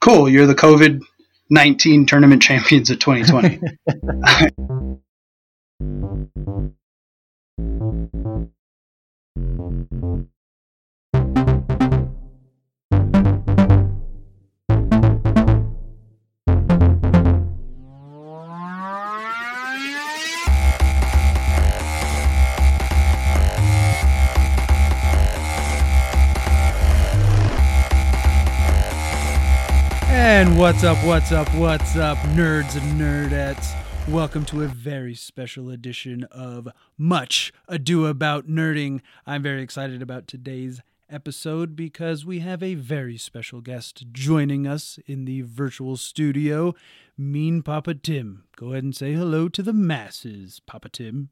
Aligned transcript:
Cool. 0.00 0.28
You're 0.28 0.46
the 0.46 0.54
COVID 0.54 1.00
19 1.50 2.06
tournament 2.06 2.42
champions 2.42 2.90
of 2.90 2.98
2020. 2.98 3.60
And 30.40 30.58
what's 30.58 30.84
up, 30.84 30.96
what's 31.04 31.32
up, 31.32 31.54
what's 31.56 31.96
up, 31.96 32.16
nerds 32.28 32.74
and 32.74 32.98
nerdettes? 32.98 33.74
Welcome 34.08 34.46
to 34.46 34.62
a 34.62 34.68
very 34.68 35.14
special 35.14 35.68
edition 35.68 36.24
of 36.30 36.66
Much 36.96 37.52
Ado 37.68 38.06
About 38.06 38.48
Nerding. 38.48 39.02
I'm 39.26 39.42
very 39.42 39.62
excited 39.62 40.00
about 40.00 40.26
today's 40.26 40.80
episode 41.10 41.76
because 41.76 42.24
we 42.24 42.38
have 42.38 42.62
a 42.62 42.74
very 42.74 43.18
special 43.18 43.60
guest 43.60 44.06
joining 44.12 44.66
us 44.66 44.98
in 45.04 45.26
the 45.26 45.42
virtual 45.42 45.98
studio, 45.98 46.74
Mean 47.18 47.60
Papa 47.60 47.92
Tim. 47.92 48.44
Go 48.56 48.70
ahead 48.70 48.84
and 48.84 48.96
say 48.96 49.12
hello 49.12 49.46
to 49.50 49.62
the 49.62 49.74
masses, 49.74 50.62
Papa 50.64 50.88
Tim. 50.88 51.28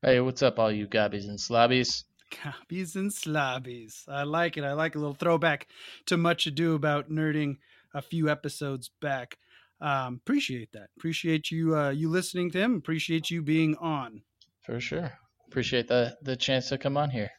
Hey, 0.00 0.20
what's 0.20 0.44
up, 0.44 0.60
all 0.60 0.70
you 0.70 0.86
gobbies 0.86 1.26
and 1.26 1.40
slobbies? 1.40 2.04
Copies 2.30 2.94
and 2.94 3.12
slobbies. 3.12 4.04
I 4.06 4.22
like 4.22 4.56
it. 4.56 4.62
I 4.62 4.74
like 4.74 4.94
a 4.94 4.98
little 4.98 5.14
throwback 5.14 5.66
to 6.06 6.16
Much 6.16 6.46
Ado 6.46 6.76
About 6.76 7.10
Nerding 7.10 7.56
a 7.94 8.02
few 8.02 8.28
episodes 8.28 8.90
back. 9.00 9.38
Um, 9.80 10.20
appreciate 10.22 10.72
that. 10.72 10.90
Appreciate 10.96 11.50
you 11.50 11.76
uh, 11.76 11.90
you 11.90 12.08
listening 12.08 12.50
to 12.50 12.58
him. 12.58 12.76
Appreciate 12.76 13.30
you 13.30 13.42
being 13.42 13.76
on. 13.76 14.22
For 14.64 14.80
sure. 14.80 15.12
Appreciate 15.46 15.88
the 15.88 16.16
the 16.22 16.36
chance 16.36 16.68
to 16.68 16.78
come 16.78 16.96
on 16.96 17.10
here. 17.10 17.30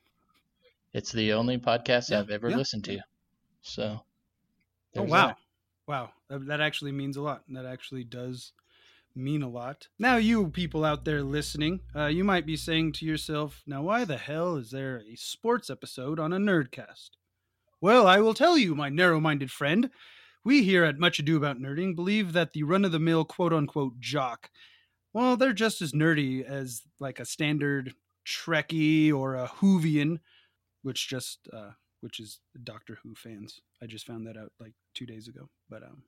It's 0.93 1.11
the 1.11 1.33
only 1.33 1.57
podcast 1.57 2.09
Yeah, 2.09 2.19
I've 2.19 2.31
ever 2.31 2.49
yeah. 2.49 2.57
listened 2.57 2.85
to. 2.85 2.99
So. 3.61 4.01
Oh 4.95 5.03
wow, 5.03 5.27
that. 5.27 5.37
wow, 5.85 6.09
that, 6.29 6.47
that 6.47 6.61
actually 6.61 6.91
means 6.91 7.15
a 7.15 7.21
lot. 7.21 7.43
That 7.49 7.65
actually 7.65 8.03
does 8.03 8.53
mean 9.15 9.43
a 9.43 9.49
lot. 9.49 9.87
Now, 9.99 10.15
you 10.15 10.47
people 10.47 10.83
out 10.83 11.05
there 11.05 11.21
listening, 11.21 11.81
uh, 11.95 12.07
you 12.07 12.23
might 12.23 12.45
be 12.47 12.55
saying 12.55 12.93
to 12.93 13.05
yourself, 13.05 13.61
"Now, 13.67 13.83
why 13.83 14.05
the 14.05 14.17
hell 14.17 14.55
is 14.55 14.71
there 14.71 15.03
a 15.07 15.15
sports 15.15 15.69
episode 15.69 16.19
on 16.19 16.33
a 16.33 16.37
Nerdcast?" 16.37 17.11
Well, 17.81 18.07
I 18.07 18.19
will 18.19 18.33
tell 18.33 18.57
you, 18.57 18.73
my 18.73 18.89
narrow-minded 18.89 19.51
friend. 19.51 19.91
We 20.43 20.63
here 20.63 20.83
at 20.85 20.99
Much 20.99 21.19
Ado 21.19 21.37
About 21.37 21.59
Nerding 21.59 21.95
believe 21.95 22.33
that 22.33 22.53
the 22.53 22.63
run-of-the-mill 22.63 23.25
quote-unquote 23.25 23.99
jock, 23.99 24.49
well, 25.13 25.35
they're 25.35 25.53
just 25.53 25.81
as 25.81 25.91
nerdy 25.91 26.43
as 26.43 26.83
like 26.99 27.19
a 27.19 27.25
standard 27.25 27.93
Trekkie 28.25 29.11
or 29.11 29.35
a 29.35 29.47
Whovian, 29.47 30.19
which 30.83 31.09
just 31.09 31.49
uh, 31.51 31.71
which 32.01 32.19
is 32.19 32.39
Doctor 32.63 32.99
Who 33.03 33.15
fans. 33.15 33.59
I 33.81 33.85
just 33.85 34.05
found 34.05 34.27
that 34.27 34.37
out 34.37 34.51
like 34.59 34.73
two 34.93 35.05
days 35.05 35.27
ago. 35.27 35.49
But 35.69 35.83
um, 35.83 36.03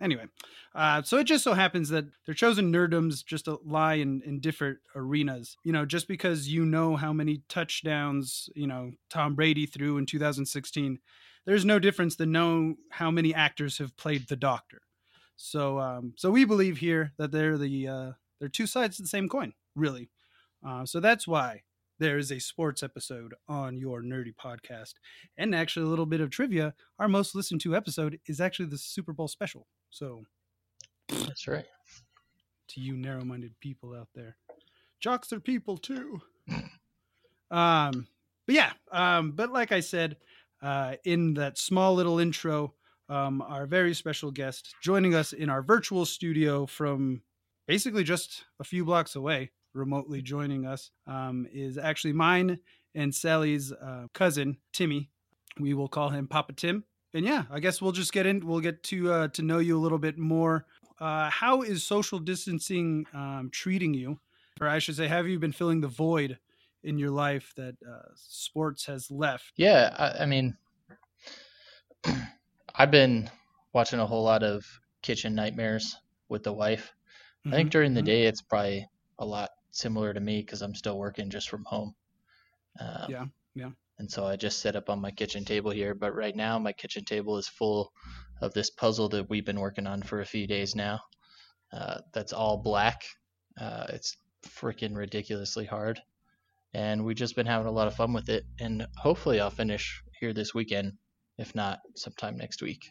anyway, 0.00 0.26
uh, 0.74 1.02
so 1.02 1.18
it 1.18 1.24
just 1.24 1.44
so 1.44 1.54
happens 1.54 1.88
that 1.90 2.06
their 2.24 2.34
chosen 2.34 2.72
nerddoms 2.72 3.24
just 3.24 3.48
lie 3.64 3.94
in, 3.94 4.22
in 4.22 4.40
different 4.40 4.78
arenas. 4.94 5.56
You 5.64 5.72
know, 5.72 5.84
just 5.84 6.08
because 6.08 6.48
you 6.48 6.64
know 6.64 6.96
how 6.96 7.12
many 7.12 7.42
touchdowns 7.48 8.48
you 8.54 8.66
know 8.66 8.92
Tom 9.10 9.34
Brady 9.34 9.66
threw 9.66 9.98
in 9.98 10.06
2016, 10.06 10.98
there's 11.44 11.64
no 11.64 11.78
difference 11.78 12.16
than 12.16 12.32
know 12.32 12.76
how 12.90 13.10
many 13.10 13.34
actors 13.34 13.78
have 13.78 13.96
played 13.96 14.28
the 14.28 14.36
Doctor. 14.36 14.82
So 15.36 15.78
um, 15.78 16.14
so 16.16 16.30
we 16.30 16.44
believe 16.44 16.78
here 16.78 17.12
that 17.18 17.32
they're 17.32 17.58
the 17.58 17.88
uh, 17.88 18.12
they're 18.38 18.48
two 18.48 18.66
sides 18.66 18.98
of 18.98 19.04
the 19.04 19.08
same 19.08 19.28
coin, 19.28 19.52
really. 19.74 20.10
Uh, 20.66 20.84
so 20.86 21.00
that's 21.00 21.26
why 21.26 21.62
there 21.98 22.18
is 22.18 22.30
a 22.30 22.40
sports 22.40 22.82
episode 22.82 23.34
on 23.48 23.76
your 23.76 24.02
nerdy 24.02 24.34
podcast. 24.34 24.94
And 25.36 25.54
actually, 25.54 25.86
a 25.86 25.88
little 25.88 26.06
bit 26.06 26.20
of 26.20 26.30
trivia 26.30 26.74
our 26.98 27.08
most 27.08 27.34
listened 27.34 27.60
to 27.62 27.76
episode 27.76 28.18
is 28.26 28.40
actually 28.40 28.66
the 28.66 28.78
Super 28.78 29.12
Bowl 29.12 29.28
special. 29.28 29.66
So, 29.90 30.24
That's 31.08 31.46
right. 31.46 31.66
to 32.68 32.80
you 32.80 32.96
narrow 32.96 33.24
minded 33.24 33.54
people 33.60 33.94
out 33.94 34.08
there, 34.14 34.36
jocks 35.00 35.32
are 35.32 35.40
people 35.40 35.76
too. 35.76 36.20
um, 37.50 38.06
but 38.46 38.54
yeah, 38.54 38.72
um, 38.90 39.32
but 39.32 39.52
like 39.52 39.72
I 39.72 39.80
said, 39.80 40.16
uh, 40.62 40.94
in 41.04 41.34
that 41.34 41.58
small 41.58 41.94
little 41.94 42.18
intro, 42.18 42.74
um, 43.08 43.42
our 43.42 43.66
very 43.66 43.94
special 43.94 44.30
guest 44.30 44.74
joining 44.82 45.14
us 45.14 45.32
in 45.32 45.50
our 45.50 45.62
virtual 45.62 46.06
studio 46.06 46.66
from 46.66 47.22
basically 47.66 48.04
just 48.04 48.44
a 48.60 48.64
few 48.64 48.84
blocks 48.84 49.16
away, 49.16 49.50
remotely 49.74 50.22
joining 50.22 50.64
us, 50.66 50.90
um, 51.06 51.46
is 51.52 51.76
actually 51.76 52.12
mine 52.12 52.58
and 52.94 53.14
Sally's 53.14 53.72
uh, 53.72 54.06
cousin, 54.12 54.58
Timmy. 54.72 55.10
We 55.58 55.74
will 55.74 55.88
call 55.88 56.10
him 56.10 56.28
Papa 56.28 56.52
Tim. 56.52 56.84
And 57.14 57.26
yeah, 57.26 57.44
I 57.50 57.60
guess 57.60 57.82
we'll 57.82 57.92
just 57.92 58.12
get 58.12 58.26
in. 58.26 58.46
We'll 58.46 58.60
get 58.60 58.82
to 58.84 59.12
uh, 59.12 59.28
to 59.28 59.42
know 59.42 59.58
you 59.58 59.76
a 59.76 59.80
little 59.80 59.98
bit 59.98 60.16
more. 60.16 60.64
Uh, 60.98 61.28
how 61.28 61.62
is 61.62 61.84
social 61.84 62.18
distancing 62.18 63.06
um, 63.12 63.50
treating 63.52 63.92
you, 63.92 64.18
or 64.60 64.68
I 64.68 64.78
should 64.78 64.96
say, 64.96 65.08
have 65.08 65.26
you 65.26 65.38
been 65.38 65.52
filling 65.52 65.80
the 65.80 65.88
void 65.88 66.38
in 66.84 66.98
your 66.98 67.10
life 67.10 67.52
that 67.56 67.76
uh, 67.82 68.10
sports 68.14 68.86
has 68.86 69.10
left? 69.10 69.54
Yeah, 69.56 69.94
I, 69.98 70.22
I 70.22 70.26
mean, 70.26 70.56
I've 72.74 72.90
been 72.90 73.30
watching 73.72 73.98
a 73.98 74.06
whole 74.06 74.22
lot 74.24 74.42
of 74.42 74.64
Kitchen 75.02 75.34
Nightmares 75.34 75.96
with 76.28 76.42
the 76.44 76.52
wife. 76.52 76.92
I 77.50 77.56
think 77.56 77.70
Mhm, 77.70 77.72
during 77.72 77.94
the 77.94 78.02
mhm. 78.02 78.04
day 78.04 78.26
it's 78.26 78.42
probably 78.42 78.88
a 79.18 79.26
lot 79.26 79.50
similar 79.72 80.14
to 80.14 80.20
me 80.20 80.40
because 80.42 80.62
I'm 80.62 80.74
still 80.74 80.98
working 80.98 81.30
just 81.30 81.48
from 81.50 81.64
home. 81.64 81.94
Um, 82.80 83.10
Yeah, 83.10 83.26
yeah. 83.54 83.72
And 83.98 84.10
so 84.10 84.26
I 84.26 84.36
just 84.36 84.60
set 84.60 84.76
up 84.76 84.90
on 84.90 85.00
my 85.00 85.10
kitchen 85.12 85.44
table 85.44 85.70
here. 85.72 85.94
But 85.94 86.14
right 86.14 86.36
now, 86.36 86.58
my 86.58 86.72
kitchen 86.72 87.04
table 87.04 87.38
is 87.38 87.48
full 87.48 87.92
of 88.42 88.54
this 88.54 88.70
puzzle 88.70 89.08
that 89.10 89.30
we've 89.30 89.46
been 89.46 89.60
working 89.60 89.86
on 89.86 90.02
for 90.02 90.20
a 90.20 90.26
few 90.26 90.46
days 90.46 90.74
now. 90.74 91.00
Uh, 91.72 92.00
that's 92.14 92.32
all 92.32 92.58
black. 92.58 93.02
Uh, 93.60 93.86
it's 93.90 94.16
freaking 94.44 94.96
ridiculously 94.96 95.66
hard. 95.66 96.02
And 96.74 97.04
we've 97.04 97.16
just 97.16 97.36
been 97.36 97.46
having 97.46 97.66
a 97.66 97.70
lot 97.70 97.86
of 97.86 97.94
fun 97.94 98.12
with 98.12 98.28
it. 98.28 98.44
And 98.60 98.86
hopefully, 98.96 99.40
I'll 99.40 99.50
finish 99.50 100.02
here 100.18 100.32
this 100.32 100.54
weekend, 100.54 100.94
if 101.38 101.54
not 101.54 101.80
sometime 101.96 102.36
next 102.36 102.62
week. 102.62 102.86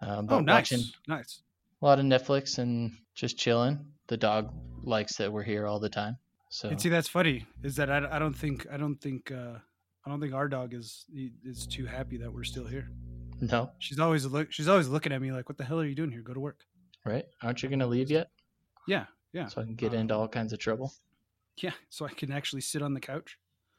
Um, 0.00 0.26
Oh, 0.30 0.40
nice, 0.40 0.72
nice. 1.06 1.42
a 1.80 1.84
lot 1.86 1.98
of 1.98 2.04
Netflix 2.06 2.58
and 2.58 2.92
just 3.14 3.38
chilling. 3.38 3.84
The 4.08 4.16
dog 4.16 4.52
likes 4.82 5.16
that 5.16 5.32
we're 5.32 5.42
here 5.44 5.66
all 5.66 5.78
the 5.78 5.88
time. 5.88 6.16
So 6.50 6.68
And 6.68 6.80
see, 6.80 6.88
that's 6.88 7.08
funny. 7.08 7.46
Is 7.62 7.76
that 7.76 7.90
I, 7.90 8.06
I 8.10 8.18
don't 8.18 8.34
think 8.34 8.66
I 8.70 8.76
don't 8.76 8.96
think 8.96 9.30
uh, 9.30 9.58
I 10.04 10.10
don't 10.10 10.20
think 10.20 10.34
our 10.34 10.48
dog 10.48 10.74
is 10.74 11.06
is 11.44 11.66
too 11.66 11.86
happy 11.86 12.16
that 12.18 12.32
we're 12.32 12.44
still 12.44 12.66
here. 12.66 12.90
no, 13.40 13.70
She's 13.78 13.98
always 13.98 14.26
look. 14.26 14.50
She's 14.52 14.68
always 14.68 14.88
looking 14.88 15.12
at 15.12 15.20
me 15.22 15.30
like, 15.32 15.48
"What 15.48 15.56
the 15.56 15.64
hell 15.64 15.80
are 15.80 15.86
you 15.86 15.94
doing 15.94 16.10
here? 16.10 16.22
Go 16.22 16.34
to 16.34 16.40
work." 16.40 16.60
right? 17.04 17.24
Aren't 17.42 17.62
you 17.62 17.68
gonna 17.68 17.86
leave 17.86 18.10
yet? 18.10 18.30
Yeah, 18.86 19.06
yeah, 19.32 19.48
So 19.48 19.60
I 19.60 19.64
can 19.64 19.74
get 19.74 19.92
into 19.94 20.14
Um, 20.14 20.20
all 20.20 20.28
kinds 20.28 20.52
of 20.52 20.58
trouble. 20.58 20.92
Yeah. 21.58 21.72
So 21.90 22.06
I 22.06 22.10
can 22.12 22.32
actually 22.32 22.62
sit 22.62 22.82
on 22.82 22.94
the 22.94 23.00
couch. 23.00 23.38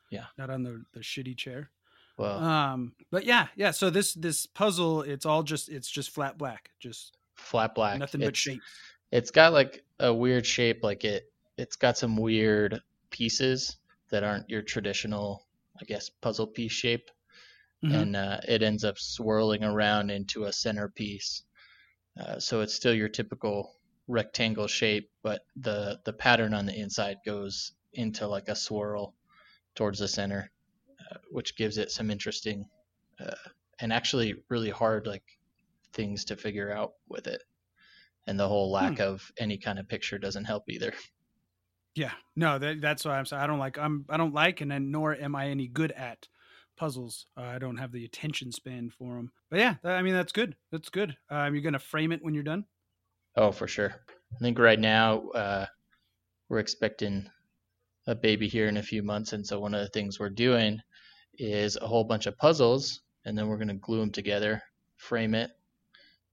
Yeah. 0.10 0.26
not 0.38 0.50
on 0.52 0.62
the 0.64 0.84
the 0.94 1.00
shitty 1.00 1.36
chair. 1.38 1.70
Well, 2.18 2.38
Um, 2.38 2.94
but 3.10 3.26
yeah, 3.26 3.48
yeah. 3.56 3.72
So 3.72 3.90
this 3.90 4.14
this 4.14 4.46
puzzle, 4.46 5.02
it's 5.02 5.26
all 5.26 5.42
just 5.42 5.70
it's 5.70 5.90
just 5.90 6.12
flat 6.12 6.38
black, 6.38 6.70
just 6.80 7.18
flat 7.36 7.74
black. 7.74 7.98
nothing 7.98 8.22
but 8.22 8.38
shape. 8.38 8.62
It's 9.12 9.32
got 9.32 9.54
like 9.54 9.84
a 10.00 10.14
weird 10.14 10.46
shape. 10.46 10.84
Like 10.84 11.04
it, 11.06 11.32
it's 11.58 11.76
got 11.76 11.98
some 11.98 12.16
weird 12.16 12.80
pieces 13.10 13.78
that 14.12 14.24
aren't 14.24 14.48
your 14.50 14.62
traditional, 14.62 15.48
I 15.82 15.86
guess, 15.86 16.10
puzzle 16.10 16.46
piece 16.48 16.72
shape, 16.72 17.10
Mhm. 17.84 17.94
and 18.02 18.16
uh, 18.16 18.40
it 18.48 18.62
ends 18.62 18.84
up 18.84 19.00
swirling 19.00 19.64
around 19.64 20.12
into 20.12 20.44
a 20.46 20.54
centerpiece. 20.54 21.44
Uh, 22.20 22.40
so 22.40 22.62
it's 22.62 22.76
still 22.76 22.94
your 22.94 23.10
typical 23.10 23.76
rectangle 24.08 24.68
shape, 24.68 25.10
but 25.22 25.46
the 25.56 26.00
the 26.06 26.14
pattern 26.14 26.54
on 26.54 26.66
the 26.66 26.78
inside 26.78 27.18
goes 27.26 27.74
into 27.94 28.28
like 28.28 28.48
a 28.48 28.56
swirl 28.56 29.14
towards 29.76 30.00
the 30.00 30.08
center, 30.08 30.52
uh, 31.00 31.18
which 31.32 31.56
gives 31.56 31.78
it 31.78 31.92
some 31.92 32.12
interesting 32.12 32.66
uh, 33.20 33.36
and 33.80 33.94
actually 33.94 34.36
really 34.50 34.70
hard 34.70 35.08
like 35.08 35.24
things 35.94 36.26
to 36.26 36.36
figure 36.36 36.72
out 36.72 36.94
with 37.08 37.28
it. 37.28 37.44
And 38.26 38.40
the 38.40 38.48
whole 38.48 38.72
lack 38.72 39.00
of 39.00 39.32
any 39.38 39.58
kind 39.58 39.78
of 39.78 39.88
picture 39.88 40.18
doesn't 40.18 40.46
help 40.46 40.64
either. 40.70 40.94
Yeah, 41.94 42.14
no, 42.36 42.58
that, 42.58 42.82
that's 42.82 43.06
why 43.06 43.20
I'm 43.20 43.26
saying 43.26 43.42
I 43.42 43.48
don't 43.48 43.60
like 43.60 43.78
I'm 43.78 44.06
I 44.10 44.18
don't 44.18 44.34
like 44.34 44.62
and 44.62 44.72
then 44.72 44.92
nor 44.92 45.16
am 45.16 45.36
I 45.36 45.50
any 45.50 45.68
good 45.68 45.92
at 45.92 46.28
puzzles. 46.76 47.28
Uh, 47.38 47.42
I 47.42 47.60
don't 47.60 47.78
have 47.78 47.92
the 47.92 48.06
attention 48.06 48.52
span 48.52 48.90
for 48.90 49.16
them. 49.16 49.32
But 49.50 49.60
yeah, 49.60 49.76
that, 49.84 49.98
I 49.98 50.02
mean 50.02 50.14
that's 50.14 50.32
good. 50.32 50.56
That's 50.72 50.90
good. 50.90 51.16
Um, 51.30 51.54
you're 51.54 51.64
gonna 51.64 51.80
frame 51.80 52.12
it 52.12 52.24
when 52.24 52.34
you're 52.34 52.44
done. 52.44 52.66
Oh, 53.36 53.52
for 53.52 53.68
sure. 53.68 53.94
I 54.36 54.38
think 54.40 54.58
right 54.60 54.80
now 54.80 55.30
uh, 55.30 55.66
we're 56.50 56.60
expecting 56.60 57.30
a 58.08 58.16
baby 58.16 58.48
here 58.48 58.68
in 58.68 58.78
a 58.78 58.84
few 58.84 59.04
months, 59.04 59.34
and 59.34 59.46
so 59.46 59.60
one 59.60 59.74
of 59.74 59.82
the 59.82 59.90
things 59.90 60.20
we're 60.20 60.30
doing 60.30 60.82
is 61.36 61.78
a 61.78 61.88
whole 61.88 62.04
bunch 62.06 62.28
of 62.28 62.38
puzzles, 62.38 63.02
and 63.26 63.38
then 63.38 63.48
we're 63.48 63.58
going 63.58 63.70
to 63.70 63.76
glue 63.76 64.00
them 64.00 64.12
together, 64.12 64.62
frame 64.98 65.36
it, 65.36 65.52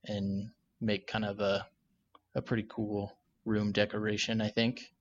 and 0.05 0.51
make 0.81 1.07
kind 1.07 1.25
of 1.25 1.39
a 1.41 1.67
a 2.35 2.41
pretty 2.41 2.65
cool 2.69 3.19
room 3.45 3.71
decoration. 3.71 4.41
I 4.41 4.49
think 4.49 4.93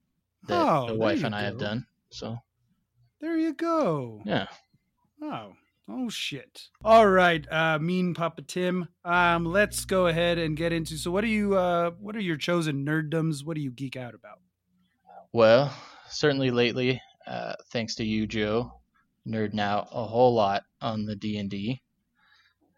that 0.44 0.68
Oh, 0.68 0.86
the 0.86 0.96
wife 0.96 1.24
and 1.24 1.34
I 1.34 1.42
have 1.42 1.58
done. 1.58 1.86
So 2.10 2.38
There 3.20 3.36
you 3.38 3.54
go. 3.54 4.22
yeah, 4.24 4.48
Oh. 5.22 5.54
Oh 5.92 6.08
shit. 6.08 6.68
All 6.84 7.08
right, 7.08 7.44
uh 7.50 7.78
mean 7.80 8.14
Papa 8.14 8.42
Tim. 8.42 8.88
Um 9.04 9.44
let's 9.44 9.84
go 9.84 10.06
ahead 10.06 10.38
and 10.38 10.56
get 10.56 10.72
into 10.72 10.96
so 10.96 11.10
what 11.10 11.24
are 11.24 11.28
you 11.28 11.56
uh 11.56 11.90
what 11.98 12.14
are 12.16 12.20
your 12.20 12.36
chosen 12.36 12.84
nerddoms? 12.86 13.44
What 13.44 13.56
do 13.56 13.60
you 13.62 13.70
geek 13.72 13.96
out 13.96 14.14
about? 14.14 14.38
well, 15.32 15.72
certainly 16.08 16.50
lately, 16.50 17.00
uh, 17.26 17.54
thanks 17.72 17.94
to 17.96 18.04
you, 18.04 18.26
Joe, 18.26 18.72
nerding 19.28 19.60
out 19.60 19.88
a 19.92 20.04
whole 20.04 20.34
lot 20.34 20.62
on 20.80 21.04
the 21.04 21.14
D 21.16 21.38
and 21.38 21.48
D. 21.50 21.80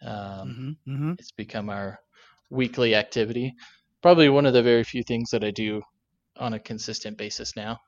Um, 0.03 0.77
Mhm. 0.87 0.99
Mhm. 0.99 1.21
It's 1.21 1.33
become 1.33 1.71
our 1.71 1.99
weekly 2.51 2.95
activity. 2.95 3.55
Probably 4.03 4.29
one 4.29 4.47
of 4.47 4.53
the 4.53 4.63
very 4.63 4.85
few 4.85 5.03
things 5.03 5.31
that 5.31 5.45
I 5.45 5.51
do 5.51 5.81
on 6.37 6.53
a 6.55 6.59
consistent 6.59 7.17
basis 7.17 7.57
now. 7.57 7.79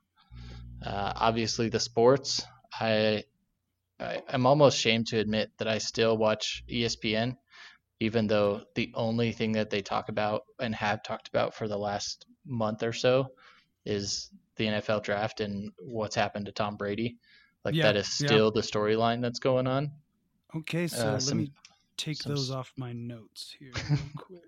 Uh, 0.83 1.13
obviously, 1.17 1.69
the 1.69 1.81
sports. 1.81 2.43
I, 2.81 3.25
I 4.01 4.23
I'm 4.29 4.47
almost 4.47 4.79
ashamed 4.79 5.07
to 5.09 5.19
admit 5.19 5.51
that 5.59 5.69
I 5.69 5.79
still 5.79 6.17
watch 6.17 6.63
ESPN, 6.69 7.37
even 8.01 8.27
though 8.27 8.63
the 8.75 8.93
only 8.95 9.33
thing 9.33 9.53
that 9.53 9.71
they 9.71 9.83
talk 9.83 10.09
about 10.09 10.43
and 10.61 10.75
have 10.75 11.03
talked 11.03 11.29
about 11.29 11.55
for 11.55 11.69
the 11.69 11.79
last 11.79 12.27
month 12.47 12.83
or 12.83 12.93
so 12.93 13.29
is 13.85 14.31
the 14.57 14.67
NFL 14.67 15.03
draft 15.03 15.41
and 15.41 15.71
what's 15.79 16.15
happened 16.17 16.47
to 16.47 16.53
Tom 16.53 16.77
Brady. 16.77 17.17
Like 17.65 17.75
Yeah, 17.75 17.85
that 17.85 17.97
is 17.97 18.21
yeah. 18.21 18.27
still 18.29 18.51
the 18.51 18.61
storyline 18.61 19.21
that's 19.23 19.39
going 19.39 19.67
on. 19.67 19.91
Okay, 20.57 20.87
so 20.87 21.09
Uh, 21.09 21.13
let 21.13 21.23
some- 21.23 21.39
me 21.39 21.53
take 21.97 22.17
some 22.23 22.35
those 22.35 22.51
off 22.51 22.73
my 22.77 22.93
notes 22.93 23.55
here 23.59 23.73
real 23.89 23.99
quick. 24.17 24.41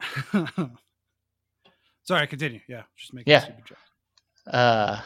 Sorry, 2.02 2.26
continue. 2.26 2.60
Yeah, 2.68 2.82
just 2.96 3.14
making 3.14 3.30
Yeah. 3.30 3.38
a 3.38 3.42
stupid 3.42 3.64
joke. 3.66 3.78
uh 4.46 5.00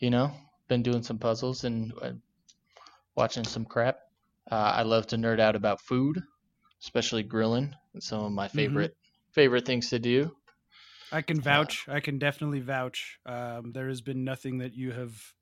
you 0.00 0.10
know 0.10 0.32
been 0.68 0.82
doing 0.82 1.02
some 1.02 1.18
puzzles 1.18 1.64
and 1.64 1.92
uh, 2.02 2.12
watching 3.16 3.44
some 3.44 3.64
crap 3.64 3.98
uh, 4.50 4.72
i 4.76 4.82
love 4.82 5.06
to 5.06 5.16
nerd 5.16 5.40
out 5.40 5.56
about 5.56 5.80
food 5.80 6.22
especially 6.82 7.22
grilling 7.22 7.74
it's 7.94 8.06
some 8.08 8.24
of 8.24 8.32
my 8.32 8.48
Mm-hmm. 8.54 8.54
favorite 8.54 8.96
favorite 9.32 9.66
things 9.66 9.90
to 9.90 9.98
do 9.98 10.34
I 11.10 11.22
can 11.22 11.40
vouch. 11.40 11.88
I 11.88 12.00
can 12.00 12.18
definitely 12.18 12.60
vouch. 12.60 13.18
Um, 13.24 13.72
there 13.72 13.88
has 13.88 14.00
been 14.00 14.24
nothing 14.24 14.58
that 14.58 14.74
you 14.74 14.92
have 14.92 15.34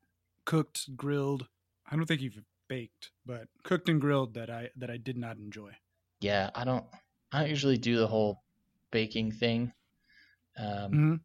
cooked, 0.45 0.97
grilled. 0.97 1.49
I 1.87 1.97
don't 1.97 2.07
think 2.07 2.21
you've 2.21 2.43
baked, 2.69 3.11
but 3.25 3.49
cooked 3.65 3.89
and 3.89 4.01
grilled 4.01 4.35
that 4.35 4.51
I 4.51 4.71
that 4.77 4.91
I 4.91 4.99
did 4.99 5.17
not 5.17 5.39
enjoy. 5.39 5.77
yeah 6.21 6.51
i 6.55 6.65
don't 6.65 6.85
i 7.33 7.41
don't 7.41 7.51
usually 7.51 7.77
do 7.79 7.97
the 7.97 8.07
whole 8.07 8.43
baking 8.91 9.31
thing 9.33 9.73
um 10.59 10.99
Mhm. 10.99 11.25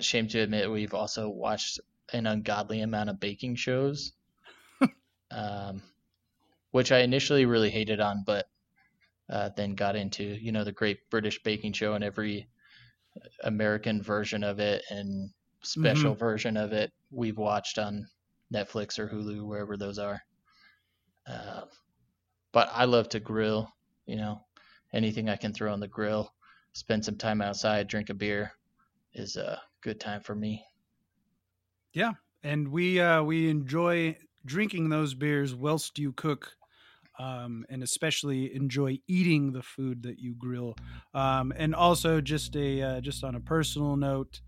shame 0.00 0.28
to 0.28 0.40
admit 0.40 0.70
we've 0.70 0.94
also 0.94 1.28
watched 1.28 1.80
an 2.12 2.26
ungodly 2.26 2.80
amount 2.80 3.10
of 3.10 3.20
baking 3.20 3.54
shows 3.54 4.12
um 5.30 5.82
which 6.70 6.92
i 6.92 6.98
initially 6.98 7.46
really 7.46 7.70
hated 7.70 8.00
on 8.00 8.22
but 8.26 8.46
uh, 9.30 9.50
then 9.56 9.74
got 9.74 9.96
into 9.96 10.22
you 10.22 10.52
know 10.52 10.64
the 10.64 10.72
Great 10.72 10.98
British 11.10 11.42
Baking 11.42 11.72
Show 11.72 11.94
and 11.94 12.04
every 12.04 12.46
American 13.42 14.02
version 14.02 14.44
of 14.44 14.58
it 14.58 14.84
and 14.90 15.30
special 15.62 16.14
version 16.14 16.56
of 16.56 16.72
it 16.72 16.92
we've 17.10 17.38
watched 17.38 17.78
on 17.78 18.06
Netflix 18.52 18.98
or 18.98 19.08
Hulu 19.08 19.46
wherever 19.46 19.76
those 19.76 19.98
are. 19.98 20.20
Uh, 21.26 21.62
but 22.52 22.68
I 22.72 22.84
love 22.84 23.08
to 23.10 23.20
grill, 23.20 23.72
you 24.06 24.16
know, 24.16 24.44
anything 24.92 25.28
I 25.28 25.36
can 25.36 25.54
throw 25.54 25.72
on 25.72 25.80
the 25.80 25.88
grill, 25.88 26.32
spend 26.74 27.04
some 27.04 27.16
time 27.16 27.40
outside, 27.40 27.88
drink 27.88 28.10
a 28.10 28.14
beer 28.14 28.52
is 29.14 29.36
a 29.36 29.60
good 29.80 30.00
time 30.00 30.20
for 30.20 30.34
me. 30.34 30.64
And 32.42 32.68
we 32.68 33.00
uh, 33.00 33.22
we 33.22 33.48
enjoy 33.48 34.16
drinking 34.44 34.90
those 34.90 35.14
beers 35.14 35.54
whilst 35.54 35.98
you 35.98 36.12
cook, 36.12 36.56
um, 37.18 37.64
and 37.68 37.82
especially 37.82 38.54
enjoy 38.54 38.98
eating 39.08 39.52
the 39.52 39.62
food 39.62 40.02
that 40.02 40.18
you 40.18 40.34
grill. 40.34 40.76
Um, 41.14 41.52
and 41.56 41.74
also, 41.74 42.20
just 42.20 42.54
a 42.56 42.82
uh, 42.82 43.00
just 43.00 43.24
on 43.24 43.34
a 43.34 43.40
personal 43.40 43.96
note, 43.96 44.42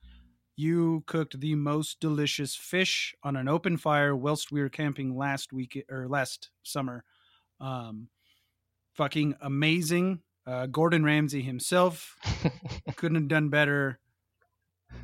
you 0.57 1.05
cooked 1.07 1.41
the 1.41 1.55
most 1.55 2.01
delicious 2.01 2.55
fish 2.55 3.15
on 3.23 3.37
an 3.37 3.49
open 3.49 3.77
fire 3.77 4.15
whilst 4.15 4.53
we 4.53 4.61
were 4.61 4.69
camping 4.69 5.17
last 5.17 5.53
week 5.53 5.83
or 5.91 6.09
last 6.09 6.51
summer. 6.63 7.05
Um, 7.61 8.09
fucking 8.95 9.35
amazing. 9.41 10.21
Uh, 10.47 10.67
Gordon 10.67 11.05
Ramsay 11.05 11.43
himself 11.43 12.17
couldn't 12.97 13.17
have 13.17 13.29
done 13.29 13.49
better, 13.49 13.99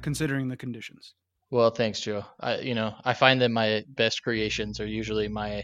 considering 0.00 0.48
the 0.48 0.56
conditions. 0.56 1.14
Well, 1.52 1.68
thanks, 1.70 2.00
Joe. 2.00 2.24
I, 2.40 2.60
you 2.60 2.74
know, 2.74 2.94
I 3.04 3.12
find 3.12 3.38
that 3.42 3.50
my 3.50 3.84
best 3.88 4.22
creations 4.22 4.80
are 4.80 4.86
usually 4.86 5.28
my 5.28 5.62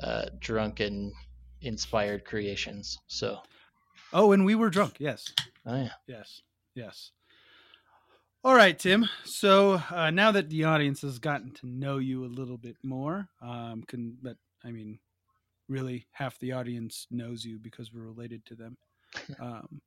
uh, 0.00 0.24
drunken, 0.40 1.12
inspired 1.60 2.24
creations. 2.24 2.98
So, 3.06 3.38
Oh, 4.12 4.32
and 4.32 4.44
we 4.44 4.56
were 4.56 4.68
drunk. 4.68 4.96
Yes. 4.98 5.32
oh 5.64 5.76
yeah, 5.76 5.90
Yes. 6.08 6.40
Yes. 6.74 7.12
All 8.42 8.54
right, 8.56 8.76
Tim. 8.76 9.08
So 9.24 9.80
uh, 9.92 10.10
now 10.10 10.32
that 10.32 10.50
the 10.50 10.64
audience 10.64 11.02
has 11.02 11.20
gotten 11.20 11.52
to 11.52 11.68
know 11.68 11.98
you 11.98 12.24
a 12.24 12.26
little 12.26 12.58
bit 12.58 12.76
more, 12.82 13.28
um, 13.40 13.84
can 13.86 14.16
but 14.20 14.38
I 14.64 14.72
mean, 14.72 14.98
really, 15.68 16.08
half 16.10 16.36
the 16.40 16.50
audience 16.50 17.06
knows 17.12 17.44
you 17.44 17.60
because 17.60 17.92
we're 17.92 18.02
related 18.02 18.44
to 18.46 18.56
them. 18.56 18.76
Um, 19.40 19.80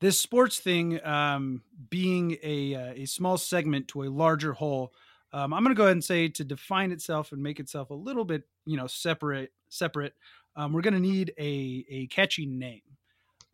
this 0.00 0.20
sports 0.20 0.58
thing 0.58 1.04
um, 1.04 1.62
being 1.90 2.36
a 2.42 2.74
uh, 2.74 2.92
a 2.96 3.06
small 3.06 3.38
segment 3.38 3.88
to 3.88 4.02
a 4.02 4.10
larger 4.10 4.52
whole, 4.52 4.92
um, 5.32 5.52
I'm 5.52 5.62
going 5.62 5.74
to 5.74 5.78
go 5.78 5.84
ahead 5.84 5.92
and 5.92 6.04
say 6.04 6.28
to 6.28 6.44
define 6.44 6.92
itself 6.92 7.32
and 7.32 7.42
make 7.42 7.60
itself 7.60 7.90
a 7.90 7.94
little 7.94 8.24
bit, 8.24 8.44
you 8.66 8.76
know, 8.76 8.86
separate. 8.86 9.52
Separate. 9.68 10.14
Um, 10.56 10.72
we're 10.72 10.82
going 10.82 10.94
to 10.94 11.00
need 11.00 11.32
a 11.38 11.84
a 11.88 12.06
catchy 12.08 12.46
name. 12.46 12.82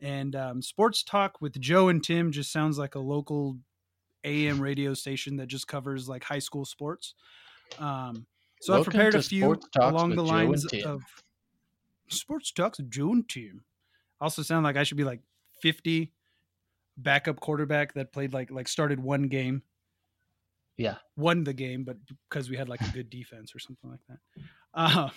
And 0.03 0.35
um, 0.35 0.63
sports 0.63 1.03
talk 1.03 1.41
with 1.41 1.61
Joe 1.61 1.89
and 1.89 2.03
Tim 2.03 2.33
just 2.33 2.53
sounds 2.53 2.79
like 2.79 2.95
a 2.95 3.01
local 3.01 3.59
AM 4.25 4.61
radio 4.61 4.95
station 4.95 5.37
that 5.37 5.47
just 5.47 5.69
covers 5.69 6.09
like 6.09 6.25
high 6.25 6.39
school 6.39 6.65
sports. 6.65 7.15
Um, 7.79 8.27
so 8.61 8.77
I've 8.77 8.85
prepared 8.85 9.15
a 9.15 9.23
few 9.23 9.59
along 9.79 10.17
the 10.17 10.25
lines 10.25 10.67
of 10.85 11.03
sports 12.09 12.53
talks 12.53 12.79
with 12.79 12.91
Joe 12.91 13.13
and 13.13 13.29
Tim. 13.29 13.65
Also 14.21 14.43
sound 14.43 14.65
like 14.65 14.77
I 14.77 14.83
should 14.83 14.99
be 14.99 15.05
like 15.05 15.21
50 15.63 16.13
backup 17.03 17.41
quarterback 17.41 17.95
that 17.95 18.13
played 18.13 18.33
like 18.33 18.51
like 18.51 18.69
started 18.69 19.01
one 19.01 19.29
game, 19.29 19.63
yeah. 20.77 20.97
won 21.17 21.45
the 21.45 21.53
game, 21.53 21.85
but 21.85 21.97
because 22.29 22.49
we 22.49 22.57
had 22.57 22.69
like 22.69 22.81
a 22.81 22.91
good 22.93 23.11
defense 23.11 23.55
or 23.55 23.59
something 23.59 23.91
like 23.91 24.01
that. 24.09 24.19
Uh, 24.73 25.09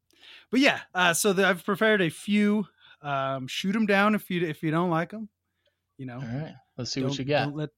but 0.50 0.60
yeah, 0.60 0.80
uh, 0.94 1.14
so 1.14 1.32
the, 1.32 1.46
I've 1.46 1.64
prepared 1.64 2.00
a 2.00 2.10
few. 2.10 2.66
Um, 3.02 3.46
shoot 3.46 3.72
them 3.72 3.86
down 3.86 4.14
if 4.14 4.30
you 4.30 4.46
if 4.46 4.62
you 4.62 4.70
don't 4.70 4.90
like 4.90 5.10
them. 5.10 5.28
You 5.96 6.06
know, 6.06 6.16
All 6.16 6.20
right, 6.20 6.54
let's 6.76 6.92
see 6.92 7.00
don't, 7.00 7.10
what 7.10 7.18
you 7.18 7.24
got. 7.24 7.44
Don't 7.44 7.56
let 7.56 7.70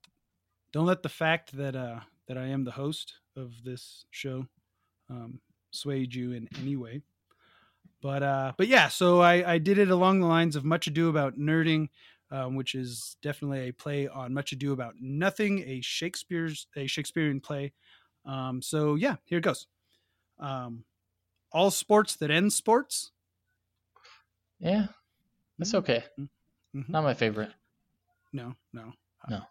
don't 0.73 0.87
let 0.87 1.03
the 1.03 1.09
fact 1.09 1.57
that 1.57 1.77
uh 1.77 2.01
that 2.29 2.39
I 2.39 2.47
am 2.47 2.65
the 2.65 2.71
host 2.71 3.15
of 3.37 3.53
this 3.65 4.05
show 4.11 4.47
um 5.11 5.41
swayed 5.71 6.15
you 6.15 6.33
in 6.33 6.49
any 6.61 6.77
way. 6.77 7.03
But 8.01 8.23
uh 8.23 8.53
but 8.57 8.69
yeah, 8.69 8.89
so 8.89 9.21
I 9.21 9.55
I 9.55 9.59
did 9.59 9.79
it 9.79 9.91
along 9.91 10.21
the 10.21 10.27
lines 10.27 10.57
of 10.57 10.65
Much 10.65 10.87
Ado 10.87 11.09
About 11.09 11.39
Nerding, 11.39 11.89
um, 12.33 12.57
which 12.57 12.75
is 12.75 13.17
definitely 13.23 13.69
a 13.69 13.73
play 13.73 14.09
on 14.09 14.33
Much 14.35 14.51
Ado 14.53 14.73
About 14.73 14.95
Nothing, 15.01 15.61
a 15.69 15.81
Shakespeare's 15.83 16.67
a 16.75 16.87
Shakespearean 16.89 17.41
play. 17.41 17.73
Um 18.25 18.61
so 18.63 18.95
yeah, 18.97 19.17
here 19.25 19.39
it 19.39 19.45
goes. 19.45 19.67
Um 20.39 20.85
all 21.53 21.71
sports 21.71 22.17
that 22.17 22.31
end 22.31 22.53
sports. 22.53 23.11
Yeah, 24.59 24.87
that's 25.59 25.73
Mhm. 25.73 25.79
okay. 25.79 26.05
Mhm. 26.75 26.89
Not 26.89 27.03
my 27.05 27.15
favorite. 27.15 27.53
No, 28.33 28.55
no. 28.73 28.93
Uh, 29.25 29.31
No. 29.31 29.43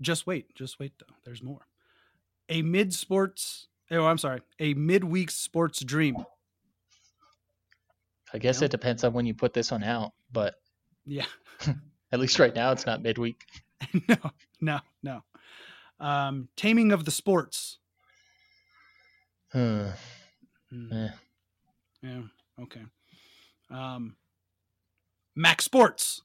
Just 0.00 0.26
wait. 0.26 0.54
Just 0.54 0.78
wait, 0.78 0.92
though. 0.98 1.14
There's 1.24 1.42
more. 1.42 1.66
A 2.48 2.62
mid 2.62 2.94
sports. 2.94 3.68
Oh, 3.90 4.06
I'm 4.06 4.18
sorry. 4.18 4.40
A 4.60 4.72
midweek 4.74 5.30
sports 5.30 5.80
dream. 5.80 6.16
I 8.32 8.38
guess 8.38 8.60
No. 8.60 8.64
it 8.66 8.70
depends 8.70 9.04
on 9.04 9.12
when 9.12 9.26
you 9.26 9.34
put 9.34 9.52
this 9.52 9.70
one 9.70 9.82
out, 9.84 10.12
but 10.32 10.54
Yeah. 11.04 11.26
at 12.16 12.20
least 12.20 12.38
right 12.38 12.54
now 12.54 12.72
it's 12.72 12.86
not 12.86 13.02
midweek. 13.02 13.44
no, 14.08 14.16
no, 14.60 14.80
no. 15.02 15.22
Um, 16.00 16.48
taming 16.56 16.92
of 16.92 17.04
the 17.04 17.10
sports. 17.10 17.78
Hmm. 19.52 19.88
Hmm, 20.70 20.92
Eh. 20.92 21.08
Yeah. 22.02 22.22
Okay. 22.62 22.80
Um, 23.70 24.16
Mac 25.34 25.60
Sports. 25.60 26.22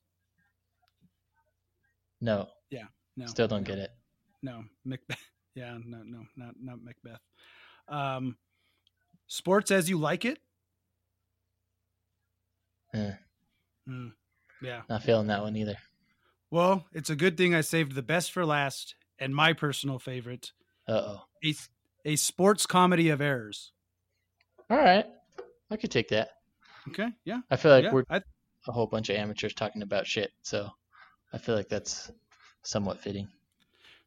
No, 2.22 2.48
Yeah. 2.70 2.86
No. 3.18 3.26
still 3.28 3.48
don't 3.50 3.62
no, 3.64 3.68
get 3.68 3.80
it. 3.80 3.92
No. 4.42 4.64
Macbeth. 4.86 5.18
Yeah. 5.54 5.78
No. 5.86 6.02
No. 6.06 6.24
Not 6.38 6.56
not 6.62 6.78
Macbeth. 6.82 7.20
Um, 7.90 8.38
sports 9.28 9.70
as 9.70 9.90
you 9.90 9.98
like 9.98 10.24
it. 10.24 10.40
Eh. 12.94 13.12
Yeah. 14.62 14.82
Not 14.90 15.04
feeling 15.04 15.28
that 15.28 15.42
one 15.42 15.56
either. 15.56 15.78
Well, 16.50 16.86
it's 16.94 17.10
a 17.10 17.16
good 17.16 17.38
thing 17.38 17.56
I 17.56 17.62
saved 17.62 17.96
the 17.96 18.02
best 18.02 18.32
for 18.32 18.46
last 18.46 18.96
and 19.20 19.34
my 19.36 19.54
personal 19.54 20.00
favorite, 20.00 20.52
Uh 20.88 20.92
oh. 21.18 21.22
a, 21.44 21.56
a 22.06 22.16
sports 22.16 22.66
comedy 22.66 23.10
of 23.10 23.22
errors. 23.22 23.72
All 24.70 24.78
right. 24.78 25.06
I 25.70 25.78
could 25.78 25.92
take 25.92 26.10
that. 26.10 26.30
Okay. 26.90 27.10
Yeah. 27.26 27.42
I 27.50 27.56
feel 27.56 27.72
like 27.72 27.86
yeah. 27.86 27.92
we're 27.94 28.04
I, 28.10 28.22
a 28.68 28.72
whole 28.72 28.88
bunch 28.88 29.10
of 29.10 29.16
amateurs 29.16 29.54
talking 29.54 29.82
about 29.82 30.08
shit, 30.08 30.32
so 30.42 30.70
I 31.34 31.38
feel 31.38 31.56
like 31.56 31.70
that's 31.70 32.12
somewhat 32.64 33.00
fitting. 33.00 33.28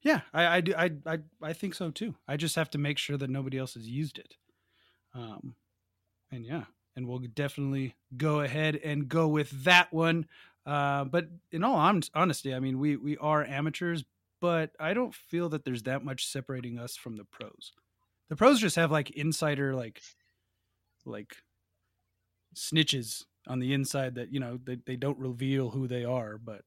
yeah. 0.03 0.21
I, 0.33 0.57
I 0.57 0.61
do. 0.61 0.75
I, 0.77 0.91
I, 1.07 1.19
I 1.43 1.53
think 1.53 1.75
so 1.75 1.91
too. 1.91 2.15
I 2.29 2.37
just 2.37 2.57
have 2.57 2.71
to 2.71 2.79
make 2.79 2.99
sure 2.99 3.17
that 3.17 3.31
nobody 3.31 3.59
else 3.59 3.75
has 3.75 3.89
used 3.89 4.19
it. 4.19 4.35
Um, 5.15 5.55
and 6.31 6.45
yeah, 6.45 6.65
and 6.97 7.07
we'll 7.09 7.19
definitely 7.19 7.95
go 8.17 8.41
ahead 8.41 8.77
and 8.77 9.09
go 9.09 9.29
with 9.29 9.51
that 9.65 9.93
one. 9.93 10.27
Uh, 10.67 11.05
but 11.05 11.29
in 11.53 11.63
all 11.65 11.77
honesty, 12.15 12.55
I 12.55 12.61
mean, 12.61 12.79
we 12.79 12.97
we 12.97 13.17
are 13.19 13.45
amateurs, 13.45 14.05
but 14.41 14.75
I 14.81 14.95
don't 14.95 15.15
feel 15.15 15.49
that 15.51 15.65
there's 15.65 15.83
that 15.85 16.05
much 16.05 16.27
separating 16.27 16.79
us 16.79 16.97
from 16.97 17.17
the 17.17 17.25
pros. 17.25 17.73
The 18.29 18.37
pros 18.37 18.61
just 18.61 18.77
have 18.77 18.91
like 18.91 19.11
insider 19.11 19.75
like 19.75 20.03
like 21.05 21.37
snitches 22.55 23.25
on 23.47 23.59
the 23.59 23.73
inside 23.73 24.15
that 24.15 24.33
you 24.33 24.41
know 24.41 24.59
they, 24.63 24.77
they 24.77 24.97
don't 24.97 25.19
reveal 25.19 25.71
who 25.71 25.87
they 25.87 26.05
are, 26.05 26.39
but 26.39 26.63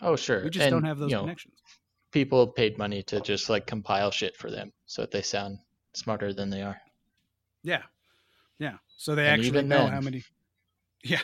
Oh 0.00 0.16
sure. 0.16 0.42
we 0.42 0.50
just 0.50 0.64
And, 0.64 0.74
don't 0.74 0.84
have 0.84 0.98
those 0.98 1.10
you 1.10 1.16
know, 1.16 1.22
connections. 1.22 1.62
People 2.12 2.52
paid 2.52 2.78
money 2.78 3.02
to 3.04 3.20
just 3.20 3.50
like 3.50 3.66
compile 3.66 4.10
shit 4.10 4.36
for 4.36 4.50
them 4.50 4.72
so 4.86 5.02
that 5.02 5.12
they 5.12 5.22
sound 5.22 5.60
smarter 5.94 6.32
than 6.34 6.50
they 6.50 6.62
are. 6.62 6.80
Yeah. 7.62 7.82
Yeah. 8.62 8.76
So 8.96 9.14
they 9.16 9.26
And 9.28 9.40
actually 9.40 9.62
know 9.62 9.78
then- 9.84 9.92
how 9.92 10.00
many 10.00 10.22
Yeah. 11.04 11.20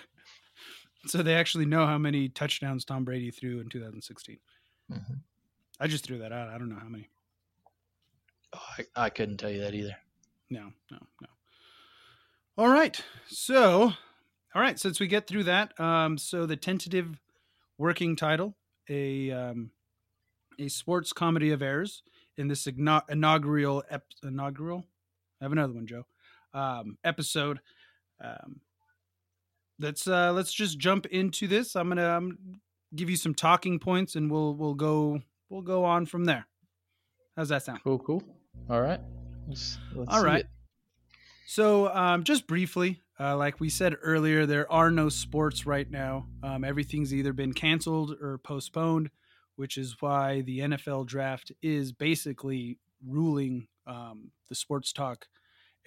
So 1.06 1.22
they 1.22 1.34
actually 1.34 1.66
know 1.66 1.86
how 1.86 1.96
many 1.98 2.28
touchdowns 2.28 2.84
Tom 2.84 3.04
Brady 3.04 3.30
threw 3.30 3.60
in 3.60 3.68
2016. 3.68 4.38
Mhm. 4.90 5.20
I 5.80 5.86
just 5.86 6.04
threw 6.04 6.18
that 6.18 6.32
out. 6.32 6.48
I 6.48 6.58
don't 6.58 6.68
know 6.68 6.80
how 6.80 6.88
many. 6.88 7.08
Oh, 8.52 8.60
I, 8.78 9.04
I 9.06 9.10
couldn't 9.10 9.36
tell 9.36 9.50
you 9.50 9.60
that 9.60 9.74
either. 9.74 9.96
No, 10.50 10.72
no, 10.90 10.98
no. 11.20 11.28
All 12.56 12.68
right. 12.68 13.00
So, 13.28 13.92
all 14.54 14.62
right, 14.62 14.78
since 14.78 14.98
we 14.98 15.06
get 15.06 15.26
through 15.28 15.44
that, 15.44 15.78
um 15.80 16.18
so 16.18 16.44
the 16.46 16.56
tentative 16.56 17.20
working 17.78 18.16
title, 18.16 18.56
a 18.88 19.30
um 19.30 19.70
a 20.58 20.66
sports 20.68 21.12
comedy 21.12 21.50
of 21.52 21.62
errors 21.62 22.02
in 22.36 22.48
this 22.48 22.64
igno- 22.66 23.08
inaugural 23.08 23.84
ep- 23.90 24.12
inaugural 24.24 24.84
I 25.40 25.44
have 25.44 25.52
another 25.52 25.72
one, 25.74 25.86
Joe. 25.86 26.04
Um 26.54 26.98
episode 27.04 27.60
um 28.20 28.60
let's 29.78 30.06
uh 30.06 30.32
let's 30.32 30.52
just 30.52 30.78
jump 30.78 31.06
into 31.06 31.46
this. 31.46 31.76
I'm 31.76 31.88
going 31.88 31.98
to 31.98 32.10
um, 32.10 32.38
give 32.94 33.10
you 33.10 33.16
some 33.16 33.34
talking 33.34 33.78
points 33.78 34.16
and 34.16 34.30
we'll 34.30 34.54
we'll 34.54 34.74
go 34.74 35.20
we'll 35.48 35.62
go 35.62 35.84
on 35.84 36.06
from 36.06 36.24
there. 36.24 36.46
How's 37.36 37.50
that 37.50 37.62
sound? 37.62 37.80
Cool, 37.84 37.98
cool. 37.98 38.22
All 38.68 38.80
right. 38.80 39.00
Let's, 39.46 39.78
let's 39.94 40.12
All 40.12 40.24
right. 40.24 40.40
it. 40.40 40.50
So, 41.46 41.88
um, 41.94 42.24
just 42.24 42.46
briefly, 42.46 43.00
uh, 43.18 43.36
like 43.36 43.60
we 43.60 43.70
said 43.70 43.96
earlier, 44.02 44.44
there 44.44 44.70
are 44.70 44.90
no 44.90 45.08
sports 45.08 45.64
right 45.64 45.90
now. 45.90 46.26
Um, 46.42 46.64
everything's 46.64 47.14
either 47.14 47.32
been 47.32 47.54
canceled 47.54 48.16
or 48.20 48.38
postponed, 48.38 49.10
which 49.56 49.78
is 49.78 49.96
why 50.00 50.42
the 50.42 50.58
NFL 50.58 51.06
draft 51.06 51.52
is 51.62 51.92
basically 51.92 52.78
ruling 53.06 53.68
um, 53.86 54.32
the 54.48 54.54
sports 54.54 54.92
talk 54.92 55.26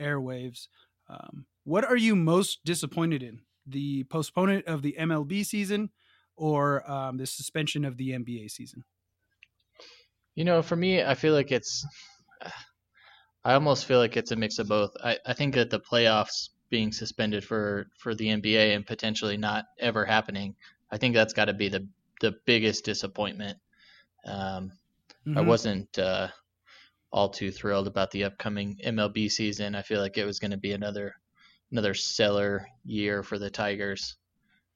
airwaves. 0.02 0.68
Um, 1.08 1.46
what 1.64 1.84
are 1.86 1.98
you 1.98 2.16
most 2.16 2.64
disappointed 2.66 3.24
in? 3.24 3.42
The 3.66 4.04
postponement 4.06 4.66
of 4.66 4.82
the 4.82 4.98
MLB 4.98 5.44
season 5.44 5.92
or 6.36 6.90
um, 6.90 7.18
the 7.18 7.28
suspension 7.28 7.86
of 7.86 7.98
the 7.98 8.14
NBA 8.14 8.50
season? 8.50 8.84
You 10.36 10.44
know, 10.46 10.62
for 10.62 10.76
me, 10.76 11.04
I 11.04 11.16
feel 11.16 11.34
like 11.34 11.52
it's. 11.52 11.86
I 13.46 13.54
almost 13.56 13.86
feel 13.86 14.00
like 14.00 14.18
it's 14.18 14.32
a 14.32 14.36
mix 14.36 14.60
of 14.60 14.68
both. 14.68 14.92
I, 15.04 15.18
I 15.26 15.34
think 15.34 15.56
that 15.56 15.72
the 15.72 15.80
playoffs 15.80 16.50
being 16.70 16.92
suspended 16.92 17.44
for 17.44 17.88
for 18.00 18.16
the 18.16 18.30
NBA 18.30 18.76
and 18.76 18.86
potentially 18.86 19.38
not 19.38 19.66
ever 19.80 20.06
happening, 20.06 20.56
I 20.92 20.98
think 20.98 21.16
that's 21.16 21.34
got 21.34 21.46
to 21.46 21.54
be 21.54 21.70
the 21.70 21.88
the 22.22 22.34
biggest 22.46 22.86
disappointment. 22.86 23.60
Um, 24.26 24.72
I 25.36 25.42
Mhm. 25.42 25.42
wasn't 25.42 25.98
uh, 26.00 26.30
all 27.12 27.30
too 27.30 27.52
thrilled 27.52 27.88
about 27.88 28.12
the 28.12 28.24
upcoming 28.26 28.78
MLB 28.84 29.30
season. 29.30 29.76
I 29.76 29.82
feel 29.82 30.02
like 30.02 30.18
it 30.18 30.26
was 30.26 30.40
going 30.40 30.52
to 30.52 30.58
be 30.58 30.74
another 30.74 31.16
another 31.72 31.94
stellar 31.94 32.68
year 32.84 33.24
for 33.24 33.40
the 33.40 33.50
Tigers, 33.52 34.18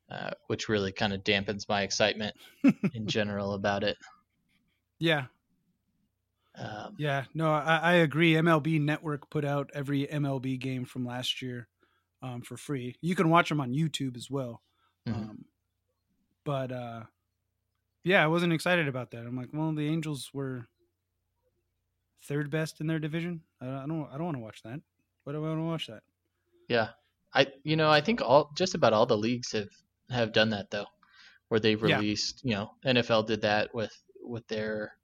uh, 0.09 0.31
which 0.47 0.69
really 0.69 0.91
kind 0.93 1.13
of 1.13 1.23
dampens 1.23 1.69
my 1.69 1.83
excitement 1.83 2.35
in 2.93 3.07
general 3.07 3.53
about 3.53 3.83
it. 3.83 3.97
Yeah, 4.99 5.27
Um, 6.55 6.97
Yeah, 6.97 7.25
no, 7.33 7.51
I, 7.51 7.77
I 7.77 7.93
agree. 7.95 8.35
MLB 8.35 8.79
Network 8.79 9.29
put 9.29 9.43
out 9.43 9.69
every 9.73 10.07
MLB 10.07 10.57
game 10.57 10.85
from 10.85 11.05
last 11.05 11.41
year 11.41 11.67
um, 12.21 12.41
for 12.41 12.55
free. 12.57 12.95
You 13.01 13.15
can 13.15 13.29
watch 13.29 13.49
them 13.49 13.59
on 13.61 13.73
YouTube 13.73 14.15
as 14.15 14.29
well. 14.31 14.63
Mhm. 15.05 15.31
Um, 15.31 15.45
but 16.45 16.71
uh, 16.71 17.05
yeah, 18.03 18.23
I 18.23 18.27
wasn't 18.27 18.53
excited 18.53 18.87
about 18.87 19.11
that. 19.11 19.25
I'm 19.25 19.35
like, 19.35 19.49
well, 19.53 19.73
the 19.73 19.87
Angels 19.87 20.31
were 20.33 20.67
third 22.23 22.49
best 22.49 22.81
in 22.81 22.87
their 22.87 22.99
division. 22.99 23.41
I, 23.61 23.85
don't, 23.87 24.07
I 24.11 24.17
don't 24.17 24.25
want 24.25 24.37
to 24.37 24.43
watch 24.43 24.63
that. 24.63 24.81
Why 25.23 25.33
do 25.33 25.39
I 25.45 25.49
want 25.49 25.59
to 25.59 25.63
watch 25.63 25.87
that? 25.87 26.03
Yeah, 26.67 26.89
I 27.33 27.47
you 27.63 27.75
know 27.75 27.89
I 27.89 28.01
think 28.01 28.21
all 28.21 28.51
just 28.55 28.75
about 28.75 28.93
all 28.93 29.05
the 29.07 29.17
leagues 29.17 29.51
have 29.53 29.69
have 30.11 30.31
done 30.33 30.49
that 30.51 30.69
though, 30.71 30.87
where 31.49 31.59
they've 31.59 31.81
Yeah. 31.81 32.03
released 32.03 32.41
you 32.43 32.51
know 32.55 32.75
NFL 32.85 33.23
did 33.23 33.41
that 33.41 33.73
with 33.73 33.93
with 34.21 34.47
their 34.47 34.97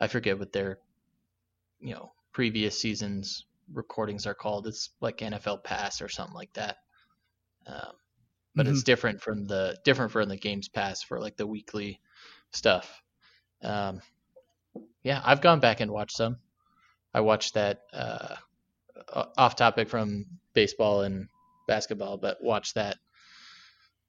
I 0.00 0.08
forget 0.08 0.38
what 0.38 0.52
their 0.52 0.78
you 1.80 1.94
know 1.94 2.12
previous 2.32 2.80
seasons 2.80 3.46
recordings 3.72 4.26
are 4.26 4.34
called. 4.34 4.66
It's 4.66 4.90
like 5.00 5.22
NFL 5.22 5.58
Pass 5.58 6.00
or 6.02 6.08
something 6.08 6.34
like 6.34 6.52
that. 6.54 6.78
Um, 7.66 7.92
but 8.56 8.66
Mm-hmm. 8.66 8.68
it's 8.68 8.82
different 8.84 9.20
from 9.22 9.46
the 9.46 9.78
different 9.84 10.12
from 10.12 10.28
the 10.28 10.36
Games 10.36 10.68
Pass 10.68 11.02
for 11.02 11.20
like 11.20 11.36
the 11.36 11.46
weekly 11.46 12.00
stuff. 12.52 13.02
Um, 13.62 14.00
yeah, 15.02 15.20
I've 15.24 15.40
gone 15.40 15.58
back 15.60 15.80
and 15.80 15.90
watched 15.90 16.16
some. 16.16 16.36
I 17.14 17.20
watched 17.20 17.54
that 17.54 17.80
uh, 17.92 18.36
off 19.36 19.56
topic 19.56 19.88
from 19.88 20.26
baseball 20.54 21.02
and 21.02 21.28
basketball, 21.68 22.16
but 22.16 22.42
watched 22.42 22.74
that 22.76 22.96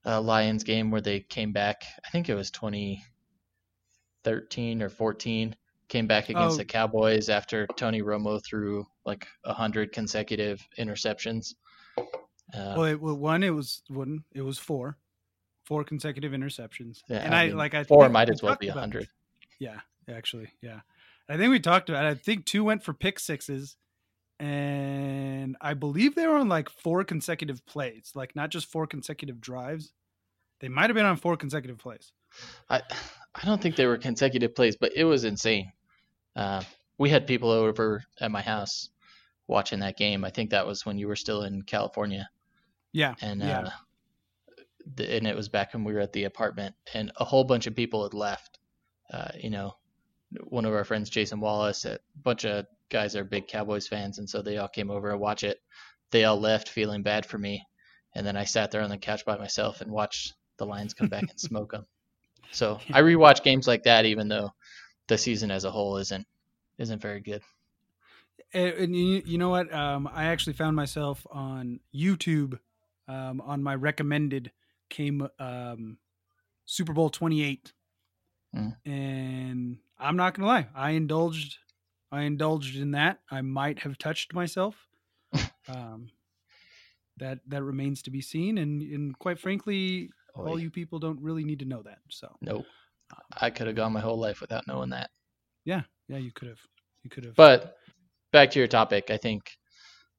uh, 0.06 0.22
Lions 0.22 0.64
game 0.64 0.90
where 0.92 1.02
they 1.02 1.20
came 1.20 1.52
back. 1.52 1.84
I 2.06 2.10
think 2.10 2.30
it 2.30 2.36
was 2.36 2.52
2013 2.52 4.82
or 4.82 4.90
14. 4.90 5.56
Came 5.90 6.08
back 6.08 6.30
against 6.30 6.56
Oh. 6.56 6.58
the 6.58 6.64
Cowboys 6.66 7.28
after 7.30 7.68
Tony 7.76 8.02
Romo 8.02 8.42
threw 8.44 8.86
like 9.06 9.28
a 9.44 9.54
hundred 9.54 9.92
consecutive 9.92 10.66
interceptions. 10.80 11.54
Uh, 11.98 12.04
well, 12.78 12.84
it, 12.86 13.00
well, 13.02 13.16
one, 13.18 13.44
it 13.44 13.50
was 13.52 13.84
one, 13.90 14.24
it 14.34 14.42
was 14.42 14.58
four, 14.58 14.98
four 15.66 15.84
consecutive 15.84 16.32
interceptions. 16.32 17.02
yeah, 17.10 17.18
and 17.18 17.36
I, 17.36 17.48
mean, 17.48 17.58
like 17.58 17.74
I 17.76 17.84
four 17.84 18.08
might 18.10 18.30
as 18.30 18.42
well 18.42 18.56
be 18.56 18.70
a 18.70 18.74
hundred. 18.74 19.08
Yeah, 19.60 19.82
actually, 20.10 20.50
yeah. 20.62 20.82
I 21.30 21.38
think 21.38 21.52
we 21.52 21.60
talked 21.60 21.90
about. 21.90 22.06
It. 22.06 22.10
I 22.10 22.16
think 22.16 22.46
two 22.46 22.64
went 22.64 22.84
for 22.84 22.94
pick 22.94 23.20
sixes, 23.20 23.78
and 24.40 25.56
I 25.62 25.74
believe 25.74 26.16
they 26.16 26.28
were 26.28 26.38
on 26.38 26.50
like 26.50 26.70
four 26.70 27.04
consecutive 27.04 27.66
plays, 27.66 28.12
like 28.16 28.36
not 28.36 28.50
just 28.50 28.68
four 28.68 28.88
consecutive 28.88 29.40
drives. 29.40 29.94
They 30.60 30.70
might 30.70 30.90
have 30.90 30.96
been 30.96 31.06
on 31.06 31.18
four 31.18 31.38
consecutive 31.38 31.78
plays. 31.78 32.12
I 32.70 32.82
I 33.36 33.46
don't 33.46 33.62
think 33.62 33.76
they 33.76 33.86
were 33.86 33.98
consecutive 33.98 34.56
plays, 34.56 34.76
but 34.76 34.92
it 34.96 35.06
was 35.06 35.24
insane. 35.24 35.72
Uh, 36.36 36.64
we 36.98 37.10
had 37.10 37.28
people 37.28 37.52
over 37.52 38.04
at 38.20 38.32
my 38.32 38.42
house 38.42 38.90
watching 39.48 39.80
that 39.80 39.98
game. 39.98 40.24
I 40.24 40.30
think 40.30 40.50
that 40.50 40.68
was 40.68 40.86
when 40.86 40.98
you 40.98 41.08
were 41.08 41.16
still 41.16 41.44
in 41.44 41.62
California, 41.62 42.30
Yeah, 42.92 43.16
and 43.22 43.42
yeah, 43.42 43.60
uh, 43.60 43.70
the, 44.96 45.16
and 45.16 45.28
it 45.28 45.36
was 45.36 45.50
back 45.50 45.74
when 45.74 45.84
we 45.84 45.94
were 45.94 46.00
at 46.00 46.14
the 46.14 46.26
apartment, 46.26 46.76
and 46.94 47.12
a 47.18 47.26
whole 47.26 47.44
bunch 47.44 47.68
of 47.68 47.76
people 47.76 48.04
had 48.04 48.14
left. 48.14 48.60
Uh, 49.12 49.30
you 49.40 49.50
know, 49.50 49.76
one 50.44 50.66
of 50.66 50.74
our 50.74 50.84
friends, 50.84 51.10
Jason 51.10 51.40
Wallace, 51.40 51.86
a 51.86 52.00
bunch 52.24 52.46
of 52.46 52.66
guys 52.90 53.16
are 53.16 53.24
big 53.24 53.48
Cowboys 53.48 53.88
fans, 53.88 54.20
and 54.20 54.30
so 54.30 54.42
they 54.42 54.58
all 54.58 54.68
came 54.68 54.92
over 54.92 55.12
and 55.12 55.20
watch 55.20 55.44
it. 55.44 55.60
They 56.12 56.26
all 56.26 56.40
left 56.40 56.70
feeling 56.70 57.02
bad 57.04 57.26
for 57.26 57.38
me, 57.38 57.66
and 58.16 58.26
then 58.26 58.38
I 58.38 58.44
sat 58.46 58.72
there 58.72 58.82
on 58.82 58.90
the 58.90 58.98
couch 58.98 59.26
by 59.26 59.38
myself 59.38 59.82
and 59.82 59.92
watched 59.92 60.34
the 60.58 60.66
Lions 60.66 60.94
come 60.94 61.08
back 61.08 61.24
and 61.24 61.32
smoke 61.40 61.72
them. 61.72 61.86
So 62.52 62.80
I 62.92 63.02
rewatch 63.02 63.44
games 63.44 63.68
like 63.68 63.84
that, 63.84 64.06
even 64.06 64.28
though 64.28 64.52
the 65.08 65.18
season 65.18 65.50
as 65.52 65.64
a 65.66 65.72
whole 65.72 65.98
isn't 65.98 66.28
isn't 66.78 67.02
very 67.02 67.20
good. 67.20 67.42
and, 68.54 68.74
and 68.74 68.96
you, 68.96 69.22
you 69.26 69.38
know 69.38 69.50
what? 69.50 69.74
Um, 69.74 70.08
I 70.12 70.26
actually 70.26 70.54
found 70.54 70.76
myself 70.76 71.26
on 71.32 71.80
YouTube. 71.96 72.60
Um, 73.08 73.42
on 73.42 73.62
my 73.62 73.76
recommended 73.76 74.52
came 74.90 75.28
um, 75.40 75.98
Super 76.66 76.94
Bowl 76.94 77.10
twenty 77.10 77.44
eight, 77.44 77.74
Mm. 78.56 78.76
and 78.86 79.78
I'm 80.00 80.16
not 80.16 80.34
gonna 80.34 80.48
lie, 80.48 80.68
I 80.76 80.92
indulged. 80.92 81.58
I 82.12 82.24
indulged 82.24 82.78
in 82.78 82.92
that. 82.92 83.20
I 83.32 83.42
might 83.42 83.80
have 83.80 83.98
touched 83.98 84.34
myself. 84.34 84.76
um, 85.68 86.10
that 87.18 87.40
that 87.48 87.64
remains 87.64 88.02
to 88.04 88.12
be 88.12 88.22
seen, 88.22 88.58
and 88.58 88.82
and 88.82 89.18
quite 89.18 89.40
frankly, 89.40 90.10
all 90.36 90.60
you 90.60 90.70
people 90.70 91.00
don't 91.00 91.22
really 91.22 91.44
need 91.44 91.60
to 91.60 91.66
know 91.66 91.82
that. 91.84 92.00
So 92.10 92.36
Nope. 92.42 92.66
I 93.36 93.50
could 93.50 93.68
have 93.68 93.76
gone 93.76 93.94
my 93.94 94.00
whole 94.00 94.20
life 94.20 94.42
without 94.42 94.68
knowing 94.68 94.90
that. 94.90 95.12
yeah, 95.66 95.82
yeah, 96.08 96.18
you 96.18 96.32
could 96.32 96.48
have, 96.48 96.60
you 97.04 97.10
could 97.10 97.26
have. 97.26 97.36
But 97.36 97.76
back 98.32 98.52
to 98.52 98.60
your 98.60 98.68
topic, 98.68 99.12
I 99.12 99.18
think 99.18 99.52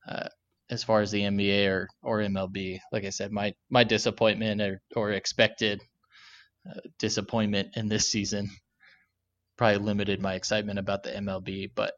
uh, 0.08 0.28
as 0.70 0.84
far 0.84 1.00
as 1.00 1.10
the 1.10 1.22
NBA 1.22 1.68
or, 1.68 1.88
or 2.02 2.20
MLB, 2.20 2.78
like 2.92 3.04
I 3.04 3.10
said, 3.10 3.32
my 3.32 3.54
my 3.70 3.84
disappointment 3.84 4.60
or, 4.60 4.80
or 4.94 5.12
expected 5.12 5.80
uh, 6.68 6.80
disappointment 6.98 7.76
in 7.76 7.88
this 7.88 8.10
season 8.10 8.48
probably 9.56 9.78
limited 9.78 10.20
my 10.20 10.34
excitement 10.34 10.78
about 10.78 11.02
the 11.02 11.10
MLB. 11.10 11.70
But 11.74 11.94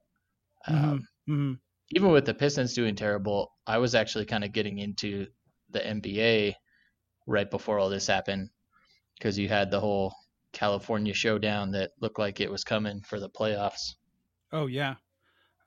um, 0.68 1.06
hmm 1.26 1.54
even 1.90 2.10
with 2.10 2.24
the 2.24 2.34
Pistons 2.34 2.74
doing 2.74 2.96
terrible, 2.96 3.52
I 3.66 3.78
was 3.78 3.94
actually 3.94 4.26
kind 4.26 4.44
of 4.44 4.52
getting 4.52 4.78
into 4.78 5.28
the 5.70 5.80
NBA 5.80 6.54
right 7.26 7.50
before 7.50 7.78
all 7.78 7.88
this 7.88 8.06
happened 8.06 8.50
because 9.16 9.38
you 9.38 9.48
had 9.48 9.70
the 9.70 9.80
whole 9.80 10.14
California 10.52 11.14
showdown 11.14 11.72
that 11.72 11.92
looked 12.00 12.18
like 12.18 12.40
it 12.40 12.50
was 12.50 12.64
coming 12.64 13.02
for 13.02 13.20
the 13.20 13.30
playoffs. 13.30 13.94
Oh 14.52 14.66
yeah, 14.66 14.96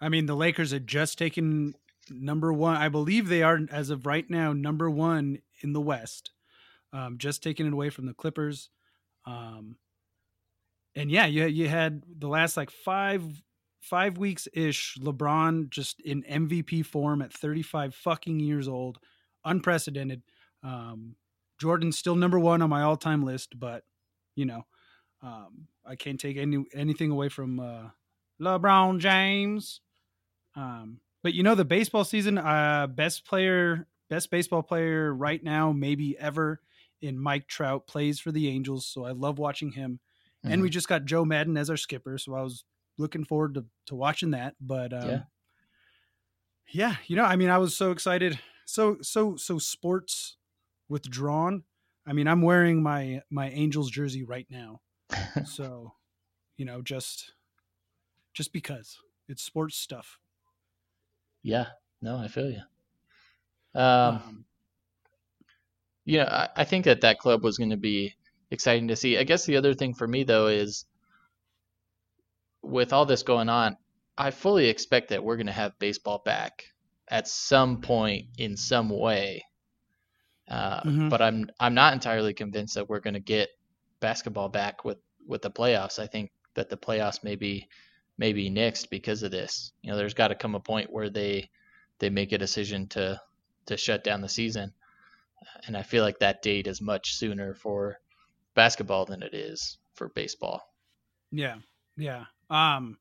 I 0.01 0.09
mean 0.09 0.25
the 0.25 0.35
Lakers 0.35 0.71
had 0.71 0.87
just 0.87 1.17
taken 1.17 1.73
number 2.09 2.51
one. 2.51 2.75
I 2.75 2.89
believe 2.89 3.27
they 3.27 3.43
are 3.43 3.59
as 3.71 3.89
of 3.89 4.05
right 4.05 4.29
now 4.29 4.51
number 4.53 4.89
one 4.89 5.39
in 5.61 5.73
the 5.73 5.81
West. 5.81 6.31
Um, 6.91 7.17
just 7.17 7.43
taking 7.43 7.67
it 7.67 7.73
away 7.73 7.89
from 7.91 8.07
the 8.07 8.15
Clippers. 8.15 8.71
Um, 9.25 9.75
and 10.95 11.11
yeah, 11.11 11.25
you 11.25 11.45
you 11.45 11.67
had 11.67 12.03
the 12.17 12.27
last 12.27 12.57
like 12.57 12.71
five 12.71 13.23
five 13.81 14.17
weeks 14.17 14.47
ish. 14.53 14.97
LeBron 15.01 15.69
just 15.69 16.01
in 16.01 16.23
MVP 16.23 16.85
form 16.85 17.21
at 17.21 17.33
35 17.33 17.95
fucking 17.95 18.39
years 18.39 18.67
old, 18.67 18.99
unprecedented. 19.45 20.21
Um, 20.63 21.15
Jordan's 21.59 21.97
still 21.97 22.15
number 22.15 22.39
one 22.39 22.61
on 22.61 22.69
my 22.69 22.81
all 22.81 22.97
time 22.97 23.23
list, 23.23 23.59
but 23.59 23.83
you 24.35 24.45
know, 24.45 24.65
um, 25.21 25.67
I 25.85 25.95
can't 25.95 26.19
take 26.19 26.37
any 26.37 26.63
anything 26.73 27.11
away 27.11 27.29
from 27.29 27.59
uh, 27.59 27.89
LeBron 28.41 28.99
James. 28.99 29.81
Um, 30.55 30.99
but 31.23 31.33
you 31.33 31.43
know, 31.43 31.55
the 31.55 31.65
baseball 31.65 32.03
season, 32.03 32.37
uh, 32.37 32.87
best 32.87 33.25
player, 33.25 33.87
best 34.09 34.31
baseball 34.31 34.63
player 34.63 35.13
right 35.13 35.43
now, 35.43 35.71
maybe 35.71 36.17
ever, 36.17 36.61
in 37.01 37.19
Mike 37.19 37.47
Trout 37.47 37.87
plays 37.87 38.19
for 38.19 38.31
the 38.31 38.47
Angels. 38.47 38.85
So 38.85 39.05
I 39.05 39.11
love 39.11 39.39
watching 39.39 39.71
him. 39.71 39.99
And 40.43 40.61
we 40.61 40.69
just 40.69 40.87
got 40.87 41.05
Joe 41.05 41.25
Maddon 41.25 41.57
as 41.57 41.69
our 41.69 41.77
skipper, 41.77 42.17
so 42.17 42.33
I 42.35 42.41
was 42.41 42.65
looking 42.97 43.25
forward 43.25 43.55
to, 43.55 43.65
to 43.87 43.95
watching 43.95 44.31
that. 44.31 44.55
But 44.59 44.93
um, 44.93 45.07
Yeah. 45.07 45.23
yeah, 46.67 46.97
you 47.07 47.15
know, 47.15 47.23
I 47.23 47.35
mean, 47.35 47.49
I 47.49 47.57
was 47.57 47.75
so 47.75 47.91
excited, 47.91 48.39
so 48.65 48.97
so 49.01 49.35
so 49.35 49.57
sports 49.57 50.37
withdrawn. 50.87 51.63
I 52.05 52.13
mean, 52.13 52.27
I'm 52.27 52.41
wearing 52.41 52.83
my 52.83 53.21
my 53.29 53.49
Angels 53.49 53.89
jersey 53.89 54.23
right 54.23 54.47
now, 54.49 54.81
so 55.43 55.95
you 56.57 56.65
know, 56.65 56.81
just 56.81 57.33
just 58.33 58.53
because 58.53 58.99
it's 59.27 59.43
sports 59.43 59.77
stuff. 59.77 60.19
yeah, 61.41 61.71
no, 62.01 62.17
I 62.17 62.27
feel 62.29 62.49
you. 62.49 62.61
Um, 63.73 64.21
Um, 64.21 64.45
you 66.05 66.17
know, 66.17 66.25
I, 66.25 66.49
I 66.57 66.63
think 66.63 66.85
that 66.85 67.01
that 67.01 67.19
club 67.19 67.43
was 67.43 67.57
going 67.57 67.69
to 67.69 67.77
be 67.77 68.15
exciting 68.51 68.87
to 68.89 68.95
see. 68.95 69.17
I 69.17 69.23
guess 69.23 69.45
the 69.45 69.57
other 69.57 69.73
thing 69.73 69.93
for 69.93 70.07
me 70.07 70.23
though 70.23 70.47
is 70.47 70.85
with 72.61 72.93
all 72.93 73.05
this 73.05 73.23
going 73.23 73.49
on, 73.49 73.77
I 74.17 74.31
fully 74.31 74.67
expect 74.67 75.09
that 75.09 75.23
we're 75.23 75.37
going 75.37 75.47
to 75.47 75.53
have 75.53 75.79
baseball 75.79 76.21
back 76.25 76.63
at 77.07 77.27
some 77.27 77.81
point 77.81 78.27
in 78.37 78.57
some 78.57 78.89
way. 78.89 79.45
Uh, 80.47 80.81
Mhm. 80.81 81.09
But 81.09 81.21
I'm 81.21 81.49
I'm 81.59 81.73
not 81.75 81.93
entirely 81.93 82.33
convinced 82.33 82.75
that 82.75 82.89
we're 82.89 82.99
going 82.99 83.13
to 83.13 83.19
get 83.19 83.49
basketball 83.99 84.49
back 84.49 84.83
with 84.83 84.97
with 85.27 85.41
the 85.41 85.51
playoffs. 85.51 85.99
I 85.99 86.07
think 86.07 86.31
that 86.55 86.69
the 86.69 86.77
playoffs 86.77 87.23
may 87.23 87.35
be 87.35 87.67
maybe 88.17 88.49
next 88.49 88.89
because 88.89 89.23
of 89.23 89.31
this. 89.31 89.71
You 89.81 89.91
know, 89.91 89.97
there's 89.97 90.15
got 90.15 90.29
to 90.29 90.35
come 90.35 90.55
a 90.55 90.59
point 90.59 90.91
where 90.91 91.09
they 91.09 91.49
they 91.99 92.09
make 92.09 92.31
a 92.31 92.37
decision 92.37 92.87
to 92.89 93.21
to 93.67 93.77
shut 93.77 94.03
down 94.03 94.21
the 94.21 94.29
season 94.29 94.73
and 95.67 95.77
I 95.77 95.83
feel 95.83 96.03
like 96.03 96.19
that 96.19 96.41
date 96.41 96.67
is 96.67 96.81
much 96.81 97.15
sooner 97.15 97.53
for 97.53 97.99
basketball 98.55 99.05
than 99.05 99.23
it 99.23 99.33
is 99.33 99.77
for 99.95 100.09
baseball. 100.09 100.61
Yeah, 101.31 101.57
yeah. 101.97 102.25
Um, 102.49 102.97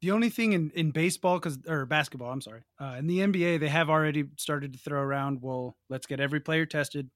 the 0.00 0.10
only 0.10 0.30
thing 0.30 0.52
in 0.52 0.70
in 0.74 0.90
baseball, 0.90 1.38
because 1.38 1.58
or 1.66 1.86
basketball, 1.86 2.30
I'm 2.30 2.40
sorry, 2.40 2.62
uh, 2.80 2.96
in 2.98 3.06
the 3.06 3.20
NBA, 3.20 3.60
they 3.60 3.68
have 3.68 3.88
already 3.88 4.24
started 4.36 4.72
to 4.74 4.78
throw 4.78 5.00
around. 5.00 5.40
Well, 5.42 5.76
let's 5.88 6.06
get 6.06 6.20
every 6.20 6.40
player 6.40 6.66
tested, 6.66 7.10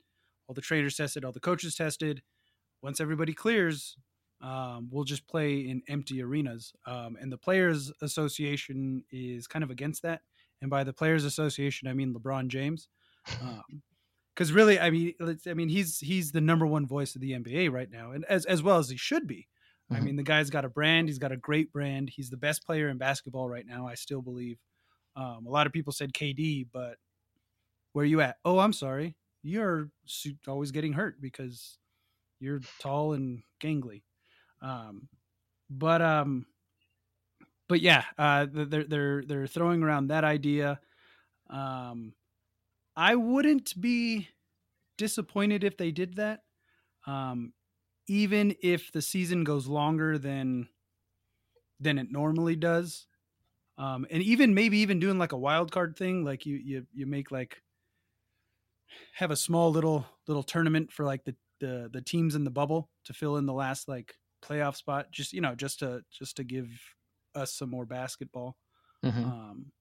all 0.46 0.54
the 0.54 0.60
trainers 0.60 0.96
tested, 0.96 1.24
all 1.24 1.32
the 1.32 1.40
coaches 1.40 1.74
tested. 1.74 2.22
Once 2.82 3.00
everybody 3.00 3.34
clears, 3.34 3.96
um, 4.40 4.88
we'll 4.90 5.04
just 5.04 5.26
play 5.26 5.58
in 5.58 5.82
empty 5.88 6.22
arenas. 6.22 6.72
Um, 6.86 7.16
and 7.20 7.32
the 7.32 7.38
Players 7.38 7.92
Association 8.00 9.04
is 9.10 9.46
kind 9.46 9.64
of 9.64 9.70
against 9.70 10.02
that. 10.02 10.22
And 10.62 10.70
by 10.70 10.84
the 10.84 10.92
Players 10.92 11.24
Association, 11.24 11.88
I 11.88 11.92
mean 11.92 12.14
LeBron 12.14 12.48
James. 12.48 12.88
Um, 13.42 13.82
because 14.38 14.52
really, 14.52 14.80
I 14.80 14.90
mean, 14.90 15.14
I 15.48 15.54
mean, 15.54 15.68
he's 15.68 16.00
he's 16.00 16.32
the 16.32 16.40
number 16.42 16.66
one 16.66 16.86
voice 16.86 17.16
of 17.16 17.22
the 17.22 17.34
NBA 17.34 17.70
right 17.70 17.90
now, 17.90 18.12
and 18.12 18.24
as 18.26 18.46
as 18.46 18.62
well 18.62 18.78
as 18.78 18.90
he 18.90 18.96
should 18.98 19.26
be. 19.26 19.48
I 19.92 20.00
Mhm. 20.00 20.00
mean, 20.00 20.16
the 20.16 20.24
guy's 20.24 20.50
got 20.50 20.66
a 20.66 20.70
brand. 20.70 21.08
He's 21.08 21.18
got 21.18 21.32
a 21.32 21.36
great 21.38 21.72
brand. 21.72 22.10
He's 22.10 22.30
the 22.30 22.38
best 22.38 22.64
player 22.64 22.88
in 22.90 22.98
basketball 22.98 23.48
right 23.48 23.66
now. 23.66 23.88
I 23.88 23.94
still 23.96 24.22
believe. 24.22 24.60
Um, 25.16 25.46
a 25.46 25.50
lot 25.50 25.66
of 25.66 25.72
people 25.74 25.92
said 25.92 26.14
KD, 26.14 26.64
but 26.64 26.98
where 27.92 28.04
you 28.04 28.20
at? 28.20 28.38
Oh, 28.44 28.58
I'm 28.58 28.72
sorry. 28.72 29.16
You're 29.42 29.90
always 30.46 30.72
getting 30.72 30.94
hurt 30.94 31.20
because 31.20 31.78
you're 32.40 32.60
tall 32.80 33.14
and 33.14 33.42
gangly. 33.60 34.04
Um, 34.62 35.08
but 35.70 36.02
um, 36.02 36.46
but 37.68 37.80
yeah, 37.80 38.04
uh, 38.16 38.46
they're 38.50 38.84
they're 38.84 39.24
they're 39.24 39.46
throwing 39.46 39.82
around 39.82 40.08
that 40.08 40.24
idea. 40.24 40.80
Um, 41.50 42.14
I 42.98 43.14
wouldn't 43.16 43.80
be 43.80 44.28
disappointed 44.98 45.64
if 45.64 45.76
they 45.78 45.92
did 45.92 46.16
that. 46.16 46.44
Um, 47.06 47.54
even 48.08 48.56
if 48.62 48.92
the 48.92 49.02
season 49.02 49.44
goes 49.44 49.68
longer 49.68 50.18
than 50.18 50.70
than 51.80 51.98
it 51.98 52.10
normally 52.10 52.56
does. 52.56 53.06
Um, 53.78 54.06
and 54.10 54.22
even 54.22 54.54
maybe 54.54 54.78
even 54.78 55.00
doing 55.00 55.18
like 55.18 55.32
a 55.32 55.38
wild 55.38 55.72
card 55.72 55.96
thing, 55.96 56.24
like 56.24 56.46
you 56.46 56.56
you 56.56 56.86
you 56.92 57.06
make 57.06 57.30
like 57.30 57.62
have 59.14 59.30
a 59.30 59.36
small 59.36 59.70
little 59.70 60.06
little 60.26 60.42
tournament 60.42 60.92
for 60.92 61.04
like 61.04 61.24
the 61.24 61.36
the 61.60 61.88
the 61.92 62.02
teams 62.02 62.34
in 62.34 62.44
the 62.44 62.50
bubble 62.50 62.90
to 63.04 63.12
fill 63.12 63.36
in 63.36 63.46
the 63.46 63.52
last 63.52 63.88
like 63.88 64.14
playoff 64.42 64.76
spot, 64.76 65.10
just 65.10 65.32
you 65.32 65.40
know, 65.40 65.54
just 65.54 65.80
to 65.80 66.02
just 66.10 66.36
to 66.36 66.44
give 66.44 66.68
us 67.34 67.54
some 67.54 67.70
more 67.70 67.86
basketball. 67.86 68.56
Mhm. 69.02 69.24
Um, 69.24 69.72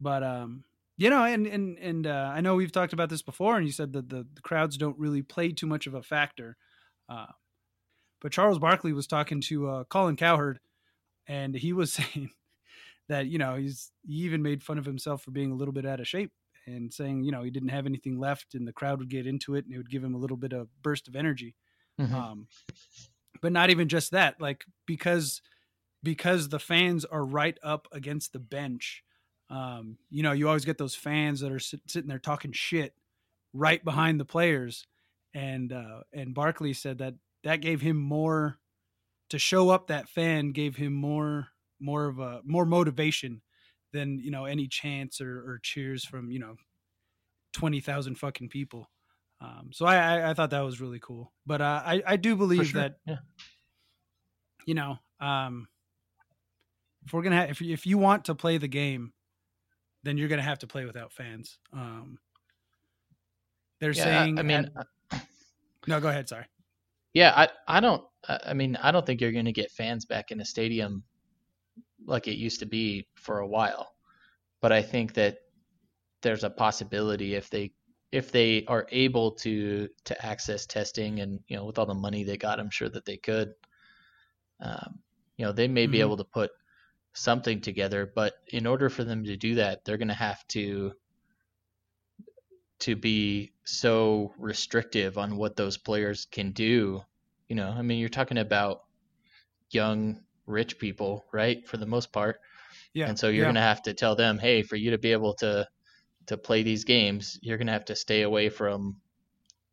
but 0.00 0.22
um, 0.22 0.64
you 0.98 1.08
know, 1.08 1.24
and 1.24 1.46
and 1.46 1.78
and 1.78 2.06
uh, 2.06 2.32
I 2.34 2.40
know 2.42 2.56
we've 2.56 2.72
talked 2.72 2.92
about 2.92 3.08
this 3.08 3.22
before, 3.22 3.56
and 3.56 3.64
you 3.64 3.72
said 3.72 3.92
that 3.94 4.10
the, 4.10 4.26
the 4.34 4.42
crowds 4.42 4.76
don't 4.76 4.98
really 4.98 5.22
play 5.22 5.52
too 5.52 5.66
much 5.66 5.86
of 5.86 5.94
a 5.94 6.02
factor. 6.02 6.56
Uh, 7.08 7.26
but 8.20 8.32
Charles 8.32 8.58
Barkley 8.58 8.92
was 8.92 9.06
talking 9.06 9.40
to 9.42 9.68
uh, 9.68 9.84
Colin 9.84 10.16
Cowherd, 10.16 10.58
and 11.26 11.54
he 11.54 11.72
was 11.72 11.92
saying 11.94 12.30
that 13.08 13.28
you 13.28 13.38
know 13.38 13.54
he's 13.54 13.92
he 14.06 14.14
even 14.24 14.42
made 14.42 14.62
fun 14.62 14.76
of 14.76 14.84
himself 14.84 15.22
for 15.22 15.30
being 15.30 15.52
a 15.52 15.54
little 15.54 15.72
bit 15.72 15.86
out 15.86 16.00
of 16.00 16.08
shape 16.08 16.32
and 16.66 16.92
saying 16.92 17.22
you 17.22 17.32
know 17.32 17.42
he 17.42 17.50
didn't 17.50 17.70
have 17.70 17.86
anything 17.86 18.18
left, 18.18 18.54
and 18.54 18.66
the 18.66 18.72
crowd 18.72 18.98
would 18.98 19.08
get 19.08 19.26
into 19.26 19.54
it, 19.54 19.64
and 19.64 19.72
it 19.72 19.78
would 19.78 19.90
give 19.90 20.04
him 20.04 20.14
a 20.14 20.18
little 20.18 20.36
bit 20.36 20.52
of 20.52 20.68
burst 20.82 21.08
of 21.08 21.16
energy. 21.16 21.54
Mhm. 22.00 22.12
Um, 22.12 22.48
but 23.40 23.52
not 23.52 23.70
even 23.70 23.88
just 23.88 24.10
that, 24.10 24.40
like 24.40 24.64
because 24.86 25.40
because 26.02 26.48
the 26.48 26.58
fans 26.58 27.04
are 27.04 27.24
right 27.24 27.58
up 27.62 27.86
against 27.92 28.32
the 28.32 28.38
bench. 28.40 29.04
Um, 29.50 29.96
you 30.10 30.22
know, 30.22 30.32
you 30.32 30.46
always 30.46 30.64
get 30.64 30.78
those 30.78 30.94
fans 30.94 31.40
that 31.40 31.52
are 31.52 31.58
sit- 31.58 31.88
sitting 31.88 32.08
there 32.08 32.18
talking 32.18 32.52
shit 32.52 32.94
right 33.52 33.82
behind 33.82 34.20
the 34.20 34.24
players, 34.24 34.86
and 35.34 35.72
uh, 35.72 36.00
and 36.12 36.34
Barkley 36.34 36.72
said 36.72 36.98
that 36.98 37.14
that 37.44 37.60
gave 37.60 37.80
him 37.80 37.96
more 37.96 38.58
to 39.30 39.38
show 39.38 39.70
up. 39.70 39.86
That 39.86 40.08
fan 40.08 40.52
gave 40.52 40.76
him 40.76 40.92
more 40.92 41.48
more 41.80 42.06
of 42.06 42.18
a 42.18 42.40
more 42.44 42.66
motivation 42.66 43.42
than 43.92 44.18
you 44.18 44.30
know 44.30 44.44
any 44.44 44.68
chants 44.68 45.20
or, 45.20 45.38
or 45.38 45.60
cheers 45.62 46.04
from 46.04 46.30
you 46.30 46.38
know 46.38 46.56
twenty 47.52 47.80
thousand 47.80 48.16
fucking 48.16 48.48
people. 48.48 48.90
Um, 49.40 49.70
so 49.72 49.86
I, 49.86 49.96
I 49.96 50.30
I 50.30 50.34
thought 50.34 50.50
that 50.50 50.60
was 50.60 50.80
really 50.80 51.00
cool. 51.00 51.32
But 51.46 51.60
uh, 51.60 51.82
I 51.84 52.02
I 52.06 52.16
do 52.16 52.36
believe 52.36 52.68
sure. 52.68 52.82
that 52.82 52.96
yeah. 53.06 53.16
you 54.66 54.74
know, 54.74 54.98
um, 55.20 55.68
if 57.06 57.12
we're 57.12 57.22
gonna 57.22 57.36
have, 57.36 57.50
if 57.50 57.62
if 57.62 57.86
you 57.86 57.98
want 57.98 58.26
to 58.26 58.34
play 58.34 58.58
the 58.58 58.68
game, 58.68 59.12
then 60.08 60.16
you're 60.16 60.28
gonna 60.28 60.42
have 60.42 60.58
to 60.60 60.66
play 60.66 60.86
without 60.86 61.12
fans. 61.12 61.58
Um, 61.72 62.18
they're 63.80 63.92
Yeah, 63.92 64.04
saying, 64.04 64.38
I 64.38 64.42
mean, 64.42 64.70
at- 65.12 65.20
no, 65.86 66.00
go 66.00 66.08
ahead. 66.08 66.28
Sorry. 66.28 66.46
yeah, 67.14 67.32
I 67.36 67.48
I 67.76 67.80
don't 67.80 68.04
I 68.28 68.40
I 68.48 68.54
mean, 68.54 68.76
I 68.76 68.90
don't 68.90 69.04
think 69.06 69.20
you're 69.20 69.32
going 69.32 69.44
to 69.44 69.52
get 69.52 69.70
fans 69.70 70.04
back 70.04 70.30
in 70.30 70.40
a 70.40 70.44
stadium 70.44 71.02
like 72.06 72.26
it 72.28 72.36
used 72.36 72.58
to 72.60 72.66
be 72.66 73.06
for 73.14 73.40
a 73.40 73.46
while. 73.46 73.94
But 74.60 74.72
I 74.72 74.82
think 74.82 75.14
that 75.14 75.38
there's 76.22 76.42
a 76.44 76.50
possibility 76.50 77.34
if 77.34 77.48
they 77.50 77.72
if 78.10 78.32
they 78.32 78.64
are 78.66 78.86
able 78.90 79.30
to 79.32 79.88
to 80.04 80.26
access 80.26 80.66
testing 80.66 81.20
and 81.20 81.38
you 81.48 81.56
know 81.56 81.64
with 81.66 81.78
all 81.78 81.86
the 81.86 81.94
money 81.94 82.24
they 82.24 82.36
got, 82.36 82.58
I'm 82.58 82.70
sure 82.70 82.88
that 82.88 83.04
they 83.04 83.16
could. 83.18 83.52
Um, 84.60 84.98
you 85.36 85.44
know, 85.44 85.52
they 85.52 85.68
may 85.68 85.86
be 85.86 85.98
Mhm. 85.98 86.00
able 86.00 86.16
to 86.16 86.24
put 86.24 86.50
something 87.18 87.60
together, 87.60 88.10
but 88.14 88.34
in 88.48 88.66
order 88.66 88.88
for 88.88 89.04
them 89.04 89.24
to 89.24 89.36
do 89.36 89.56
that, 89.56 89.84
they're 89.84 89.98
going 89.98 90.08
to 90.08 90.14
have 90.14 90.46
to 90.48 90.92
to 92.80 92.94
be 92.94 93.52
so 93.64 94.32
restrictive 94.38 95.18
on 95.18 95.36
what 95.36 95.56
those 95.56 95.76
players 95.76 96.28
can 96.30 96.52
do. 96.52 97.02
You 97.48 97.56
know, 97.56 97.74
I 97.76 97.82
mean, 97.82 97.98
you're 97.98 98.08
talking 98.08 98.38
about 98.38 98.84
young, 99.70 100.20
rich 100.46 100.78
people, 100.78 101.26
right? 101.32 101.66
For 101.66 101.76
the 101.76 101.86
most 101.86 102.12
part. 102.12 102.38
Yeah. 102.94 103.08
And 103.08 103.18
so 103.18 103.28
you're 103.28 103.38
yeah. 103.38 103.46
going 103.46 103.54
to 103.56 103.60
have 103.62 103.82
to 103.82 103.94
tell 103.94 104.14
them, 104.14 104.38
hey, 104.38 104.62
for 104.62 104.76
you 104.76 104.92
to 104.92 104.98
be 104.98 105.12
able 105.12 105.34
to 105.34 105.68
to 106.26 106.36
play 106.36 106.62
these 106.62 106.84
games, 106.84 107.38
you're 107.42 107.56
going 107.56 107.66
to 107.66 107.72
have 107.72 107.86
to 107.86 107.96
stay 107.96 108.22
away 108.22 108.50
from 108.50 109.00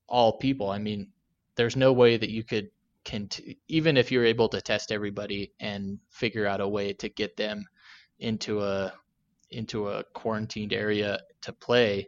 all 0.07 0.37
people. 0.37 0.69
I 0.69 0.79
mean, 0.79 1.09
there's 1.55 1.75
no 1.75 1.91
way 1.91 2.15
that 2.15 2.29
you 2.29 2.43
could 2.43 2.69
can 3.05 3.29
even 3.67 3.97
if 3.97 4.11
you're 4.11 4.25
able 4.25 4.49
to 4.49 4.61
test 4.61 4.91
everybody 4.91 5.53
and 5.59 5.99
figure 6.09 6.47
out 6.47 6.59
a 6.59 6.67
way 6.67 6.93
to 6.93 7.07
get 7.09 7.37
them 7.37 7.65
into 8.19 8.61
a 8.61 8.93
into 9.51 9.89
a 9.89 10.03
quarantined 10.13 10.73
area 10.73 11.19
to 11.41 11.53
play, 11.53 12.07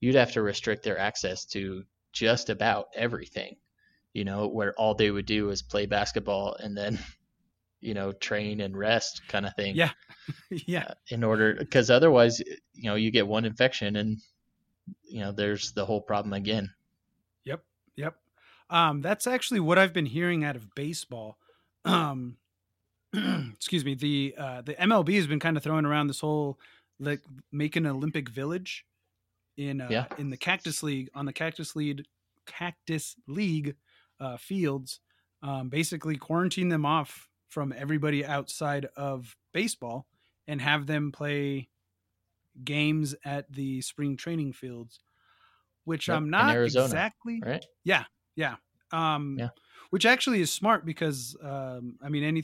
you'd 0.00 0.14
have 0.16 0.32
to 0.32 0.42
restrict 0.42 0.82
their 0.82 0.98
access 0.98 1.44
to 1.44 1.84
just 2.12 2.50
about 2.50 2.86
everything. 2.96 3.56
You 4.14 4.24
know, 4.24 4.48
where 4.48 4.74
all 4.74 4.94
they 4.94 5.10
would 5.10 5.26
do 5.26 5.50
is 5.50 5.62
play 5.62 5.86
basketball 5.86 6.56
and 6.58 6.76
then 6.76 6.98
you 7.80 7.94
know 7.94 8.12
train 8.12 8.60
and 8.60 8.76
rest 8.76 9.22
kind 9.28 9.46
of 9.46 9.54
thing 9.54 9.74
Yeah. 9.74 9.90
yeah. 10.50 10.84
uh, 10.88 10.94
in 11.08 11.24
order 11.24 11.54
because 11.54 11.90
otherwise 11.90 12.38
you 12.74 12.90
know 12.90 12.94
you 12.94 13.10
get 13.10 13.26
one 13.26 13.46
infection 13.46 13.96
and 13.96 14.18
you 15.02 15.20
know 15.20 15.32
there's 15.32 15.72
the 15.72 15.86
whole 15.86 16.02
problem 16.02 16.34
again 16.34 16.68
Yep. 17.44 17.64
Yep. 17.96 18.16
Um, 18.70 19.02
that's 19.02 19.26
actually 19.26 19.60
what 19.60 19.78
I've 19.78 19.92
been 19.92 20.06
hearing 20.06 20.44
out 20.44 20.56
of 20.56 20.74
baseball. 20.74 21.38
Um, 21.84 22.36
excuse 23.52 23.84
me. 23.84 23.94
The 23.94 24.34
uh, 24.38 24.62
the 24.62 24.74
MLB 24.74 25.16
has 25.16 25.26
been 25.26 25.40
kind 25.40 25.56
of 25.56 25.62
throwing 25.62 25.84
around 25.84 26.06
this 26.06 26.20
whole 26.20 26.58
like 26.98 27.20
making 27.50 27.86
an 27.86 27.92
Olympic 27.92 28.28
village 28.28 28.84
in 29.56 29.80
uh, 29.80 29.88
Yeah. 29.90 30.06
in 30.18 30.30
the 30.30 30.36
Cactus 30.36 30.82
League 30.82 31.10
on 31.14 31.26
the 31.26 31.32
Cactus 31.32 31.74
League 31.74 32.04
Cactus 32.46 33.16
League 33.26 33.74
uh, 34.20 34.36
fields. 34.36 35.00
Um, 35.42 35.68
basically, 35.70 36.16
quarantine 36.16 36.68
them 36.68 36.84
off 36.86 37.28
from 37.48 37.74
everybody 37.76 38.24
outside 38.24 38.86
of 38.96 39.34
baseball 39.52 40.06
and 40.46 40.60
have 40.60 40.86
them 40.86 41.10
play 41.10 41.68
games 42.62 43.14
at 43.24 43.50
the 43.52 43.80
spring 43.80 44.16
training 44.16 44.52
fields, 44.52 45.00
which 45.84 46.08
Yep, 46.08 46.16
I'm 46.16 46.30
not 46.30 46.54
Arizona, 46.54 46.84
exactly 46.84 47.40
right 47.44 47.64
um 48.92 49.36
Yeah. 49.38 49.48
which 49.90 50.04
actually 50.06 50.40
is 50.40 50.50
smart 50.52 50.84
because 50.84 51.36
um 51.42 51.96
i 52.02 52.08
mean 52.08 52.24
any 52.24 52.42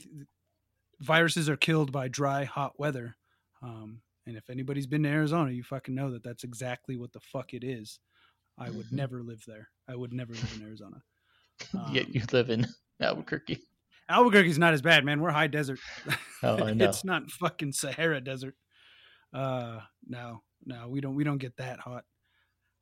viruses 0.99 1.49
are 1.49 1.57
killed 1.57 1.91
by 1.91 2.07
dry 2.07 2.43
hot 2.45 2.79
weather 2.79 3.15
um 3.61 4.01
and 4.25 4.35
if 4.37 4.49
anybody's 4.49 4.87
been 4.87 5.03
to 5.03 5.09
arizona 5.09 5.51
you 5.51 5.63
fucking 5.63 5.93
know 5.95 6.11
that 6.11 6.23
that's 6.23 6.43
exactly 6.43 6.97
what 6.97 7.11
the 7.13 7.19
fuck 7.19 7.53
it 7.53 7.63
is. 7.63 7.99
I 8.59 8.71
would 8.71 8.87
Mhm. 8.87 8.93
never 8.93 9.21
live 9.23 9.43
there. 9.45 9.69
I 9.87 9.95
would 9.95 10.11
never 10.13 10.33
live 10.33 10.53
in 10.55 10.63
arizona. 10.63 11.03
Um, 11.73 11.93
yet 11.93 12.09
you 12.13 12.21
live 12.31 12.49
in 12.49 12.65
albuquerque. 13.01 13.61
Albuquerque's 14.09 14.57
not 14.57 14.73
as 14.73 14.81
bad 14.81 15.03
man. 15.05 15.21
We're 15.21 15.31
high 15.31 15.47
desert. 15.47 15.79
Oh, 16.43 16.63
I 16.63 16.73
know. 16.73 16.85
it's 16.85 17.03
not 17.03 17.29
fucking 17.31 17.71
sahara 17.73 18.21
desert. 18.21 18.55
Uh 19.33 19.79
no 20.07 20.41
no 20.65 20.87
we 20.87 21.01
don't 21.01 21.15
we 21.15 21.23
don't 21.23 21.37
get 21.39 21.57
that 21.57 21.79
hot 21.79 22.05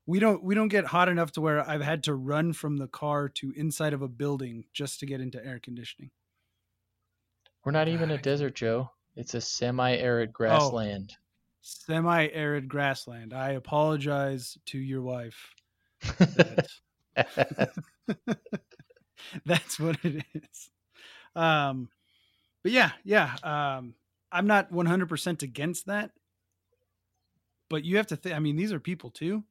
we 0.07 0.19
don't 0.19 0.43
we 0.43 0.53
don't 0.55 0.67
get 0.67 0.85
hot 0.85 1.09
enough 1.09 1.31
to 1.33 1.41
where 1.41 1.67
i've 1.67 1.81
had 1.81 2.03
to 2.03 2.13
run 2.13 2.53
from 2.53 2.77
the 2.77 2.87
car 2.87 3.27
to 3.29 3.51
inside 3.55 3.93
of 3.93 4.01
a 4.01 4.07
building 4.07 4.65
just 4.73 4.99
to 4.99 5.05
get 5.05 5.19
into 5.21 5.43
air 5.45 5.59
conditioning. 5.61 6.11
We're 7.63 7.71
not 7.71 7.87
even 7.87 8.11
a 8.11 8.17
desert 8.17 8.53
joe. 8.55 8.91
It's 9.15 9.33
a 9.33 9.41
semi-arid 9.41 10.29
Oh. 10.29 10.33
grassland. 10.33 11.13
Semi-arid 11.61 12.67
grassland. 12.67 13.33
I 13.33 13.51
apologize 13.53 14.57
to 14.67 14.77
your 14.77 15.01
wife. 15.01 15.53
That 17.15 17.71
that's 19.45 19.79
what 19.79 19.97
it 20.03 20.23
is. 20.33 20.69
Um 21.35 21.89
but 22.61 22.71
yeah 22.71 22.91
yeah 23.03 23.35
um 23.43 23.93
i'm 24.31 24.47
not 24.47 24.71
100% 24.71 25.41
against 25.43 25.85
that 25.85 26.11
but 27.69 27.85
you 27.85 27.97
have 27.97 28.07
to 28.07 28.15
think 28.15 28.35
i 28.35 28.39
mean 28.39 28.55
these 28.55 28.73
are 28.73 28.79
people 28.79 29.11
too 29.11 29.43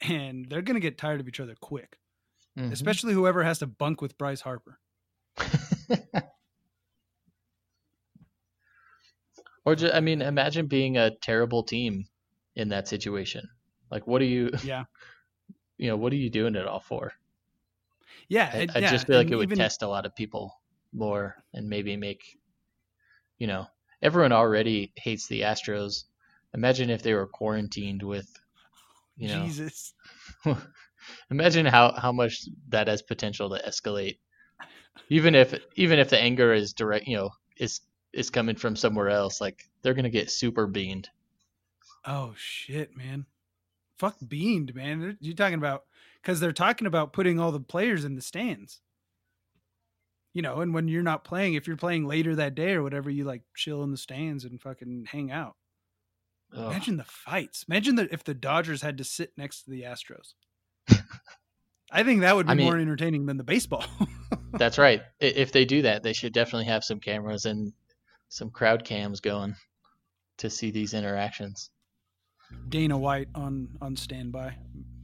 and 0.00 0.46
they're 0.48 0.62
going 0.62 0.74
to 0.74 0.80
get 0.80 0.96
tired 0.98 1.20
of 1.20 1.28
each 1.28 1.40
other 1.40 1.54
quick 1.60 1.98
Mhm. 2.56 2.72
especially 2.72 3.12
whoever 3.14 3.42
has 3.44 3.58
to 3.60 3.66
bunk 3.66 4.00
with 4.02 4.18
bryce 4.18 4.40
harper 4.40 4.78
or 9.64 9.74
just, 9.74 9.94
i 9.94 10.00
mean 10.00 10.22
imagine 10.22 10.66
being 10.66 10.96
a 10.96 11.10
terrible 11.16 11.62
team 11.62 12.06
in 12.56 12.68
that 12.68 12.88
situation 12.88 13.48
like 13.90 14.06
what 14.06 14.20
are 14.22 14.26
you 14.26 14.50
yeah 14.64 14.84
you 15.76 15.88
know 15.88 15.96
what 15.96 16.12
are 16.12 16.16
you 16.16 16.30
doing 16.30 16.54
it 16.54 16.66
all 16.66 16.80
for 16.80 17.12
yeah 18.28 18.50
I, 18.52 18.56
it- 18.58 18.70
I 18.74 18.78
yeah, 18.80 18.90
just 18.90 19.06
feel 19.06 19.16
like 19.16 19.26
and 19.26 19.34
it 19.34 19.36
would 19.36 19.48
even- 19.48 19.58
test 19.58 19.82
a 19.82 19.88
lot 19.88 20.06
of 20.06 20.14
people 20.14 20.60
more 20.94 21.36
and 21.52 21.68
maybe 21.68 21.96
make, 21.98 22.38
you 23.36 23.46
know, 23.46 23.66
everyone 24.00 24.32
already 24.32 24.90
hates 24.96 25.26
the 25.26 25.42
Astros. 25.42 26.04
Imagine 26.54 26.88
if 26.88 27.02
they 27.02 27.12
were 27.12 27.26
quarantined 27.26 28.02
with, 28.02 28.26
you 29.18 29.28
know, 29.28 29.44
jesus 29.44 29.94
imagine 31.30 31.66
how 31.66 31.92
how 31.92 32.12
much 32.12 32.46
that 32.68 32.88
has 32.88 33.02
potential 33.02 33.50
to 33.50 33.62
escalate. 33.66 34.18
Even 35.08 35.34
if 35.34 35.54
even 35.76 35.98
if 35.98 36.10
the 36.10 36.20
anger 36.20 36.52
is 36.52 36.72
direct, 36.72 37.06
you 37.06 37.16
know, 37.16 37.30
is 37.56 37.80
is 38.12 38.30
coming 38.30 38.56
from 38.56 38.76
somewhere 38.76 39.08
else, 39.08 39.40
like 39.40 39.68
they're 39.82 39.94
gonna 39.94 40.10
get 40.10 40.30
super 40.30 40.66
beamed. 40.66 41.08
Oh 42.04 42.34
shit, 42.36 42.96
man! 42.96 43.26
Fuck 43.98 44.16
beamed, 44.26 44.74
man. 44.74 45.16
You're 45.20 45.34
talking 45.34 45.58
about 45.58 45.84
because 46.22 46.40
they're 46.40 46.52
talking 46.52 46.86
about 46.86 47.12
putting 47.12 47.38
all 47.38 47.52
the 47.52 47.60
players 47.60 48.04
in 48.04 48.14
the 48.14 48.22
stands. 48.22 48.80
You 50.34 50.42
know, 50.42 50.60
and 50.60 50.74
when 50.74 50.88
you're 50.88 51.02
not 51.02 51.24
playing, 51.24 51.54
if 51.54 51.66
you're 51.66 51.76
playing 51.76 52.06
later 52.06 52.34
that 52.36 52.54
day 52.54 52.74
or 52.74 52.82
whatever, 52.82 53.10
you 53.10 53.24
like 53.24 53.42
chill 53.54 53.82
in 53.82 53.90
the 53.90 53.96
stands 53.96 54.44
and 54.44 54.60
fucking 54.60 55.06
hang 55.10 55.32
out. 55.32 55.56
Ugh. 56.56 56.70
Imagine 56.70 56.96
the 56.96 57.04
fights. 57.04 57.64
Imagine 57.68 57.96
that 57.96 58.12
if 58.12 58.24
the 58.24 58.34
Dodgers 58.34 58.82
had 58.82 58.98
to 58.98 59.04
sit 59.04 59.32
next 59.36 59.62
to 59.62 59.70
the 59.70 59.82
Astros. 59.82 60.34
I 61.90 62.02
think 62.02 62.20
that 62.20 62.36
would 62.36 62.46
be 62.46 62.52
I 62.52 62.54
mean- 62.54 62.66
more 62.66 62.78
entertaining 62.78 63.26
than 63.26 63.36
the 63.36 63.44
baseball. 63.44 63.84
That's 64.52 64.78
right. 64.78 65.02
If 65.20 65.52
they 65.52 65.64
do 65.64 65.82
that, 65.82 66.02
they 66.02 66.12
should 66.12 66.32
definitely 66.32 66.66
have 66.66 66.84
some 66.84 67.00
cameras 67.00 67.44
and 67.44 67.72
some 68.28 68.50
crowd 68.50 68.84
cams 68.84 69.20
going 69.20 69.54
to 70.38 70.48
see 70.50 70.70
these 70.70 70.94
interactions. 70.94 71.70
Dana 72.68 72.96
White 72.96 73.28
on 73.34 73.68
on 73.82 73.94
standby. 73.94 74.56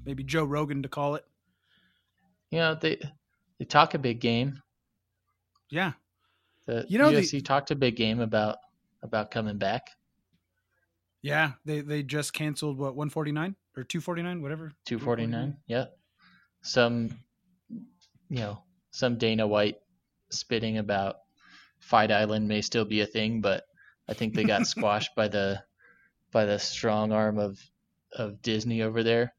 Maybe 0.07 0.25
Joe 0.25 0.45
Rogan 0.45 0.83
to 0.83 0.89
call 0.89 1.15
it. 1.15 1.25
You 2.51 2.59
know, 2.59 2.75
they 2.75 2.99
they 3.59 3.65
talk 3.67 3.95
a 3.95 3.99
big 3.99 4.21
game. 4.21 4.63
Yeah. 5.71 5.93
The 6.67 6.87
You 6.89 6.99
know, 6.99 7.11
the- 7.11 7.41
talked 7.43 7.71
a 7.71 7.77
big 7.77 7.97
game 7.97 8.21
about 8.21 8.57
about 9.03 9.31
coming 9.31 9.59
back. 9.59 9.89
Yeah. 11.25 11.53
They 11.65 11.81
they 11.81 12.03
just 12.03 12.35
canceled 12.35 12.77
what 12.77 12.95
149 12.95 13.57
or 13.77 13.83
249, 13.83 14.43
whatever. 14.43 14.73
249. 14.85 15.57
Yeah. 15.67 15.87
Some 16.61 17.19
you 18.29 18.41
know, 18.41 18.63
some 18.91 19.17
Dana 19.17 19.47
White 19.47 19.77
spitting 20.31 20.77
about 20.77 21.17
Fight 21.81 22.13
Island 22.13 22.47
may 22.47 22.61
still 22.61 22.85
be 22.85 23.01
a 23.01 23.07
thing, 23.07 23.41
but 23.41 23.65
I 24.07 24.13
think 24.13 24.35
they 24.35 24.45
got 24.45 24.67
squashed 24.75 25.15
by 25.17 25.29
the 25.29 25.63
by 26.31 26.45
the 26.45 26.59
strong 26.59 27.11
arm 27.11 27.39
of 27.39 27.59
of 28.13 28.43
Disney 28.43 28.83
over 28.83 29.03
there. 29.03 29.33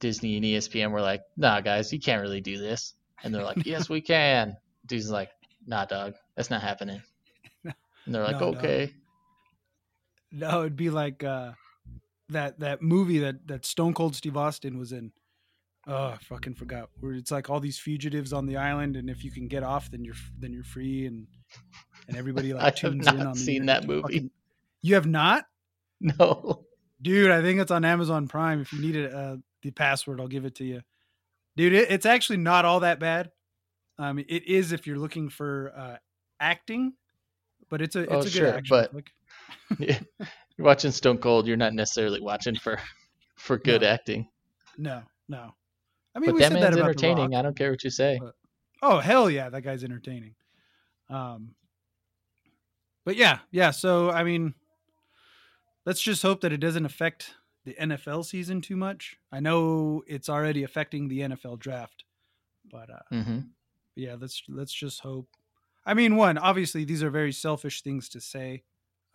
Disney 0.00 0.36
and 0.36 0.44
ESPN 0.46 0.92
were 0.92 1.02
like, 1.02 1.22
"Nah, 1.36 1.60
guys, 1.60 1.92
you 1.92 2.00
can't 2.00 2.22
really 2.22 2.40
do 2.40 2.56
this." 2.56 2.94
And 3.22 3.34
they're 3.34 3.44
like, 3.44 3.58
"Yes, 3.66 3.90
we 3.90 4.00
can." 4.00 4.56
Dude's 4.86 5.10
like, 5.10 5.30
"Nah, 5.66 5.84
dog, 5.84 6.14
that's 6.36 6.50
not 6.50 6.62
happening." 6.62 7.02
And 8.06 8.14
they're 8.14 8.24
like, 8.24 8.40
No, 8.40 8.54
"Okay." 8.54 8.94
No, 8.94 9.07
it'd 10.32 10.76
be 10.76 10.90
like 10.90 11.24
uh, 11.24 11.52
that 12.30 12.60
that 12.60 12.82
movie 12.82 13.18
that 13.18 13.46
that 13.48 13.64
Stone 13.66 13.94
Cold 13.94 14.14
Steve 14.16 14.36
Austin 14.36 14.78
was 14.78 14.92
in. 14.92 15.12
Oh, 15.86 16.08
I 16.08 16.18
fucking 16.20 16.54
forgot. 16.54 16.90
Where 17.00 17.12
it's 17.14 17.30
like 17.30 17.48
all 17.48 17.60
these 17.60 17.78
fugitives 17.78 18.32
on 18.34 18.44
the 18.46 18.56
island, 18.58 18.96
and 18.96 19.08
if 19.08 19.24
you 19.24 19.30
can 19.30 19.48
get 19.48 19.62
off, 19.62 19.90
then 19.90 20.04
you're 20.04 20.14
then 20.38 20.52
you're 20.52 20.64
free, 20.64 21.06
and 21.06 21.26
and 22.08 22.16
everybody 22.16 22.52
like 22.52 22.62
I 22.62 22.66
have 22.66 22.74
tunes 22.74 23.06
not 23.06 23.14
in 23.16 23.26
on 23.26 23.34
seen 23.34 23.66
that 23.66 23.86
movie. 23.86 24.02
fucking- 24.02 24.30
you 24.82 24.94
have 24.94 25.06
not, 25.06 25.46
No. 26.00 26.64
dude? 27.00 27.30
I 27.30 27.40
think 27.42 27.60
it's 27.60 27.70
on 27.70 27.84
Amazon 27.84 28.28
Prime. 28.28 28.60
If 28.60 28.72
you 28.72 28.80
need 28.80 28.96
it, 28.96 29.12
uh, 29.14 29.36
the 29.62 29.70
password, 29.70 30.20
I'll 30.20 30.28
give 30.28 30.44
it 30.44 30.54
to 30.56 30.64
you, 30.64 30.82
dude. 31.56 31.72
It, 31.72 31.90
it's 31.90 32.06
actually 32.06 32.36
not 32.38 32.64
all 32.66 32.80
that 32.80 33.00
bad. 33.00 33.30
Um, 33.98 34.18
it 34.18 34.46
is 34.46 34.72
if 34.72 34.86
you're 34.86 34.98
looking 34.98 35.28
for 35.30 35.72
uh, 35.76 35.96
acting, 36.38 36.92
but 37.70 37.80
it's 37.82 37.96
a 37.96 38.00
it's 38.02 38.12
Oh, 38.12 38.20
a 38.20 38.22
good 38.24 38.32
sure, 38.32 38.48
action 38.48 38.66
but- 38.76 38.90
flick. 38.90 39.10
you're 39.78 39.96
watching 40.58 40.90
Stone 40.90 41.18
Cold, 41.18 41.46
you're 41.46 41.56
not 41.56 41.74
necessarily 41.74 42.20
watching 42.20 42.56
for 42.56 42.78
for 43.36 43.56
good 43.58 43.82
No. 43.82 43.88
acting. 43.88 44.28
No, 44.76 45.02
no. 45.28 45.54
I 46.14 46.18
mean, 46.18 46.30
but 46.30 46.34
we 46.34 46.40
that 46.40 46.52
said 46.52 46.60
man's 46.60 46.64
that 46.64 46.72
about 46.80 46.90
entertaining. 46.90 47.30
Rock. 47.30 47.38
I 47.38 47.42
don't 47.42 47.56
care 47.56 47.70
what 47.70 47.84
you 47.84 47.90
say. 47.90 48.18
But- 48.20 48.34
Oh 48.80 48.98
hell 49.00 49.28
yeah, 49.28 49.48
that 49.50 49.62
guy's 49.62 49.82
entertaining. 49.82 50.36
Um, 51.10 51.54
but 53.04 53.16
yeah, 53.16 53.40
yeah. 53.50 53.70
So 53.72 54.10
I 54.10 54.22
mean, 54.22 54.54
let's 55.84 56.00
just 56.00 56.22
hope 56.22 56.42
that 56.42 56.52
it 56.52 56.58
doesn't 56.58 56.84
affect 56.86 57.34
the 57.64 57.74
NFL 57.74 58.24
season 58.24 58.60
too 58.60 58.76
much. 58.76 59.16
I 59.32 59.40
know 59.40 60.02
it's 60.06 60.28
already 60.28 60.62
affecting 60.62 61.08
the 61.08 61.20
NFL 61.20 61.58
draft, 61.58 62.04
but 62.70 62.88
uh, 62.90 63.22
hmm 63.22 63.38
yeah, 63.96 64.14
let's 64.18 64.42
let's 64.48 64.72
just 64.72 65.00
hope. 65.00 65.28
I 65.84 65.94
mean, 65.94 66.14
one 66.14 66.38
obviously 66.38 66.84
these 66.84 67.02
are 67.02 67.10
very 67.10 67.32
selfish 67.32 67.82
things 67.82 68.08
to 68.10 68.20
say. 68.20 68.62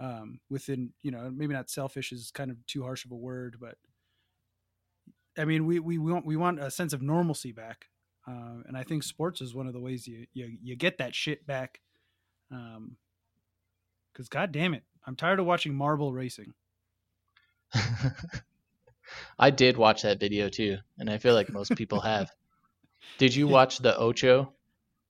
Um, 0.03 0.41
within 0.49 0.91
you 1.01 1.11
know, 1.11 1.31
maybe 1.33 1.53
not 1.53 1.69
selfish 1.69 2.11
is 2.11 2.29
kind 2.31 2.51
of 2.51 2.57
too 2.65 2.83
harsh 2.83 3.05
of 3.05 3.11
a 3.11 3.15
word, 3.15 3.55
but 3.61 3.77
I 5.37 5.45
mean, 5.45 5.65
we 5.65 5.79
we 5.79 5.97
want 5.97 6.25
we 6.25 6.35
want 6.35 6.59
a 6.59 6.69
sense 6.69 6.91
of 6.91 7.01
normalcy 7.01 7.53
back, 7.53 7.85
uh, 8.27 8.63
and 8.67 8.75
I 8.75 8.83
think 8.83 9.03
sports 9.03 9.39
is 9.39 9.55
one 9.55 9.65
of 9.65 9.73
the 9.73 9.79
ways 9.79 10.05
you 10.05 10.25
you, 10.33 10.57
you 10.61 10.75
get 10.75 10.97
that 10.97 11.15
shit 11.15 11.47
back. 11.47 11.79
Um, 12.51 12.97
because 14.11 14.27
god 14.27 14.51
damn 14.51 14.73
it, 14.73 14.83
I'm 15.07 15.15
tired 15.15 15.39
of 15.39 15.45
watching 15.45 15.73
marble 15.73 16.11
racing. 16.11 16.53
I 19.39 19.49
did 19.49 19.77
watch 19.77 20.01
that 20.03 20.19
video 20.19 20.49
too, 20.49 20.77
and 20.99 21.09
I 21.09 21.17
feel 21.17 21.33
like 21.33 21.49
most 21.49 21.75
people 21.75 22.01
have. 22.01 22.29
Did 23.17 23.35
you 23.35 23.47
watch 23.47 23.79
the 23.79 23.97
Ocho 23.97 24.53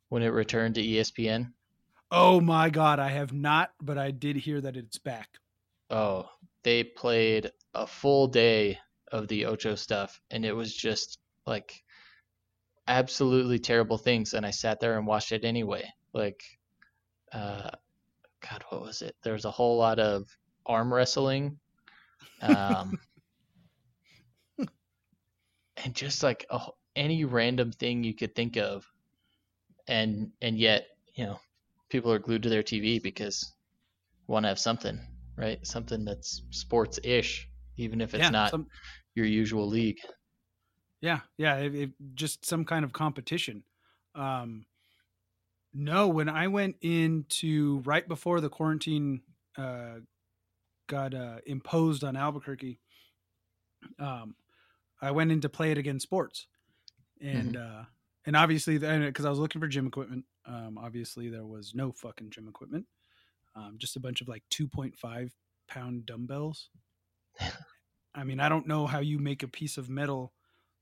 when 0.09 0.23
it 0.23 0.27
returned 0.27 0.75
to 0.75 0.83
ESPN? 0.83 1.53
Oh 2.15 2.39
my 2.39 2.69
god, 2.69 2.99
I 2.99 3.09
have 3.09 3.33
not, 3.33 3.71
but 3.81 3.97
I 3.97 4.11
did 4.11 4.35
hear 4.35 4.61
that 4.61 4.77
it's 4.77 4.99
back. 4.99 5.29
Oh, 5.89 6.29
they 6.63 6.83
played 6.83 7.49
a 7.73 7.87
full 7.87 8.27
day 8.27 8.77
of 9.11 9.27
the 9.27 9.45
Ocho 9.47 9.73
stuff, 9.73 10.21
and 10.29 10.45
it 10.45 10.53
was 10.53 10.75
just 10.75 11.17
like 11.47 11.83
absolutely 12.87 13.57
terrible 13.57 13.97
things. 13.97 14.35
And 14.35 14.45
I 14.45 14.51
sat 14.51 14.79
there 14.79 14.95
and 14.99 15.07
watched 15.07 15.31
it 15.31 15.43
anyway. 15.43 15.91
Like, 16.13 16.43
uh, 17.31 17.71
God, 18.47 18.63
what 18.69 18.83
was 18.83 19.01
it? 19.01 19.15
There 19.23 19.33
was 19.33 19.45
a 19.45 19.51
whole 19.51 19.77
lot 19.79 19.97
of 19.97 20.27
arm 20.67 20.93
wrestling, 20.93 21.57
um, 22.43 22.99
and 25.83 25.95
just 25.95 26.21
like 26.21 26.45
a, 26.51 26.61
any 26.95 27.25
random 27.25 27.71
thing 27.71 28.03
you 28.03 28.13
could 28.13 28.35
think 28.35 28.55
of, 28.55 28.85
and 29.87 30.29
and 30.43 30.59
yet 30.59 30.85
you 31.15 31.25
know 31.25 31.39
people 31.93 32.11
are 32.11 32.19
glued 32.19 32.41
to 32.41 32.49
their 32.49 32.63
TV 32.63 32.99
because 32.99 33.53
want 34.27 34.43
to 34.45 34.47
have 34.49 34.59
something, 34.59 34.99
right? 35.37 35.65
Something 35.65 36.03
that's 36.03 36.41
sports 36.49 36.99
ish, 37.03 37.47
even 37.77 38.01
if 38.01 38.15
it's 38.15 38.23
yeah, 38.23 38.29
not 38.31 38.49
some- 38.49 38.67
your 39.13 39.27
usual 39.27 39.67
league. 39.67 39.99
Yeah, 41.01 41.19
yeah, 41.37 41.57
it, 41.57 41.75
it, 41.75 41.91
just 42.15 42.45
some 42.45 42.65
kind 42.65 42.83
of 42.83 42.93
competition. 42.93 43.63
Um, 44.15 44.65
no, 45.73 46.07
when 46.07 46.29
I 46.29 46.47
went 46.47 46.77
into 46.81 47.79
right 47.85 48.07
before 48.07 48.41
the 48.41 48.49
quarantine 48.49 49.21
uh, 49.55 49.99
got 50.87 51.13
uh, 51.13 51.39
imposed 51.45 52.03
on 52.03 52.15
Albuquerque, 52.15 52.79
um, 53.99 54.35
I 54.99 55.11
went 55.11 55.31
in 55.31 55.41
to 55.41 55.49
Play 55.49 55.71
It 55.71 55.77
Again 55.77 55.99
Sports, 55.99 56.47
and 57.21 57.55
uh, 57.55 57.83
and 58.25 58.35
obviously 58.35 58.79
because 58.79 59.25
I 59.25 59.29
was 59.29 59.39
looking 59.39 59.61
for 59.61 59.67
gym 59.67 59.85
equipment, 59.85 60.25
um, 60.45 60.77
obviously 60.77 61.29
there 61.29 61.45
was 61.45 61.73
no 61.75 61.91
fucking 61.91 62.29
gym 62.31 62.47
equipment, 62.47 62.85
um, 63.55 63.75
just 63.77 63.95
a 63.95 63.99
bunch 63.99 64.21
of 64.21 64.27
like 64.27 64.43
two 64.49 64.67
point 64.67 64.95
five 64.97 65.33
pound 65.67 66.05
dumbbells. 66.05 66.69
I 68.15 68.23
mean, 68.23 68.39
I 68.39 68.49
don't 68.49 68.67
know 68.67 68.85
how 68.85 68.99
you 68.99 69.17
make 69.19 69.41
a 69.43 69.47
piece 69.47 69.77
of 69.77 69.89
metal 69.89 70.33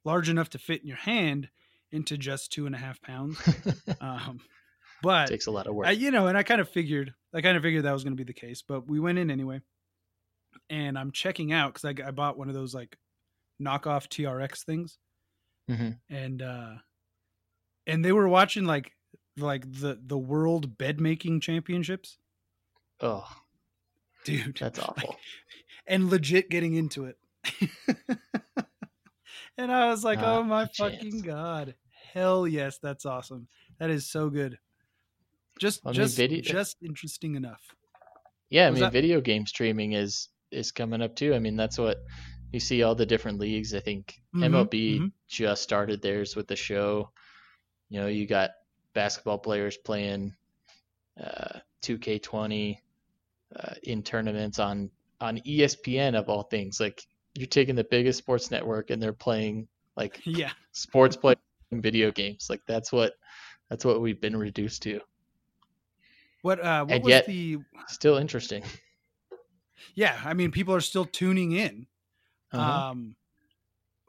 large 0.03 0.29
enough 0.29 0.49
to 0.49 0.59
fit 0.59 0.81
in 0.81 0.87
your 0.87 0.97
hand 0.97 1.49
into 1.91 2.17
just 2.17 2.51
two 2.51 2.65
and 2.65 2.75
a 2.75 2.77
half 2.77 3.01
pounds. 3.01 3.37
Um, 4.01 4.39
but 5.03 5.27
Takes 5.27 5.47
a 5.47 5.51
lot 5.51 5.67
of 5.67 5.75
work. 5.75 5.87
I, 5.87 5.91
you 5.91 6.11
know, 6.11 6.27
and 6.27 6.37
I 6.37 6.43
kind 6.43 6.59
of 6.61 6.69
figured, 6.69 7.13
I 7.33 7.41
kind 7.41 7.55
of 7.57 7.63
figured 7.63 7.85
that 7.85 7.91
was 7.93 8.03
going 8.03 8.15
to 8.15 8.23
be 8.23 8.23
the 8.25 8.33
case, 8.39 8.61
but 8.67 8.87
we 8.87 8.99
went 8.99 9.17
in 9.17 9.31
anyway. 9.31 9.61
And 10.69 10.97
I'm 10.97 11.11
checking 11.11 11.51
out 11.53 11.73
because 11.73 11.85
I, 11.85 12.07
I 12.07 12.11
bought 12.11 12.37
one 12.37 12.49
of 12.49 12.53
those 12.53 12.73
like 12.73 12.97
knockoff 13.61 14.07
TRX 14.09 14.63
things, 14.63 14.97
Mhm. 15.69 15.97
and 16.09 16.41
uh, 16.41 16.73
and 17.87 18.03
they 18.03 18.11
were 18.11 18.27
watching 18.27 18.65
like 18.65 18.91
like 19.41 19.71
the 19.71 19.99
the 20.05 20.17
world 20.17 20.77
bed 20.77 20.99
making 21.01 21.39
championships, 21.41 22.17
oh, 23.01 23.27
dude. 24.25 24.57
that's 24.57 24.79
awful. 24.87 25.15
and 25.87 26.09
legit 26.09 26.49
getting 26.49 26.75
into 26.75 27.05
it. 27.05 27.17
and 29.57 29.71
I 29.71 29.89
was 29.89 30.03
like, 30.03 30.19
Not 30.19 30.37
"Oh 30.39 30.43
my 30.43 30.65
fucking 30.77 31.21
god, 31.21 31.75
hell 32.13 32.47
yes, 32.47 32.77
that's 32.81 33.05
awesome. 33.05 33.47
That 33.79 33.89
is 33.89 34.09
so 34.09 34.29
good. 34.29 34.57
Just, 35.59 35.81
I 35.85 35.89
mean, 35.89 35.95
just, 35.95 36.17
video- 36.17 36.41
just 36.41 36.77
interesting 36.83 37.35
enough. 37.35 37.61
Yeah, 38.49 38.67
I 38.67 38.71
mean, 38.71 38.81
that- 38.81 38.93
video 38.93 39.21
game 39.21 39.45
streaming 39.45 39.93
is 39.93 40.29
is 40.51 40.71
coming 40.71 41.01
up 41.01 41.15
too. 41.15 41.33
I 41.33 41.39
mean, 41.39 41.55
that's 41.55 41.77
what 41.77 41.97
you 42.51 42.59
see 42.59 42.83
all 42.83 42.95
the 42.95 43.05
different 43.05 43.39
leagues. 43.39 43.73
I 43.73 43.79
think 43.79 44.19
Mhm, 44.35 44.45
MLB 44.49 44.99
mhm. 44.99 45.11
just 45.29 45.63
started 45.63 46.01
theirs 46.01 46.35
with 46.35 46.47
the 46.47 46.55
show. 46.57 47.11
You 47.89 48.01
know, 48.01 48.07
you 48.07 48.27
got 48.27 48.51
basketball 48.93 49.37
players 49.37 49.77
playing 49.77 50.33
uh, 51.21 51.59
2K20 51.83 52.77
uh, 53.55 53.73
in 53.83 54.01
tournaments 54.03 54.59
on 54.59 54.89
on 55.19 55.37
ESPN 55.39 56.15
of 56.15 56.29
all 56.29 56.43
things. 56.43 56.79
Like 56.79 57.05
you're 57.35 57.47
taking 57.47 57.75
the 57.75 57.83
biggest 57.83 58.17
sports 58.19 58.49
network 58.51 58.89
and 58.89 59.01
they're 59.01 59.13
playing 59.13 59.67
like 59.95 60.19
Yeah, 60.25 60.51
sports 60.71 61.15
playing 61.15 61.37
video 61.71 62.11
games. 62.11 62.47
Like 62.49 62.61
that's 62.67 62.91
what 62.91 63.13
that's 63.69 63.85
what 63.85 64.01
we've 64.01 64.19
been 64.19 64.35
reduced 64.35 64.81
to. 64.83 64.99
what, 66.41 66.59
uh, 66.63 66.83
what 66.85 66.93
And 66.95 67.03
was 67.03 67.09
yet- 67.11 67.25
the? 67.27 67.59
Still 67.87 68.17
interesting. 68.17 68.63
Yeah, 69.95 70.17
I 70.23 70.33
mean, 70.35 70.51
people 70.51 70.75
are 70.75 70.79
still 70.79 71.05
tuning 71.05 71.51
in. 71.53 71.87
Uh-huh. 72.53 72.89
Um, 72.91 73.15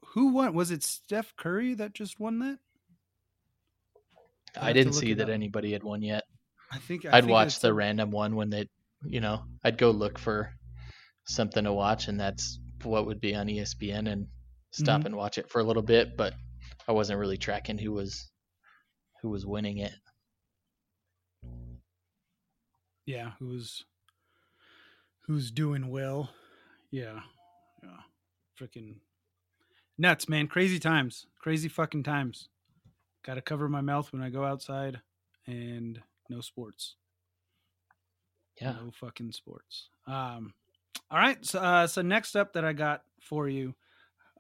who 0.09 0.29
won? 0.29 0.53
Was 0.55 0.71
it 0.71 0.83
Steph 0.83 1.35
Curry 1.35 1.73
that 1.75 1.95
just 1.95 2.21
won 2.21 2.39
that? 2.41 2.59
I'll 4.57 4.69
I 4.69 4.73
didn't 4.73 4.93
see 4.95 5.15
that 5.15 5.25
up. 5.25 5.35
anybody 5.35 5.73
had 5.73 5.83
won 5.83 6.03
yet. 6.03 6.25
I 6.71 6.79
think 6.79 7.05
I 7.05 7.19
I'd 7.19 7.25
think 7.25 7.33
watch 7.33 7.61
the 7.61 7.73
random 7.75 8.11
one 8.11 8.35
when 8.37 8.51
they, 8.51 8.69
you 9.05 9.21
know, 9.21 9.45
I'd 9.65 9.79
go 9.79 9.91
look 9.91 10.19
for 10.19 10.53
something 11.27 11.65
to 11.65 11.73
watch, 11.73 12.09
and 12.09 12.19
that's 12.19 12.59
what 12.83 13.07
would 13.07 13.21
be 13.21 13.35
on 13.35 13.47
ESPN, 13.49 14.11
and 14.11 14.27
stop 14.73 15.01
Mm-hmm. 15.01 15.07
and 15.07 15.17
watch 15.17 15.39
it 15.39 15.49
for 15.51 15.61
a 15.61 15.65
little 15.65 15.83
bit. 15.83 16.17
But 16.17 16.35
I 16.89 16.93
wasn't 16.93 17.19
really 17.21 17.37
tracking 17.39 17.79
who 17.79 17.93
was 17.93 18.31
who 19.23 19.29
was 19.31 19.47
winning 19.47 19.79
it. 19.79 19.93
yeah 23.07 23.33
who's 23.39 23.85
who's 25.27 25.51
doing 25.51 25.89
well 25.91 26.31
yeah 26.91 27.21
yeah 27.83 27.99
freaking 28.61 28.95
nuts 29.99 30.29
man 30.29 30.47
crazy 30.47 30.79
times 30.79 31.27
crazy 31.41 31.69
fucking 31.69 32.03
times 32.03 32.49
gotta 33.25 33.41
cover 33.43 33.69
my 33.69 33.81
mouth 33.81 34.13
when 34.13 34.23
i 34.23 34.29
go 34.31 34.45
outside 34.45 35.01
and 35.47 36.01
no 36.29 36.41
sports 36.41 36.97
Yeah. 38.61 38.73
no 38.73 38.91
fucking 38.91 39.33
sports 39.33 39.89
um 40.07 40.53
all 41.11 41.19
right 41.19 41.45
so 41.45 41.59
uh 41.61 41.87
so 41.87 42.03
next 42.03 42.37
up 42.37 42.53
that 42.55 42.65
i 42.65 42.73
got 42.73 43.03
for 43.21 43.49
you 43.49 43.75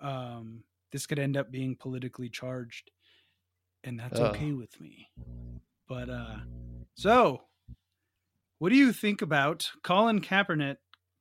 um 0.00 0.64
this 0.90 1.06
could 1.06 1.18
end 1.18 1.36
up 1.36 1.50
being 1.50 1.76
politically 1.76 2.28
charged 2.28 2.90
and 3.84 3.98
that's 3.98 4.18
Oh. 4.20 4.26
okay 4.26 4.52
with 4.52 4.80
me 4.80 5.08
but 5.88 6.08
uh 6.10 6.36
so 6.94 7.42
what 8.58 8.68
do 8.70 8.76
you 8.76 8.92
think 8.92 9.22
about 9.22 9.70
Colin 9.82 10.20
Kaepernick 10.20 10.76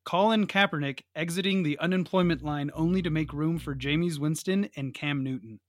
Colin 0.05 0.45
Kaepernick 0.47 1.01
exiting 1.15 1.63
the 1.63 1.77
unemployment 1.79 2.43
line 2.43 2.69
only 2.75 3.01
to 3.01 3.09
make 3.09 3.33
room 3.33 3.57
for 3.59 3.73
Jameis 3.75 4.19
Winston 4.19 4.69
and 4.75 4.93
Cam 4.93 5.23
Newton? 5.23 5.59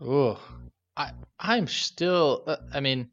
Oh, 0.00 0.40
I 0.96 1.12
I'm 1.38 1.66
still. 1.66 2.44
Uh, 2.46 2.56
I 2.72 2.80
mean, 2.80 3.10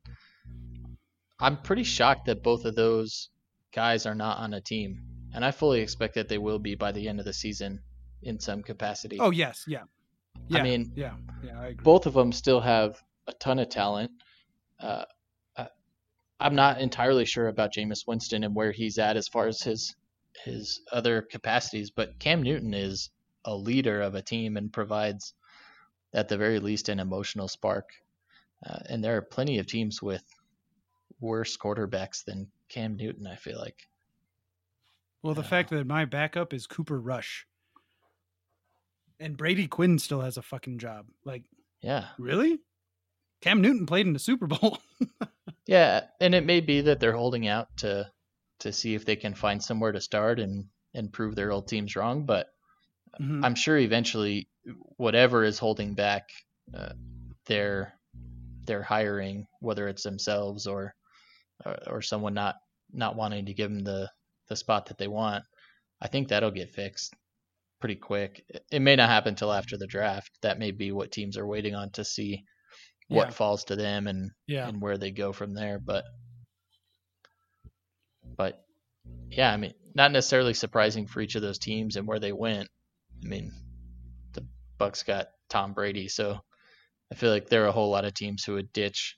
I'm 1.39 1.57
pretty 1.57 1.83
shocked 1.83 2.25
that 2.25 2.43
both 2.43 2.65
of 2.65 2.75
those 2.75 3.29
guys 3.73 4.05
are 4.05 4.15
not 4.15 4.37
on 4.39 4.53
a 4.53 4.61
team, 4.61 5.01
and 5.33 5.43
I 5.43 5.51
fully 5.51 5.81
expect 5.81 6.15
that 6.15 6.29
they 6.29 6.37
will 6.37 6.59
be 6.59 6.75
by 6.75 6.91
the 6.91 7.07
end 7.07 7.19
of 7.19 7.25
the 7.25 7.33
season 7.33 7.81
in 8.21 8.39
some 8.39 8.63
capacity. 8.63 9.17
Oh 9.19 9.31
yes, 9.31 9.65
yeah. 9.67 9.83
Yeah. 10.47 10.63
mean, 10.63 10.91
yeah, 10.95 11.13
yeah, 11.43 11.59
I 11.59 11.67
agree. 11.67 11.83
both 11.83 12.05
of 12.05 12.13
them 12.13 12.31
still 12.31 12.59
have 12.59 13.01
a 13.27 13.33
ton 13.33 13.57
of 13.59 13.69
talent. 13.69 14.11
Uh, 14.79 15.05
I, 15.57 15.69
I'm 16.39 16.55
not 16.55 16.81
entirely 16.81 17.25
sure 17.25 17.47
about 17.47 17.73
Jameis 17.73 18.05
Winston 18.05 18.43
and 18.43 18.53
where 18.55 18.71
he's 18.71 18.97
at 18.97 19.17
as 19.17 19.27
far 19.27 19.47
as 19.47 19.61
his 19.61 19.95
his 20.43 20.81
other 20.91 21.21
capacities, 21.21 21.89
but 21.89 22.19
Cam 22.19 22.43
Newton 22.43 22.73
is 22.73 23.09
a 23.45 23.55
leader 23.55 24.01
of 24.01 24.15
a 24.15 24.21
team 24.21 24.57
and 24.57 24.71
provides, 24.71 25.33
at 26.15 26.27
the 26.27 26.37
very 26.37 26.59
least, 26.59 26.89
an 26.89 26.99
emotional 26.99 27.47
spark. 27.47 27.89
Uh, 28.65 28.79
and 28.89 29.03
there 29.03 29.15
are 29.17 29.21
plenty 29.21 29.59
of 29.59 29.67
teams 29.67 30.01
with 30.01 30.23
worse 31.19 31.55
quarterbacks 31.55 32.23
than 32.23 32.49
Cam 32.69 32.95
Newton. 32.95 33.27
I 33.27 33.35
feel 33.35 33.59
like. 33.59 33.87
Well, 35.21 35.35
the 35.35 35.41
uh, 35.41 35.45
fact 35.45 35.69
that 35.69 35.85
my 35.85 36.05
backup 36.05 36.53
is 36.53 36.65
Cooper 36.65 36.99
Rush. 36.99 37.45
And 39.19 39.37
Brady 39.37 39.67
Quinn 39.67 39.99
still 39.99 40.21
has 40.21 40.37
a 40.37 40.41
fucking 40.41 40.79
job. 40.79 41.05
Like, 41.23 41.43
Yeah. 41.81 42.07
really? 42.17 42.59
Cam 43.41 43.61
Newton 43.61 43.85
played 43.85 44.07
in 44.07 44.13
the 44.13 44.19
Super 44.19 44.47
Bowl. 44.47 44.79
Yeah, 45.67 46.01
and 46.21 46.35
it 46.35 46.45
may 46.45 46.61
be 46.61 46.81
that 46.81 46.99
they're 46.99 47.15
holding 47.15 47.47
out 47.47 47.75
to 47.77 48.11
to 48.59 48.71
see 48.71 48.93
if 48.95 49.03
they 49.03 49.15
can 49.15 49.33
find 49.33 49.61
somewhere 49.61 49.91
to 49.91 49.99
start 49.99 50.39
and 50.39 50.65
and 50.93 51.11
prove 51.11 51.35
their 51.35 51.51
old 51.51 51.67
teams 51.67 51.95
wrong, 51.95 52.25
but 52.25 52.53
Mhm. 53.19 53.43
I'm 53.45 53.55
sure 53.55 53.77
eventually 53.77 54.47
whatever 54.97 55.43
is 55.43 55.59
holding 55.59 55.93
back 55.95 56.29
uh, 56.73 56.93
their 57.47 57.93
their 58.65 58.81
hiring, 58.81 59.45
whether 59.59 59.87
it's 59.87 60.03
themselves 60.03 60.65
or, 60.67 60.93
or 61.65 61.77
or 61.87 62.01
someone 62.01 62.33
not 62.33 62.55
not 62.91 63.15
wanting 63.15 63.45
to 63.47 63.53
give 63.53 63.69
them 63.71 63.83
the 63.83 64.09
the 64.47 64.55
spot 64.55 64.87
that 64.87 64.97
they 64.97 65.07
want, 65.07 65.43
I 66.01 66.07
think 66.07 66.27
that'll 66.29 66.51
get 66.51 66.71
fixed 66.71 67.13
pretty 67.79 67.95
quick. 67.95 68.43
It- 68.71 68.81
may 68.81 68.95
not 68.95 69.09
happen 69.09 69.29
until 69.29 69.51
after 69.53 69.77
the 69.77 69.87
draft. 69.87 70.31
That 70.41 70.59
may 70.59 70.71
be 70.71 70.91
what 70.91 71.11
teams 71.11 71.37
are 71.37 71.47
waiting 71.47 71.75
on 71.75 71.91
to 71.91 72.03
see 72.05 72.43
what 73.07 73.27
Yeah. 73.27 73.31
falls 73.33 73.65
to 73.65 73.75
them 73.75 74.07
and 74.07 74.31
yeah. 74.47 74.67
and 74.67 74.81
where 74.81 74.97
they 74.97 75.11
go 75.11 75.31
from 75.33 75.53
there. 75.53 75.79
But 75.79 76.05
but 78.37 78.65
yeah, 79.29 79.51
I 79.51 79.57
mean, 79.57 79.73
not 79.93 80.11
necessarily 80.11 80.53
surprising 80.53 81.07
for 81.07 81.21
each 81.21 81.35
of 81.35 81.41
those 81.41 81.59
teams 81.59 81.95
and 81.95 82.07
where 82.07 82.19
they 82.19 82.31
went. 82.31 82.69
I 83.25 83.27
mean, 83.27 83.51
the 84.33 84.45
Bucs 84.79 85.03
got 85.03 85.29
Tom 85.49 85.73
Brady, 85.73 86.07
so 86.07 86.39
I 87.11 87.15
feel 87.15 87.31
like 87.31 87.49
there 87.49 87.63
are 87.63 87.67
a 87.67 87.71
whole 87.71 87.89
lot 87.89 88.05
of 88.05 88.13
teams 88.13 88.43
who 88.43 88.53
would 88.53 88.71
ditch 88.71 89.17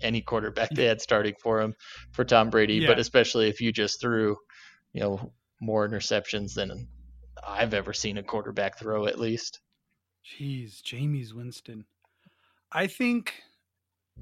any 0.00 0.22
quarterback 0.22 0.70
they 0.70 0.86
had 0.86 1.02
starting 1.02 1.34
for 1.42 1.60
him 1.60 1.74
for 2.12 2.24
Tom 2.24 2.48
Brady. 2.48 2.86
But 2.86 2.98
especially 2.98 3.48
if 3.48 3.60
you 3.60 3.70
just 3.70 4.00
threw, 4.00 4.36
you 4.92 5.00
know, 5.00 5.32
more 5.60 5.86
interceptions 5.86 6.54
than 6.54 6.88
I've 7.46 7.74
ever 7.74 7.92
seen 7.92 8.16
a 8.16 8.22
quarterback 8.22 8.78
throw, 8.78 9.06
at 9.06 9.18
least. 9.18 9.60
Jeez, 10.24 10.82
Jameis 10.82 11.34
Winston. 11.34 11.84
I 12.72 12.86
think, 12.86 13.34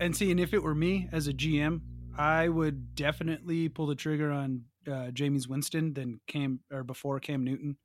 and 0.01 0.17
see, 0.17 0.31
and 0.31 0.41
if 0.41 0.53
it 0.53 0.63
were 0.63 0.75
me 0.75 1.09
as 1.13 1.29
a 1.29 1.33
GM, 1.33 1.81
I 2.17 2.49
would 2.49 2.95
definitely 2.95 3.69
pull 3.69 3.87
the 3.87 3.95
trigger 3.95 4.31
on 4.33 4.65
uh, 4.87 5.11
Jameis 5.13 5.49
Winston 5.49 5.95
than 5.95 6.21
Cam 6.27 6.61
or 6.73 6.83
before 6.83 7.21
Cam 7.21 7.45
Newton. 7.45 7.77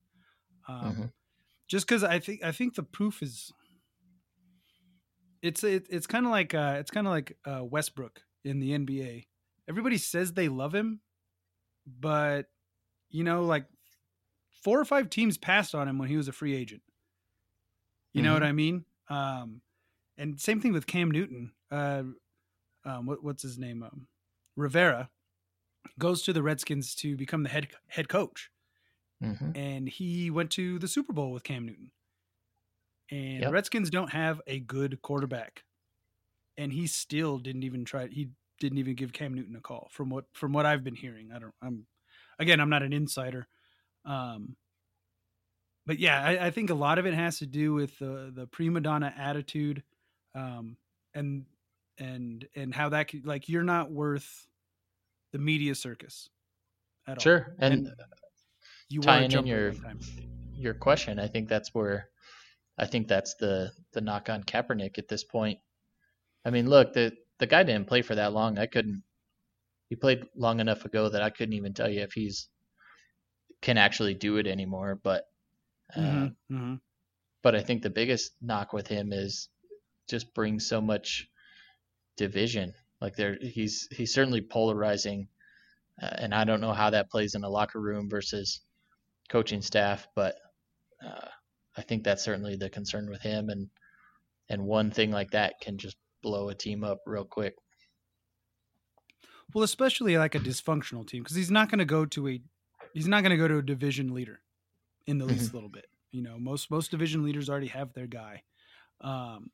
Um, 0.72 0.96
Mhm. 0.96 1.12
Just 1.68 1.88
because 1.88 2.04
I 2.04 2.20
think 2.20 2.44
I 2.44 2.52
think 2.52 2.76
the 2.76 2.84
proof 2.84 3.22
is. 3.24 3.52
It's 5.42 5.64
it, 5.64 5.88
it's 5.90 6.06
kind 6.06 6.26
of 6.26 6.32
like 6.32 6.54
uh, 6.54 6.76
it's 6.80 6.92
kind 6.92 7.08
of 7.08 7.12
like 7.12 7.38
uh, 7.46 7.64
Westbrook 7.64 8.22
in 8.44 8.60
the 8.60 8.72
NBA. 8.72 9.26
Everybody 9.68 9.98
says 9.98 10.34
they 10.34 10.50
love 10.50 10.76
him, 10.76 11.02
but 11.88 12.48
you 13.10 13.24
know, 13.24 13.44
like 13.46 13.66
four 14.64 14.80
or 14.80 14.86
five 14.86 15.10
teams 15.10 15.38
passed 15.38 15.74
on 15.74 15.88
him 15.88 15.98
when 15.98 16.10
he 16.10 16.18
was 16.18 16.28
a 16.28 16.32
free 16.32 16.56
agent. 16.56 16.84
You 18.14 18.22
know 18.22 18.32
Mhm. 18.32 18.34
what 18.34 18.44
I 18.44 18.52
mean? 18.52 18.86
Um, 19.10 19.62
and 20.18 20.40
same 20.40 20.62
thing 20.62 20.74
with 20.74 20.86
Cam 20.86 21.10
Newton. 21.10 21.54
Uh, 21.72 22.04
um, 22.86 23.06
what, 23.06 23.24
what's 23.24 23.42
his 23.44 23.58
name? 23.58 23.82
Um, 23.82 24.08
Rivera 24.56 25.10
goes 25.98 26.22
to 26.24 26.34
the 26.34 26.44
Redskins 26.44 26.94
to 26.96 27.16
become 27.18 27.44
the 27.44 27.50
head 27.50 27.70
head 27.88 28.10
coach, 28.10 28.52
hmm 29.22 29.52
and 29.54 29.88
he 29.90 30.32
went 30.32 30.52
to 30.52 30.80
the 30.80 30.88
Super 30.88 31.14
Bowl 31.14 31.32
with 31.32 31.44
Cam 31.44 31.66
Newton. 31.66 31.92
And 33.10 33.46
the 33.46 33.50
Yep. 33.50 33.52
Redskins 33.52 33.90
don't 33.90 34.12
have 34.12 34.42
a 34.48 34.60
good 34.60 35.02
quarterback, 35.02 35.66
and 36.58 36.74
he 36.74 36.88
still 36.88 37.40
didn't 37.40 37.64
even 37.64 37.86
try. 37.86 38.08
He 38.08 38.32
didn't 38.60 38.80
even 38.80 38.96
give 38.96 39.14
Cam 39.14 39.34
Newton 39.36 39.56
a 39.56 39.62
call. 39.62 39.90
From 39.92 40.10
what 40.10 40.26
from 40.34 40.54
what 40.54 40.66
I've 40.66 40.84
been 40.84 40.96
hearing, 40.96 41.32
I 41.32 41.40
don't. 41.40 41.56
I'm 41.62 41.88
again, 42.40 42.60
I'm 42.62 42.70
not 42.70 42.84
an 42.84 42.94
insider. 42.94 43.48
Um, 44.06 44.58
but 45.86 46.00
yeah, 46.00 46.22
I, 46.24 46.48
I 46.48 46.52
think 46.52 46.70
a 46.70 46.76
lot 46.76 47.00
of 47.00 47.06
it 47.06 47.14
has 47.14 47.40
to 47.40 47.48
do 47.48 47.74
with 47.74 47.98
the 48.00 48.32
the 48.34 48.48
prima 48.48 48.82
donna 48.82 49.14
attitude, 49.16 49.84
um, 50.36 50.78
and 51.14 51.46
and 51.98 52.48
and 52.56 52.74
how 52.74 52.90
that 52.90 53.08
could, 53.10 53.26
like 53.26 53.50
you're 53.50 53.64
not 53.64 53.92
worth 53.92 54.48
the 55.34 55.40
media 55.40 55.76
circus 55.76 56.30
at 57.08 57.20
all. 57.20 57.24
Sure. 57.24 57.56
And, 57.60 57.74
And 57.74 57.96
You 58.92 59.02
tying 59.02 59.32
in 59.32 59.46
your 59.48 59.74
your 60.56 60.74
question, 60.74 61.20
I 61.20 61.28
think 61.28 61.50
that's 61.50 61.74
where 61.74 62.10
I 62.78 62.86
think 62.86 63.08
that's 63.08 63.36
the 63.36 63.72
the 63.94 64.02
knock 64.02 64.30
on 64.30 64.44
Kaepernick 64.44 64.98
at 64.98 65.08
this 65.08 65.24
point. 65.24 65.60
I 66.46 66.52
mean, 66.52 66.70
look, 66.70 66.94
the 66.94 67.18
the 67.40 67.48
guy 67.48 67.64
didn't 67.64 67.88
play 67.88 68.02
for 68.04 68.16
that 68.16 68.34
long. 68.34 68.60
I 68.60 68.68
couldn't. 68.68 69.04
He 69.90 69.96
played 69.96 70.26
long 70.36 70.60
enough 70.60 70.86
ago 70.86 71.10
that 71.10 71.22
I 71.24 71.30
couldn't 71.32 71.54
even 71.56 71.74
tell 71.74 71.90
you 71.90 72.02
if 72.02 72.14
he's 72.14 72.50
can 73.62 73.78
actually 73.78 74.14
do 74.14 74.38
it 74.38 74.48
anymore. 74.48 74.96
But 75.02 75.26
uh, 75.96 76.30
Mhm, 76.30 76.36
mhm. 76.50 76.82
but 77.44 77.56
I 77.56 77.62
think 77.62 77.82
the 77.82 77.90
biggest 77.90 78.32
knock 78.42 78.74
with 78.74 78.88
him 78.88 79.14
is 79.14 79.50
just 80.10 80.34
brings 80.34 80.68
so 80.68 80.82
much 80.82 81.28
division. 82.18 82.74
Like 83.02 83.16
there, 83.16 83.38
he's 83.42 83.88
he's 83.92 84.14
certainly 84.14 84.42
polarizing, 84.42 85.28
uh, 86.02 86.12
and 86.20 86.34
I 86.36 86.46
don't 86.46 86.62
know 86.62 86.74
how 86.74 86.92
that 86.92 87.12
plays 87.12 87.36
in 87.36 87.44
a 87.44 87.50
locker 87.50 87.80
room 87.82 88.10
versus 88.10 88.62
coaching 89.32 89.62
staff, 89.62 90.08
but 90.14 90.36
uh, 91.04 91.28
I 91.78 91.82
think 91.82 92.04
that's 92.04 92.24
certainly 92.24 92.58
the 92.58 92.70
concern 92.70 93.10
with 93.10 93.22
him, 93.22 93.50
and 93.50 93.70
and 94.50 94.66
one 94.66 94.92
thing 94.92 95.12
like 95.12 95.32
that 95.32 95.60
can 95.62 95.78
just 95.78 95.96
blow 96.22 96.50
a 96.50 96.56
team 96.56 96.84
up 96.84 97.00
real 97.06 97.24
quick. 97.24 97.56
Well, 99.54 99.64
especially 99.64 100.18
like 100.18 100.36
a 100.36 100.40
dysfunctional 100.40 101.08
team 101.08 101.24
because 101.24 101.36
he's 101.36 101.52
not 101.52 101.70
going 101.70 101.80
to 101.80 101.86
go 101.86 102.06
to 102.06 102.28
a 102.28 102.42
he's 102.94 103.08
not 103.08 103.24
going 103.24 103.32
to 103.32 103.38
go 103.38 103.48
to 103.48 103.58
a 103.58 103.62
division 103.62 104.14
leader 104.14 104.42
in 105.08 105.18
the 105.18 105.26
least 105.26 105.54
little 105.54 105.70
bit. 105.70 105.88
You 106.12 106.22
know, 106.22 106.38
most 106.38 106.70
most 106.70 106.92
division 106.92 107.24
leaders 107.24 107.50
already 107.50 107.68
have 107.68 107.94
their 107.94 108.08
guy. 108.08 108.44
Um, 109.00 109.52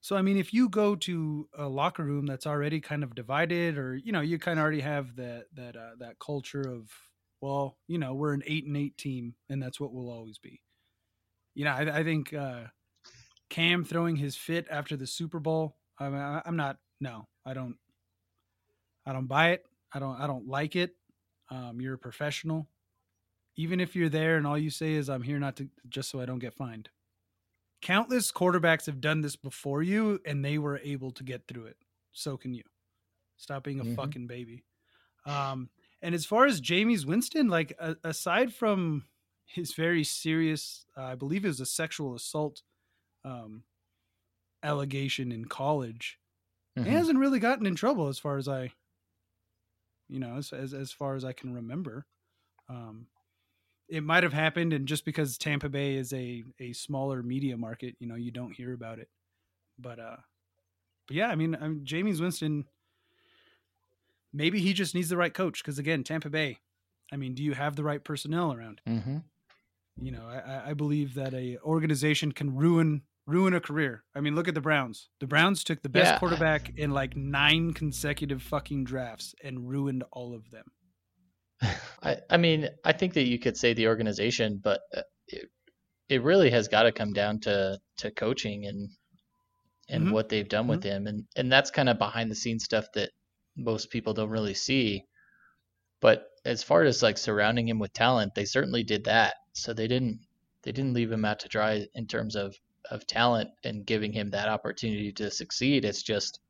so 0.00 0.16
I 0.16 0.22
mean, 0.22 0.36
if 0.36 0.54
you 0.54 0.68
go 0.68 0.94
to 0.96 1.48
a 1.58 1.68
locker 1.68 2.04
room 2.04 2.26
that's 2.26 2.46
already 2.46 2.80
kind 2.80 3.02
of 3.02 3.14
divided, 3.14 3.76
or 3.76 3.96
you 3.96 4.12
know, 4.12 4.20
you 4.20 4.38
kind 4.38 4.58
of 4.58 4.62
already 4.62 4.80
have 4.80 5.16
that 5.16 5.46
that 5.54 5.76
uh, 5.76 5.96
that 5.98 6.18
culture 6.20 6.62
of 6.62 6.90
well, 7.42 7.76
you 7.88 7.98
know, 7.98 8.14
we're 8.14 8.32
an 8.32 8.42
eight 8.46 8.64
and 8.66 8.76
eight 8.76 8.96
team, 8.96 9.34
and 9.50 9.62
that's 9.62 9.78
what 9.80 9.92
we'll 9.92 10.10
always 10.10 10.38
be. 10.38 10.62
You 11.54 11.66
know, 11.66 11.72
I, 11.72 11.98
I 11.98 12.04
think 12.04 12.32
uh, 12.32 12.64
Cam 13.50 13.84
throwing 13.84 14.16
his 14.16 14.36
fit 14.36 14.66
after 14.70 14.96
the 14.96 15.06
Super 15.06 15.40
Bowl. 15.40 15.76
I 15.98 16.08
mean, 16.08 16.20
I, 16.20 16.40
I'm 16.46 16.56
not. 16.56 16.78
No, 17.00 17.28
I 17.44 17.52
don't. 17.52 17.76
I 19.04 19.12
don't 19.12 19.26
buy 19.26 19.50
it. 19.50 19.66
I 19.92 19.98
don't. 19.98 20.18
I 20.20 20.26
don't 20.26 20.46
like 20.46 20.76
it. 20.76 20.96
Um, 21.50 21.80
you're 21.80 21.94
a 21.94 21.98
professional. 21.98 22.68
Even 23.56 23.80
if 23.80 23.94
you're 23.94 24.08
there 24.08 24.36
and 24.38 24.46
all 24.46 24.56
you 24.56 24.70
say 24.70 24.94
is 24.94 25.10
"I'm 25.10 25.22
here 25.22 25.38
not 25.38 25.56
to," 25.56 25.68
just 25.88 26.10
so 26.10 26.20
I 26.20 26.26
don't 26.26 26.38
get 26.38 26.54
fined. 26.54 26.88
Countless 27.82 28.30
quarterbacks 28.30 28.86
have 28.86 29.00
done 29.00 29.20
this 29.20 29.34
before 29.36 29.82
you, 29.82 30.20
and 30.24 30.44
they 30.44 30.58
were 30.58 30.78
able 30.78 31.10
to 31.10 31.24
get 31.24 31.48
through 31.48 31.66
it. 31.66 31.76
So 32.12 32.36
can 32.36 32.54
you. 32.54 32.62
Stop 33.36 33.64
being 33.64 33.80
a 33.80 33.84
Mhm. 33.84 33.96
fucking 33.96 34.28
baby. 34.28 34.64
Um, 35.26 35.68
and 36.02 36.14
as 36.14 36.26
far 36.26 36.46
as 36.46 36.60
Jameis 36.60 37.04
Winston, 37.06 37.48
like 37.48 37.72
a, 37.78 37.96
aside 38.04 38.52
from 38.54 39.06
his 39.46 39.74
very 39.74 40.04
serious, 40.04 40.86
uh, 40.96 41.02
I 41.04 41.14
believe 41.14 41.44
it 41.44 41.48
was 41.48 41.60
a 41.60 41.66
sexual 41.66 42.14
assault 42.14 42.62
um, 43.24 43.64
allegation 44.62 45.32
in 45.32 45.44
college, 45.46 46.18
Mhm. 46.78 46.86
he 46.86 46.90
hasn't 46.92 47.18
really 47.18 47.38
gotten 47.38 47.66
in 47.66 47.74
trouble 47.74 48.08
as 48.08 48.18
far 48.18 48.38
as 48.38 48.48
I, 48.48 48.72
you 50.08 50.18
know, 50.18 50.36
as 50.36 50.52
as, 50.52 50.74
as 50.74 50.92
far 50.92 51.14
as 51.14 51.24
I 51.24 51.32
can 51.32 51.52
remember. 51.54 52.06
Um, 52.68 53.08
it 53.88 54.02
might 54.02 54.22
have 54.22 54.32
happened, 54.32 54.72
and 54.72 54.88
just 54.88 55.04
because 55.04 55.36
Tampa 55.38 55.68
Bay 55.68 55.96
is 55.96 56.12
a 56.12 56.44
a 56.60 56.72
smaller 56.72 57.22
media 57.22 57.56
market, 57.56 57.96
you 58.00 58.06
know, 58.06 58.14
you 58.14 58.30
don't 58.30 58.52
hear 58.54 58.72
about 58.72 58.98
it. 58.98 59.10
But 59.78 59.98
uh, 59.98 60.16
but 61.06 61.16
yeah, 61.16 61.28
I 61.28 61.34
mean, 61.36 61.54
I 61.54 61.68
mean 61.68 61.84
Jameis 61.84 62.20
Winston. 62.20 62.66
Maybe 64.32 64.60
he 64.60 64.72
just 64.72 64.94
needs 64.94 65.08
the 65.08 65.16
right 65.16 65.32
coach 65.34 65.62
because 65.62 65.78
again, 65.78 66.04
Tampa 66.04 66.30
Bay. 66.30 66.58
I 67.12 67.16
mean, 67.16 67.34
do 67.34 67.42
you 67.42 67.52
have 67.54 67.76
the 67.76 67.84
right 67.84 68.02
personnel 68.02 68.52
around? 68.52 68.80
Mhm. 68.88 69.22
You 70.00 70.10
know, 70.12 70.26
I, 70.26 70.70
I- 70.70 70.74
believe 70.74 71.14
that 71.14 71.34
a 71.34 71.58
organization 71.58 72.32
can 72.32 72.54
ruin 72.56 73.02
ruin 73.26 73.54
a 73.54 73.60
career. 73.60 74.02
I 74.16 74.20
mean, 74.20 74.34
look 74.34 74.48
at 74.48 74.54
the 74.54 74.60
Browns. 74.60 75.08
The 75.20 75.26
Browns 75.28 75.62
took 75.62 75.80
the 75.82 75.88
best 75.88 76.12
Yeah. 76.12 76.18
quarterback 76.18 76.76
in 76.76 76.90
like 76.90 77.14
nine 77.16 77.72
consecutive 77.72 78.42
fucking 78.42 78.82
drafts 78.84 79.34
and 79.44 79.68
ruined 79.68 80.02
all 80.10 80.34
of 80.34 80.50
them. 80.50 80.64
I, 82.02 82.16
I 82.30 82.36
mean, 82.36 82.68
I 82.84 82.92
think 82.92 83.14
that 83.14 83.24
you 83.28 83.38
could 83.38 83.56
say 83.56 83.74
the 83.74 83.86
organization, 83.86 84.60
but 84.62 84.80
uh, 84.96 85.02
it, 85.28 85.48
it 86.08 86.22
really 86.22 86.50
has 86.50 86.66
got 86.66 86.82
to 86.82 86.90
come 86.92 87.12
down 87.12 87.38
to, 87.40 87.78
to 87.98 88.10
coaching 88.10 88.66
and 88.66 88.90
and 89.88 90.06
Mhm. 90.08 90.12
what 90.12 90.28
they've 90.28 90.48
done 90.48 90.66
with 90.68 90.82
him, 90.82 91.06
and 91.06 91.24
and 91.36 91.50
that's 91.52 91.70
kind 91.70 91.88
of 91.88 91.98
behind 91.98 92.30
the 92.30 92.34
scenes 92.36 92.64
stuff 92.64 92.86
that 92.94 93.10
most 93.56 93.90
people 93.90 94.14
don't 94.14 94.30
really 94.30 94.54
see. 94.54 95.04
But 96.00 96.26
as 96.44 96.62
far 96.62 96.82
as 96.82 97.02
like 97.02 97.18
surrounding 97.18 97.68
him 97.68 97.78
with 97.78 97.92
talent, 97.92 98.34
they 98.34 98.44
certainly 98.44 98.82
did 98.82 99.04
that. 99.04 99.34
So 99.52 99.72
they 99.72 99.86
didn't 99.86 100.20
they 100.62 100.72
didn't 100.72 100.94
leave 100.94 101.12
him 101.12 101.24
out 101.24 101.40
to 101.40 101.48
dry 101.48 101.86
in 101.94 102.06
terms 102.06 102.36
of 102.36 102.54
of 102.90 103.06
talent 103.06 103.50
and 103.64 103.86
giving 103.86 104.12
him 104.12 104.30
that 104.30 104.48
opportunity 104.48 105.12
to 105.12 105.30
succeed. 105.30 105.84
It's 105.84 106.02
just 106.02 106.40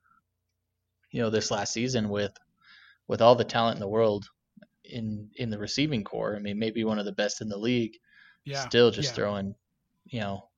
you 1.11 1.21
know 1.21 1.31
this 1.31 1.51
last 1.51 1.73
season 1.73 2.09
with 2.09 2.33
with 3.09 3.21
all 3.21 3.35
the 3.35 3.45
talent 3.45 3.77
in 3.77 3.81
the 3.81 3.89
world 3.89 4.27
in 4.85 5.31
in 5.37 5.51
the 5.51 5.59
receiving 5.59 6.05
corps. 6.05 6.37
I 6.37 6.39
mean, 6.39 6.59
maybe 6.59 6.85
one 6.85 6.99
of 6.99 7.05
the 7.05 7.13
best 7.13 7.41
in 7.41 7.49
the 7.49 7.59
league. 7.59 7.99
Yeah. 8.45 8.61
Still 8.61 8.91
just 8.91 9.11
yeah. 9.11 9.15
throwing 9.15 9.55
you 10.07 10.21
know, 10.21 10.49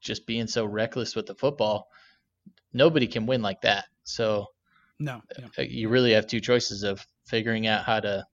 just 0.00 0.26
being 0.26 0.46
so 0.46 0.64
reckless 0.64 1.14
with 1.14 1.26
the 1.26 1.34
football, 1.34 1.88
nobody 2.72 3.06
can 3.06 3.26
win 3.26 3.42
like 3.42 3.62
that. 3.62 3.86
So 4.04 4.46
No. 5.00 5.22
yeah. 5.38 5.46
uh, 5.58 5.62
you 5.62 5.88
really 5.88 6.12
have 6.12 6.26
two 6.26 6.40
choices 6.40 6.82
of 6.82 7.04
figuring 7.26 7.66
out 7.66 7.84
how 7.84 8.00
to 8.00 8.26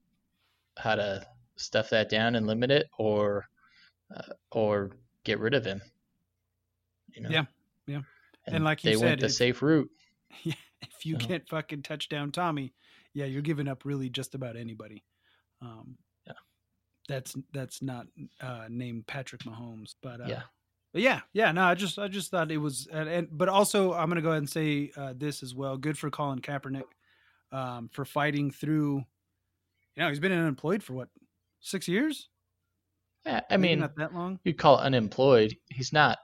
how 0.78 0.96
to 0.96 1.26
stuff 1.56 1.90
that 1.90 2.10
down 2.10 2.36
and 2.36 2.48
limit 2.48 2.72
it, 2.72 2.88
or 2.98 3.48
uh, 4.16 4.34
or 4.52 4.92
get 5.24 5.40
rid 5.40 5.54
of 5.54 5.66
him. 5.66 5.82
You 7.14 7.24
know? 7.24 7.30
Yeah, 7.30 7.46
yeah. 7.88 8.02
And, 8.48 8.56
And 8.56 8.64
like 8.64 8.84
you 8.84 8.92
they 8.92 8.98
said, 8.98 9.06
went 9.06 9.20
the 9.22 9.26
if- 9.28 9.34
safe 9.34 9.62
route. 9.62 9.90
Yeah, 10.44 10.54
if 10.82 11.06
you 11.06 11.18
Uh-huh. 11.18 11.28
can't 11.28 11.50
fucking 11.50 11.84
touch 11.84 12.08
down 12.10 12.32
Tommy, 12.32 12.74
yeah, 13.14 13.26
you're 13.26 13.42
giving 13.42 13.68
up 13.68 13.84
really 13.86 14.10
just 14.10 14.34
about 14.34 14.56
anybody. 14.56 15.04
Um, 15.62 15.98
Yeah. 16.26 16.34
that's 17.08 17.36
that's 17.52 17.82
not 17.82 18.08
uh, 18.40 18.68
named 18.70 19.08
Patrick 19.08 19.42
Mahomes, 19.44 19.96
but 20.02 20.22
uh, 20.22 20.26
Yeah. 20.28 20.44
Yeah, 20.94 21.22
yeah. 21.34 21.52
No, 21.52 21.64
I 21.64 21.76
just 21.76 21.98
I 22.00 22.08
just 22.08 22.32
thought 22.32 22.52
it 22.52 22.58
was, 22.58 22.88
and, 22.92 23.08
and 23.08 23.28
but 23.32 23.50
also 23.50 23.94
I'm 23.94 24.10
gonna 24.10 24.22
go 24.22 24.30
ahead 24.30 24.40
and 24.40 24.50
say 24.50 24.92
uh, 24.98 25.14
this 25.16 25.44
as 25.44 25.56
well. 25.56 25.78
Good 25.78 25.98
for 25.98 26.10
Colin 26.10 26.40
Kaepernick 26.40 26.84
um, 27.52 27.90
for 27.92 28.06
fighting 28.06 28.52
through. 28.52 29.04
You 29.96 30.04
know, 30.04 30.10
he's 30.10 30.20
been 30.20 30.32
unemployed 30.32 30.84
for 30.84 30.94
what 30.94 31.10
six 31.60 31.88
years? 31.88 32.30
Yeah, 33.26 33.42
I 33.50 33.58
Maybe 33.58 33.70
mean, 33.74 33.80
not 33.80 33.96
that 33.98 34.14
long. 34.14 34.40
you'd 34.44 34.58
call 34.58 34.80
it 34.80 34.84
unemployed. 34.84 35.56
He's 35.70 35.94
not. 35.94 36.18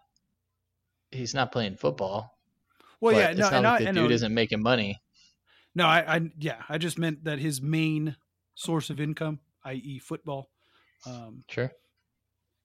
He's 1.12 1.34
not 1.34 1.52
playing 1.52 1.76
football. 1.78 2.38
Well, 3.00 3.14
yeah, 3.14 3.30
it's 3.30 3.40
no, 3.40 3.46
not 3.46 3.54
and 3.54 3.64
like 3.66 3.82
I, 3.82 3.86
the 3.86 3.94
dude 3.94 4.12
isn't 4.12 4.34
making 4.34 4.62
money. 4.62 5.00
No, 5.76 5.86
I, 5.86 6.16
I 6.16 6.22
yeah, 6.40 6.64
I 6.68 6.80
just 6.80 6.98
meant 6.98 7.24
that 7.26 7.38
his 7.40 7.62
main 7.62 8.16
source 8.56 8.90
of 8.90 9.00
income, 9.00 9.40
i.e., 9.66 10.00
football, 10.00 10.50
um, 11.06 11.44
Sure. 11.48 11.72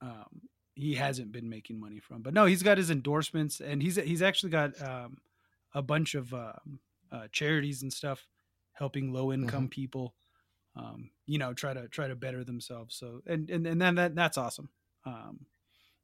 um, 0.00 0.40
he 0.74 0.94
hasn't 0.94 1.32
been 1.32 1.48
making 1.48 1.78
money 1.80 2.00
from. 2.00 2.22
But 2.22 2.34
no, 2.34 2.46
he's 2.46 2.62
got 2.62 2.78
his 2.78 2.90
endorsements, 2.90 3.60
and 3.60 3.82
he's 3.82 3.96
he's 3.96 4.22
actually 4.22 4.50
got 4.50 4.80
um, 4.82 5.18
a 5.74 5.82
bunch 5.82 6.14
of 6.14 6.32
um, 6.32 6.80
uh, 7.10 7.28
charities 7.32 7.82
and 7.82 7.92
stuff 7.92 8.26
helping 8.72 9.12
low 9.12 9.32
income 9.32 9.68
people. 9.68 10.14
Um, 10.74 11.10
you 11.26 11.38
know, 11.38 11.52
try 11.52 11.74
to 11.74 11.88
try 11.88 12.08
to 12.08 12.14
better 12.16 12.44
themselves. 12.44 12.94
So 12.96 13.20
and 13.26 13.50
and 13.50 13.66
and 13.66 13.80
then 13.80 13.94
that 13.96 14.14
that's 14.14 14.38
awesome. 14.38 14.70
Um, 15.04 15.46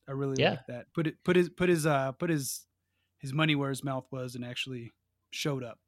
I 0.06 0.12
really 0.12 0.36
Yeah. 0.40 0.50
like 0.50 0.66
that. 0.68 0.92
Put 0.92 1.06
it 1.06 1.22
put 1.24 1.36
his 1.36 1.48
put 1.48 1.68
his 1.68 1.86
uh 1.86 2.12
put 2.12 2.28
his 2.30 2.66
his 3.18 3.32
money 3.32 3.54
where 3.54 3.70
his 3.70 3.82
mouth 3.82 4.06
was 4.10 4.34
and 4.34 4.44
actually 4.44 4.92
showed 5.30 5.64
up. 5.64 5.78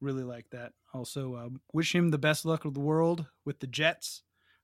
Really 0.00 0.24
like 0.24 0.50
that. 0.50 0.72
Also, 0.92 1.34
uh, 1.34 1.48
wish 1.72 1.94
him 1.94 2.10
the 2.10 2.18
best 2.18 2.44
luck 2.44 2.64
of 2.64 2.74
the 2.74 2.80
world 2.80 3.26
with 3.44 3.60
the 3.60 3.66
Jets. 3.68 4.22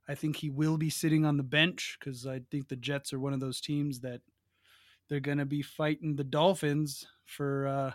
I 0.09 0.15
think 0.15 0.37
he 0.37 0.49
will 0.49 0.79
be 0.79 0.91
sitting 0.91 1.27
on 1.27 1.37
the 1.37 1.43
bench 1.43 1.99
because 2.01 2.27
I 2.27 2.41
think 2.51 2.69
the 2.69 2.77
Jets 2.77 3.13
are 3.13 3.21
one 3.21 3.35
of 3.35 3.41
those 3.41 3.61
teams 3.61 4.01
that 4.01 4.23
they're 5.09 5.21
going 5.21 5.39
to 5.39 5.45
be 5.45 5.63
fighting 5.63 6.17
the 6.17 6.25
Dolphins 6.25 7.07
for 7.25 7.67
uh, 7.67 7.93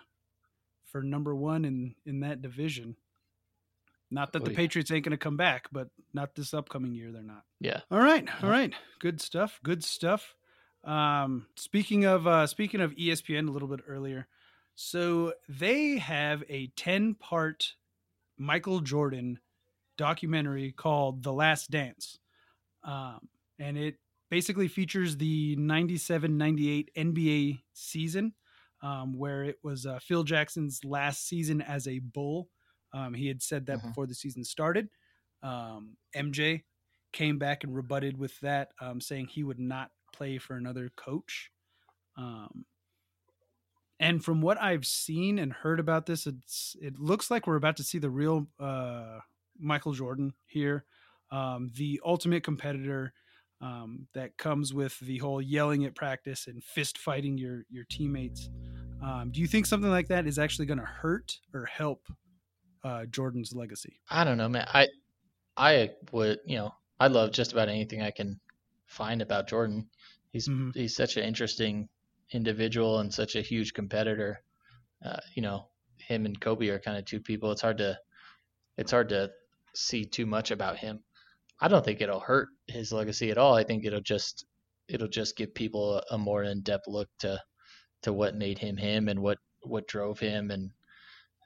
for 0.86 1.02
number 1.02 1.36
one 1.36 1.66
in 1.66 1.96
in 2.06 2.20
that 2.22 2.42
division. 2.42 2.96
Not 4.12 4.34
that 4.34 4.44
the 4.46 4.52
Oy. 4.52 4.56
Patriots 4.56 4.92
ain't 4.92 5.04
going 5.06 5.12
to 5.12 5.18
come 5.18 5.38
back, 5.38 5.68
but 5.72 5.90
not 6.14 6.36
this 6.36 6.54
upcoming 6.54 6.94
year. 6.94 7.12
They're 7.12 7.24
not. 7.24 7.46
Yeah. 7.60 7.82
All 7.90 8.00
right, 8.00 8.28
all 8.44 8.50
Yeah. 8.50 8.56
right, 8.56 8.74
good 9.00 9.20
stuff, 9.20 9.60
good 9.64 9.84
stuff. 9.84 10.36
Um, 10.84 11.48
speaking 11.56 12.06
of 12.06 12.28
uh, 12.28 12.46
speaking 12.46 12.82
of 12.82 12.92
ESPN, 12.96 13.48
a 13.48 13.52
little 13.52 13.68
bit 13.68 13.80
earlier, 13.88 14.28
so 14.76 15.34
they 15.50 15.98
have 15.98 16.44
a 16.48 16.68
ten 16.76 17.16
part 17.16 17.74
Michael 18.38 18.82
Jordan 18.82 19.40
documentary 19.98 20.72
called 20.72 21.24
The 21.24 21.34
Last 21.34 21.70
Dance, 21.72 22.20
um, 22.84 23.30
and 23.60 23.78
it 23.78 23.98
basically 24.30 24.68
features 24.68 25.18
the 25.18 25.56
97-98 25.58 26.90
NBA 26.96 27.64
season, 27.74 28.34
um, 28.82 29.14
where 29.14 29.44
it 29.44 29.58
was 29.64 29.86
uh, 29.86 30.00
Phil 30.00 30.24
Jackson's 30.24 30.84
last 30.84 31.28
season 31.28 31.62
as 31.62 31.88
a 31.88 32.00
Bull. 32.00 32.50
Um, 32.94 33.14
he 33.14 33.28
had 33.28 33.42
said 33.42 33.66
that 33.68 33.80
Mhm. 33.80 33.90
before 33.90 34.08
the 34.08 34.16
season 34.16 34.44
started. 34.44 34.90
Um, 35.42 35.98
MJ 36.16 36.64
came 37.12 37.38
back 37.38 37.64
and 37.64 37.76
rebutted 37.76 38.18
with 38.18 38.40
that, 38.42 38.74
um, 38.80 39.00
saying 39.02 39.28
he 39.28 39.44
would 39.44 39.60
not 39.60 39.92
play 40.14 40.38
for 40.38 40.56
another 40.58 40.90
coach. 40.90 41.52
Um, 42.16 42.66
and 44.00 44.24
from 44.24 44.42
what 44.42 44.62
I've 44.62 44.86
seen 44.86 45.40
and 45.40 45.54
heard 45.54 45.80
about 45.80 46.06
this, 46.06 46.28
it's 46.28 46.76
it 46.82 47.00
looks 47.00 47.30
like 47.32 47.48
we're 47.48 47.56
about 47.56 47.78
to 47.78 47.84
see 47.84 48.00
the 48.00 48.10
real 48.10 48.48
uh, 48.60 49.20
Michael 49.64 49.94
Jordan 49.94 50.34
here, 50.46 50.86
um, 51.32 51.72
the 51.76 52.00
ultimate 52.06 52.44
competitor 52.44 53.14
um, 53.62 54.08
that 54.14 54.38
comes 54.38 54.74
with 54.74 55.00
the 55.00 55.18
whole 55.20 55.42
yelling 55.42 55.86
at 55.86 55.96
practice 55.96 56.48
and 56.48 56.64
fist 56.64 56.98
fighting 56.98 57.38
your 57.38 57.66
your 57.70 57.86
teammates. 57.90 58.50
Um, 59.02 59.32
do 59.32 59.42
you 59.42 59.48
think 59.48 59.66
something 59.66 59.90
like 59.90 60.08
that 60.10 60.28
is 60.28 60.38
actually 60.38 60.66
going 60.66 60.80
to 60.80 60.86
hurt 60.86 61.40
or 61.54 61.66
help 61.66 62.08
uh, 62.84 63.06
Jordan's 63.06 63.54
legacy? 63.54 64.00
I 64.10 64.24
don't 64.24 64.38
know, 64.38 64.50
man. 64.50 64.68
I 64.74 64.88
I 65.56 65.92
would, 66.12 66.40
you 66.46 66.58
know, 66.58 66.74
I 67.00 67.08
love 67.08 67.32
just 67.32 67.54
about 67.54 67.70
anything 67.70 68.02
I 68.02 68.12
can 68.12 68.40
find 68.86 69.22
about 69.22 69.48
Jordan. 69.48 69.90
He's 70.32 70.48
Mhm. 70.48 70.74
he's 70.76 70.96
such 70.96 71.18
an 71.18 71.24
interesting 71.24 71.90
individual 72.32 73.00
and 73.00 73.14
such 73.14 73.36
a 73.36 73.42
huge 73.42 73.74
competitor. 73.74 74.42
Uh, 75.04 75.20
you 75.36 75.42
know, 75.42 75.70
him 75.98 76.26
and 76.26 76.40
Kobe 76.40 76.68
are 76.70 76.80
kind 76.80 76.98
of 76.98 77.06
two 77.06 77.20
people. 77.20 77.52
It's 77.52 77.62
hard 77.62 77.78
to 77.78 78.00
it's 78.78 78.92
hard 78.92 79.10
to 79.10 79.32
see 79.76 80.06
too 80.06 80.26
much 80.26 80.52
about 80.52 80.78
him. 80.78 81.04
I 81.60 81.68
don't 81.68 81.84
think 81.84 82.02
it'll 82.02 82.20
hurt 82.20 82.50
his 82.68 82.92
legacy 82.92 83.32
at 83.32 83.38
all. 83.38 83.56
I 83.56 83.64
think 83.64 83.86
it'll 83.86 84.02
just 84.02 84.46
it'll 84.88 85.08
just 85.08 85.38
give 85.38 85.54
people 85.54 85.98
a, 85.98 86.16
a 86.16 86.18
more 86.18 86.44
in-depth 86.44 86.88
look 86.88 87.10
to 87.20 87.42
to 88.04 88.14
what 88.14 88.36
made 88.36 88.58
him 88.58 88.78
him 88.78 89.08
and 89.08 89.22
what 89.22 89.38
what 89.62 89.88
drove 89.88 90.20
him 90.20 90.52
and 90.52 90.72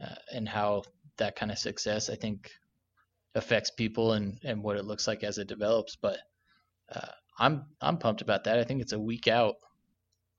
uh, 0.01 0.15
and 0.33 0.47
how 0.47 0.83
that 1.17 1.35
kind 1.35 1.51
of 1.51 1.57
success 1.57 2.09
I 2.09 2.15
think 2.15 2.51
affects 3.35 3.71
people 3.71 4.13
and 4.13 4.39
and 4.43 4.63
what 4.63 4.77
it 4.77 4.85
looks 4.85 5.07
like 5.07 5.23
as 5.23 5.37
it 5.37 5.47
develops. 5.47 5.95
But 5.95 6.17
uh, 6.93 7.11
I'm 7.37 7.65
I'm 7.81 7.97
pumped 7.97 8.21
about 8.21 8.45
that. 8.45 8.59
I 8.59 8.63
think 8.63 8.81
it's 8.81 8.93
a 8.93 8.99
week 8.99 9.27
out 9.27 9.55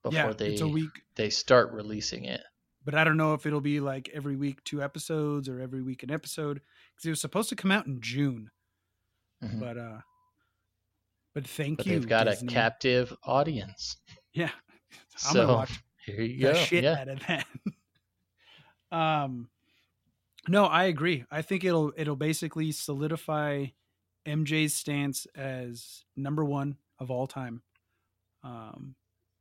before 0.03 0.30
yeah, 0.30 0.32
they 0.32 0.53
it's 0.53 0.61
a 0.61 0.68
week, 0.68 0.91
they 1.14 1.30
start 1.30 1.72
releasing 1.72 2.24
it. 2.24 2.43
But 2.89 2.95
I 2.95 3.05
don't 3.05 3.18
know 3.18 3.34
if 3.34 3.45
it'll 3.45 3.61
be 3.61 3.80
like 3.80 4.09
every 4.14 4.34
week 4.34 4.64
two 4.64 4.82
episodes 4.82 5.47
or 5.47 5.61
every 5.61 5.82
week 5.82 6.03
an 6.03 6.11
episode 6.11 6.62
because 6.95 7.05
it 7.05 7.11
was 7.11 7.20
supposed 7.20 7.51
to 7.51 7.57
come 7.57 7.70
out 7.70 7.86
in 7.86 8.01
June. 8.01 8.51
Mhm. 9.45 9.61
But 9.61 9.76
uh, 9.76 10.01
but 11.34 11.47
thank 11.47 11.76
But 11.76 11.86
you. 11.86 11.93
they've 11.99 12.09
got 12.09 12.24
Disney. 12.24 12.49
a 12.49 12.51
captive 12.51 13.14
audience. 13.24 13.99
Yeah, 14.32 14.51
I'm 14.91 15.34
So 15.34 15.41
gonna 15.47 15.53
watch 15.59 15.72
here 16.07 16.22
you 16.22 16.47
the 16.47 16.53
go. 16.55 16.59
shit 16.64 16.84
Yeah. 16.84 16.93
out 16.99 17.09
of 17.09 17.20
that. 17.26 17.47
um, 18.97 19.51
no, 20.49 20.64
I 20.64 20.84
agree. 20.84 21.24
I 21.30 21.43
think 21.43 21.64
it'll 21.64 21.93
it'll 21.95 22.16
basically 22.16 22.72
solidify 22.72 23.66
MJ's 24.26 24.74
stance 24.74 25.26
as 25.34 26.05
number 26.16 26.43
one 26.43 26.78
of 26.99 27.11
all 27.11 27.26
time. 27.26 27.61
Um, 28.43 28.95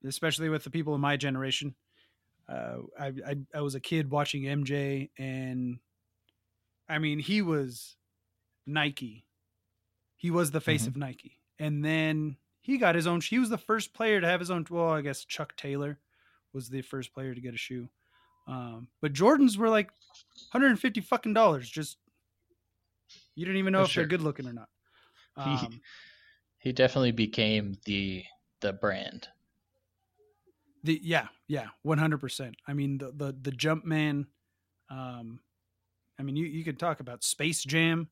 especially 0.04 0.50
with 0.50 0.66
the 0.66 0.70
people 0.70 0.94
in 0.96 1.02
my 1.02 1.16
generation. 1.16 1.76
Uh, 2.50 2.78
I, 3.00 3.08
I 3.08 3.36
I 3.56 3.62
was 3.62 3.76
a 3.76 3.80
kid 3.80 4.10
watching 4.10 4.44
MJ, 4.44 5.10
and 5.18 5.80
I 6.88 6.98
mean 7.00 7.20
he 7.20 7.42
was 7.42 7.96
Nike. 8.66 9.26
He 10.16 10.32
was 10.32 10.52
the 10.52 10.62
face 10.62 10.84
Mhm. 10.84 10.88
of 10.88 10.98
Nike, 10.98 11.40
and 11.60 11.84
then 11.84 12.38
he 12.62 12.78
got 12.78 12.96
his 12.96 13.06
own. 13.08 13.22
He 13.22 13.38
was 13.40 13.50
the 13.50 13.58
first 13.58 13.94
player 13.94 14.22
to 14.22 14.28
have 14.28 14.40
his 14.40 14.50
own. 14.52 14.66
Well, 14.70 14.90
I 14.90 15.02
guess 15.02 15.26
Chuck 15.26 15.56
Taylor 15.58 16.00
was 16.54 16.70
the 16.70 16.82
first 16.82 17.14
player 17.14 17.36
to 17.36 17.42
get 17.42 17.54
a 17.54 17.58
shoe. 17.58 17.90
Um, 18.48 18.88
but 19.02 19.12
Jordans 19.14 19.58
were 19.58 19.70
like 19.70 19.92
150 20.52 21.02
fucking 21.02 21.34
dollars. 21.34 21.70
Just 21.70 21.98
you 23.36 23.46
didn't 23.46 23.60
even 23.60 23.74
know 23.74 23.82
if 23.84 23.90
sure. 23.90 24.04
they're 24.04 24.08
good 24.10 24.22
looking 24.22 24.48
or 24.48 24.54
not. 24.54 24.70
He- 25.36 25.66
Um, 25.68 25.82
He 26.60 26.72
definitely 26.72 27.12
became 27.12 27.78
the 27.86 28.24
the 28.62 28.74
brand. 28.74 29.28
The 30.84 31.00
yeah 31.04 31.28
yeah 31.48 31.68
100. 31.84 32.18
percent 32.20 32.56
I 32.68 32.74
mean 32.74 32.98
the 32.98 33.12
the 33.12 33.36
the 33.42 33.52
Jumpman. 33.52 34.26
Um, 34.90 35.40
I 36.20 36.24
mean 36.24 36.36
you 36.36 36.46
you 36.46 36.64
could 36.64 36.80
talk 36.80 37.00
about 37.00 37.24
Space 37.24 37.64
Jam. 37.64 38.10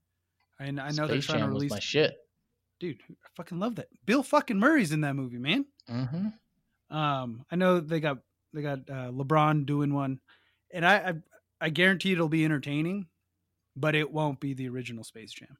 And 0.59 0.79
I 0.79 0.91
know 0.91 1.05
they're 1.05 1.19
trying 1.21 1.39
Jam 1.39 1.49
to 1.49 1.53
release. 1.55 1.71
my 1.71 1.79
shit. 1.79 2.17
Dude, 2.79 3.01
I 3.09 3.27
fucking 3.35 3.59
love 3.59 3.75
that. 3.75 3.87
Bill 4.05 4.23
fucking 4.23 4.57
Murray's 4.57 4.91
in 4.93 5.01
that 5.01 5.15
movie, 5.15 5.37
man. 5.37 5.65
hmm 5.87 6.27
Um, 6.89 7.45
I 7.51 7.55
know 7.55 7.79
they 7.79 7.99
got 7.99 8.19
they 8.53 8.61
got 8.61 8.79
uh, 8.89 9.11
LeBron 9.11 9.65
doing 9.65 9.93
one, 9.93 10.19
and 10.73 10.85
I, 10.85 10.95
I 10.95 11.13
I 11.61 11.69
guarantee 11.69 12.11
it'll 12.13 12.29
be 12.29 12.45
entertaining, 12.45 13.07
but 13.75 13.95
it 13.95 14.09
won't 14.11 14.39
be 14.39 14.53
the 14.53 14.69
original 14.69 15.03
Space 15.03 15.31
Jam. 15.33 15.57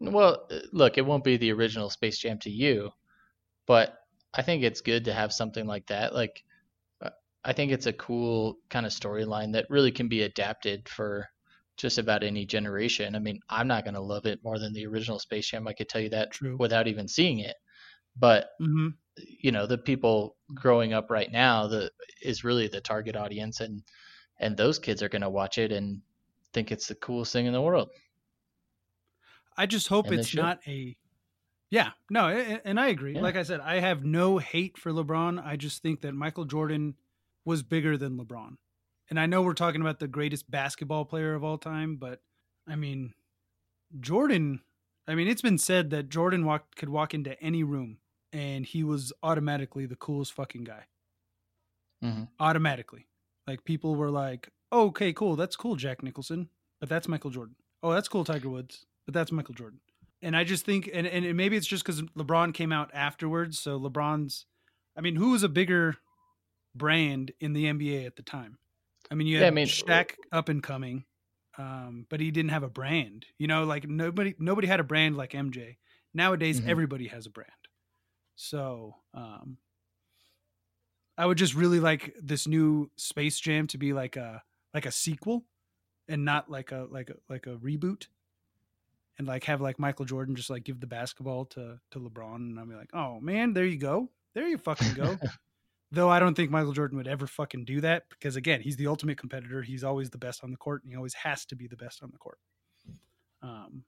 Well, 0.00 0.46
uh, 0.50 0.60
look, 0.72 0.98
it 0.98 1.06
won't 1.06 1.24
be 1.24 1.36
the 1.36 1.52
original 1.52 1.90
Space 1.90 2.18
Jam 2.18 2.38
to 2.40 2.50
you, 2.50 2.90
but 3.66 4.03
I 4.34 4.42
think 4.42 4.62
it's 4.62 4.80
good 4.80 5.04
to 5.06 5.14
have 5.14 5.32
something 5.32 5.66
like 5.66 5.86
that. 5.88 6.14
Like, 6.14 6.44
uh, 7.02 7.10
I 7.44 7.52
think 7.54 7.72
it's 7.72 7.86
a 7.86 7.92
cool 7.94 8.58
kind 8.70 8.86
of 8.86 8.92
storyline 8.92 9.52
that 9.54 9.70
really 9.70 9.92
can 9.92 10.08
be 10.08 10.22
adapted 10.22 10.88
for 10.88 11.28
just 11.76 11.98
about 11.98 12.24
any 12.24 12.46
generation. 12.46 13.16
I 13.16 13.20
mean, 13.20 13.40
I'm 13.50 13.68
not 13.68 13.84
going 13.84 13.94
to 13.94 14.00
love 14.02 14.26
it 14.26 14.44
more 14.44 14.58
than 14.58 14.72
the 14.72 14.86
original 14.86 15.18
Space 15.20 15.48
Jam. 15.48 15.68
I 15.68 15.74
could 15.74 15.88
tell 15.88 16.02
you 16.02 16.10
that 16.10 16.30
True. 16.30 16.60
without 16.60 16.88
even 16.88 17.08
seeing 17.08 17.40
it. 17.40 17.56
But 18.16 18.48
hmm 18.58 18.96
you 19.16 19.52
know 19.52 19.66
the 19.66 19.78
people 19.78 20.36
growing 20.54 20.92
up 20.92 21.10
right 21.10 21.30
now 21.30 21.70
is 22.22 22.44
really 22.44 22.68
the 22.68 22.80
target 22.80 23.16
audience 23.16 23.60
and 23.60 23.82
and 24.40 24.56
those 24.56 24.78
kids 24.78 25.02
are 25.02 25.08
going 25.08 25.22
to 25.22 25.30
watch 25.30 25.58
it 25.58 25.72
and 25.72 26.02
think 26.52 26.72
it's 26.72 26.88
the 26.88 26.94
coolest 26.96 27.32
thing 27.32 27.46
in 27.46 27.52
the 27.52 27.62
world 27.62 27.90
I 29.56 29.66
just 29.66 29.88
hope 29.88 30.10
And 30.10 30.12
it's 30.12 30.32
not 30.34 30.60
a. 30.68 30.96
Yeah, 31.74 31.90
no, 32.08 32.28
and 32.28 32.78
I 32.78 32.86
agree. 32.86 33.16
Yeah. 33.16 33.20
Like 33.20 33.34
I 33.34 33.42
said, 33.42 33.58
I 33.58 33.80
have 33.80 34.04
no 34.04 34.38
hate 34.38 34.78
for 34.78 34.92
LeBron. 34.92 35.44
I 35.44 35.56
just 35.56 35.82
think 35.82 36.02
that 36.02 36.14
Michael 36.14 36.44
Jordan 36.44 36.94
was 37.44 37.64
bigger 37.64 37.96
than 37.96 38.16
LeBron. 38.16 38.58
And 39.10 39.18
I 39.18 39.26
know 39.26 39.42
we're 39.42 39.54
talking 39.54 39.80
about 39.80 39.98
the 39.98 40.06
greatest 40.06 40.48
basketball 40.48 41.04
player 41.04 41.34
of 41.34 41.42
all 41.42 41.58
time, 41.58 41.96
but 41.96 42.22
I 42.68 42.76
mean, 42.76 43.12
Jordan. 43.98 44.60
I 45.08 45.16
mean, 45.16 45.26
it's 45.26 45.42
been 45.42 45.58
said 45.58 45.90
that 45.90 46.08
Jordan 46.08 46.44
walked 46.44 46.76
could 46.76 46.90
walk 46.90 47.12
into 47.12 47.38
any 47.42 47.64
room 47.64 47.98
and 48.32 48.64
he 48.64 48.84
was 48.84 49.12
automatically 49.24 49.84
the 49.84 49.96
coolest 49.96 50.32
fucking 50.32 50.62
guy. 50.62 50.84
Mhm. 52.04 52.28
Automatically, 52.38 53.08
like 53.48 53.64
people 53.64 53.96
were 53.96 54.12
like, 54.12 54.48
oh, 54.70 54.86
"Okay, 54.86 55.12
cool, 55.12 55.34
that's 55.34 55.56
cool, 55.56 55.74
Jack 55.74 56.04
Nicholson," 56.04 56.50
but 56.78 56.88
that's 56.88 57.08
Michael 57.08 57.30
Jordan. 57.30 57.56
Oh, 57.82 57.92
that's 57.92 58.08
cool, 58.08 58.24
Tiger 58.24 58.48
Woods, 58.48 58.86
but 59.06 59.12
that's 59.12 59.32
Michael 59.32 59.54
Jordan. 59.54 59.80
And 60.22 60.36
I 60.36 60.44
just 60.44 60.64
think, 60.64 60.88
and 60.92 61.06
and 61.06 61.36
maybe 61.36 61.56
it's 61.56 61.66
just 61.66 61.84
because 61.84 62.00
LeBron 62.02 62.54
came 62.54 62.72
out 62.72 62.90
afterwards. 62.94 63.58
So 63.58 63.78
LeBron's, 63.78 64.46
I 64.96 65.00
mean, 65.00 65.16
who 65.16 65.30
was 65.32 65.42
a 65.42 65.48
bigger 65.48 65.96
brand 66.74 67.32
in 67.40 67.52
the 67.52 67.66
NBA 67.66 68.06
at 68.06 68.16
the 68.16 68.22
time? 68.22 68.58
I 69.10 69.14
mean, 69.14 69.26
you 69.26 69.34
Yeah, 69.36 69.44
had 69.44 69.52
I 69.52 69.54
mean- 69.54 69.66
Shaq 69.66 70.12
up 70.32 70.48
and 70.48 70.62
coming, 70.62 71.04
um, 71.58 72.06
but 72.08 72.20
he 72.20 72.30
didn't 72.30 72.50
have 72.52 72.62
a 72.62 72.70
brand. 72.70 73.26
You 73.38 73.46
know, 73.48 73.64
like 73.64 73.86
nobody 73.86 74.34
nobody 74.38 74.66
had 74.66 74.80
a 74.80 74.84
brand 74.84 75.16
like 75.16 75.32
MJ. 75.34 75.76
Nowadays, 76.14 76.60
Mhm. 76.60 76.68
everybody 76.68 77.08
has 77.08 77.26
a 77.26 77.30
brand. 77.30 77.50
So 78.36 78.96
um, 79.12 79.58
I 81.18 81.26
would 81.26 81.38
just 81.38 81.54
really 81.54 81.80
like 81.80 82.14
this 82.20 82.46
new 82.46 82.90
Space 82.96 83.38
Jam 83.38 83.66
to 83.68 83.78
be 83.78 83.92
like 83.92 84.16
a 84.16 84.42
like 84.72 84.86
a 84.86 84.90
sequel, 84.90 85.44
and 86.08 86.24
not 86.24 86.50
like 86.50 86.72
a 86.72 86.86
like 86.90 87.10
a 87.10 87.16
like 87.28 87.46
a 87.46 87.56
reboot, 87.56 88.06
and 89.18 89.26
like 89.26 89.44
have 89.44 89.60
like 89.60 89.78
Michael 89.78 90.04
Jordan 90.04 90.36
just 90.36 90.50
like 90.50 90.64
give 90.64 90.80
the 90.80 90.86
basketball 90.86 91.46
to 91.46 91.78
to 91.92 91.98
LeBron, 91.98 92.36
and 92.36 92.58
I'll 92.58 92.66
be 92.66 92.74
like, 92.74 92.94
oh 92.94 93.20
man, 93.20 93.52
there 93.52 93.64
you 93.64 93.78
go, 93.78 94.10
there 94.34 94.48
you 94.48 94.58
fucking 94.58 94.94
go. 94.94 95.18
Though 95.92 96.08
I 96.08 96.18
don't 96.18 96.34
think 96.34 96.50
Michael 96.50 96.72
Jordan 96.72 96.98
would 96.98 97.06
ever 97.06 97.26
fucking 97.26 97.66
do 97.66 97.80
that 97.82 98.04
because 98.10 98.34
again, 98.34 98.60
he's 98.60 98.76
the 98.76 98.88
ultimate 98.88 99.16
competitor. 99.18 99.62
He's 99.62 99.84
always 99.84 100.10
the 100.10 100.18
best 100.18 100.42
on 100.42 100.50
the 100.50 100.56
court, 100.56 100.82
and 100.82 100.92
he 100.92 100.96
always 100.96 101.14
has 101.14 101.44
to 101.46 101.56
be 101.56 101.68
the 101.68 101.76
best 101.76 102.02
on 102.02 102.10
the 102.10 102.18
court. 102.18 102.38
Um, 103.42 103.84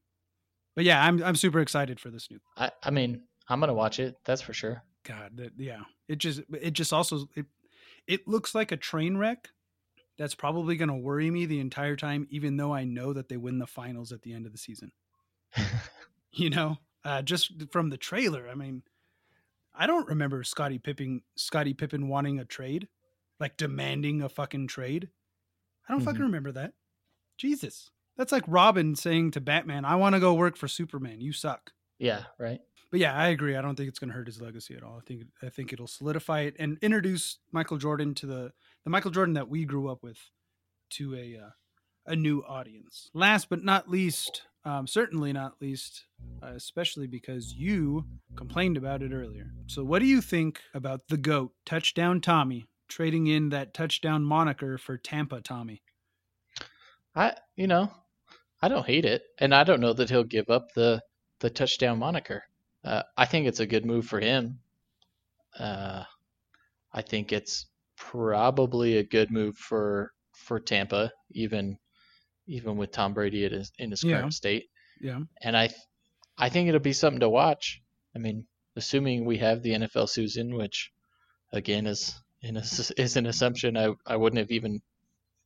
but 0.76 0.84
yeah, 0.84 1.02
I'm 1.04 1.22
I'm 1.22 1.36
super 1.36 1.60
excited 1.60 1.98
for 1.98 2.10
this 2.10 2.30
new 2.30 2.38
I, 2.56 2.70
I 2.82 2.90
mean 2.90 3.22
i'm 3.48 3.60
gonna 3.60 3.72
watch 3.72 4.00
it 4.00 4.16
that's 4.24 4.42
for 4.42 4.52
sure 4.52 4.82
God, 5.06 5.36
that 5.36 5.52
yeah. 5.56 5.82
It 6.08 6.18
just 6.18 6.42
it 6.52 6.72
just 6.72 6.92
also 6.92 7.28
it 7.34 7.46
it 8.06 8.28
looks 8.28 8.54
like 8.54 8.72
a 8.72 8.76
train 8.76 9.16
wreck. 9.16 9.48
That's 10.18 10.34
probably 10.34 10.76
going 10.76 10.88
to 10.88 10.94
worry 10.94 11.30
me 11.30 11.46
the 11.46 11.60
entire 11.60 11.94
time, 11.94 12.26
even 12.30 12.56
though 12.56 12.72
I 12.74 12.84
know 12.84 13.12
that 13.12 13.28
they 13.28 13.36
win 13.36 13.58
the 13.58 13.66
finals 13.66 14.12
at 14.12 14.22
the 14.22 14.32
end 14.32 14.46
of 14.46 14.52
the 14.52 14.58
season. 14.58 14.92
You 16.32 16.50
know, 16.50 16.76
uh, 17.02 17.22
just 17.22 17.50
from 17.72 17.88
the 17.88 17.96
trailer. 17.96 18.46
I 18.46 18.54
mean, 18.54 18.82
I 19.74 19.86
don't 19.86 20.06
remember 20.06 20.42
Scottie 20.44 20.78
Pippen 20.78 21.22
Scottie 21.34 21.72
Pippen 21.72 22.08
wanting 22.08 22.38
a 22.38 22.44
trade, 22.44 22.88
like 23.40 23.56
demanding 23.56 24.20
a 24.20 24.28
fucking 24.28 24.66
trade. 24.66 25.08
I 25.88 25.92
don't 25.92 26.02
fucking 26.02 26.20
Mhm. 26.20 26.24
remember 26.24 26.52
that. 26.52 26.74
Jesus, 27.38 27.90
that's 28.18 28.32
like 28.32 28.44
Robin 28.46 28.94
saying 28.96 29.30
to 29.30 29.40
Batman, 29.40 29.86
"I 29.86 29.94
want 29.96 30.14
to 30.14 30.20
go 30.20 30.34
work 30.34 30.56
for 30.56 30.68
Superman. 30.68 31.20
You 31.22 31.32
suck." 31.32 31.72
yeah 31.98 32.24
right 32.38 32.60
But 32.90 33.00
yeah, 33.00 33.14
I 33.14 33.28
agree. 33.28 33.56
I 33.56 33.62
don't 33.62 33.74
think 33.74 33.88
it's 33.88 33.98
going 33.98 34.10
to 34.10 34.14
hurt 34.14 34.26
his 34.26 34.38
legacy 34.42 34.74
at 34.76 34.82
all. 34.82 34.98
I 34.98 35.00
think 35.06 35.24
I 35.40 35.48
think 35.48 35.72
it'll 35.72 35.86
solidify 35.86 36.40
it 36.40 36.56
and 36.58 36.76
introduce 36.82 37.38
Michael 37.50 37.78
Jordan 37.78 38.14
to 38.16 38.26
the 38.26 38.52
the 38.84 38.90
Michael 38.90 39.10
Jordan 39.10 39.32
that 39.34 39.48
we 39.48 39.64
grew 39.64 39.88
up 39.88 40.02
with 40.02 40.18
to 40.90 41.14
a 41.14 41.36
uh, 41.38 41.50
a 42.04 42.14
new 42.14 42.40
audience. 42.40 43.10
Last 43.14 43.48
but 43.48 43.64
not 43.64 43.88
least, 43.88 44.42
um, 44.66 44.86
certainly 44.86 45.32
not 45.32 45.62
least, 45.62 46.06
uh, 46.42 46.48
especially 46.48 47.06
because 47.06 47.54
you 47.54 48.04
complained 48.34 48.76
about 48.76 49.00
it 49.00 49.12
earlier. 49.12 49.52
So, 49.68 49.84
what 49.84 50.00
do 50.00 50.06
you 50.06 50.20
think 50.20 50.60
about 50.74 51.06
the 51.08 51.16
goat 51.16 51.52
touchdown 51.64 52.20
Tommy 52.20 52.66
trading 52.88 53.28
in 53.28 53.50
that 53.50 53.72
touchdown 53.72 54.24
moniker 54.24 54.76
for 54.76 54.98
Tampa 54.98 55.40
Tommy? 55.40 55.82
I 57.14 57.34
you 57.54 57.68
know, 57.68 57.92
I 58.60 58.68
don't 58.68 58.84
hate 58.84 59.04
it, 59.04 59.22
and 59.38 59.54
I 59.54 59.62
don't 59.62 59.80
know 59.80 59.92
that 59.92 60.10
he'll 60.10 60.24
give 60.24 60.50
up 60.50 60.72
the 60.74 61.00
the 61.38 61.48
touchdown 61.48 62.00
moniker. 62.00 62.42
Uh, 62.82 63.04
I 63.16 63.24
think 63.24 63.46
it's 63.46 63.60
a 63.60 63.66
good 63.66 63.86
move 63.86 64.06
for 64.06 64.18
him. 64.18 64.58
Uh, 65.56 66.02
I 66.92 67.02
think 67.02 67.32
it's 67.32 67.66
probably 67.96 68.96
a 68.96 69.04
good 69.04 69.30
move 69.30 69.56
for 69.56 70.12
for 70.32 70.58
Tampa, 70.58 71.12
even 71.30 71.78
even 72.46 72.76
with 72.76 72.92
Tom 72.92 73.14
Brady 73.14 73.44
at 73.44 73.52
his, 73.52 73.72
in 73.78 73.90
his 73.90 74.02
Yeah. 74.04 74.18
current 74.20 74.34
state. 74.34 74.66
Yeah. 75.00 75.20
And 75.42 75.56
I 75.56 75.70
I 76.38 76.48
think 76.50 76.68
it'll 76.68 76.80
be 76.80 76.92
something 76.92 77.20
to 77.20 77.28
watch. 77.28 77.80
I 78.14 78.18
mean, 78.18 78.46
assuming 78.76 79.24
we 79.24 79.38
have 79.38 79.62
the 79.62 79.70
NFL 79.72 80.08
season, 80.08 80.54
which 80.54 80.90
again 81.52 81.86
is 81.86 82.14
in 82.42 82.56
a, 82.56 82.60
is 82.96 83.16
an 83.16 83.26
assumption 83.26 83.76
I, 83.76 83.94
I 84.06 84.16
wouldn't 84.16 84.38
have 84.40 84.50
even 84.50 84.80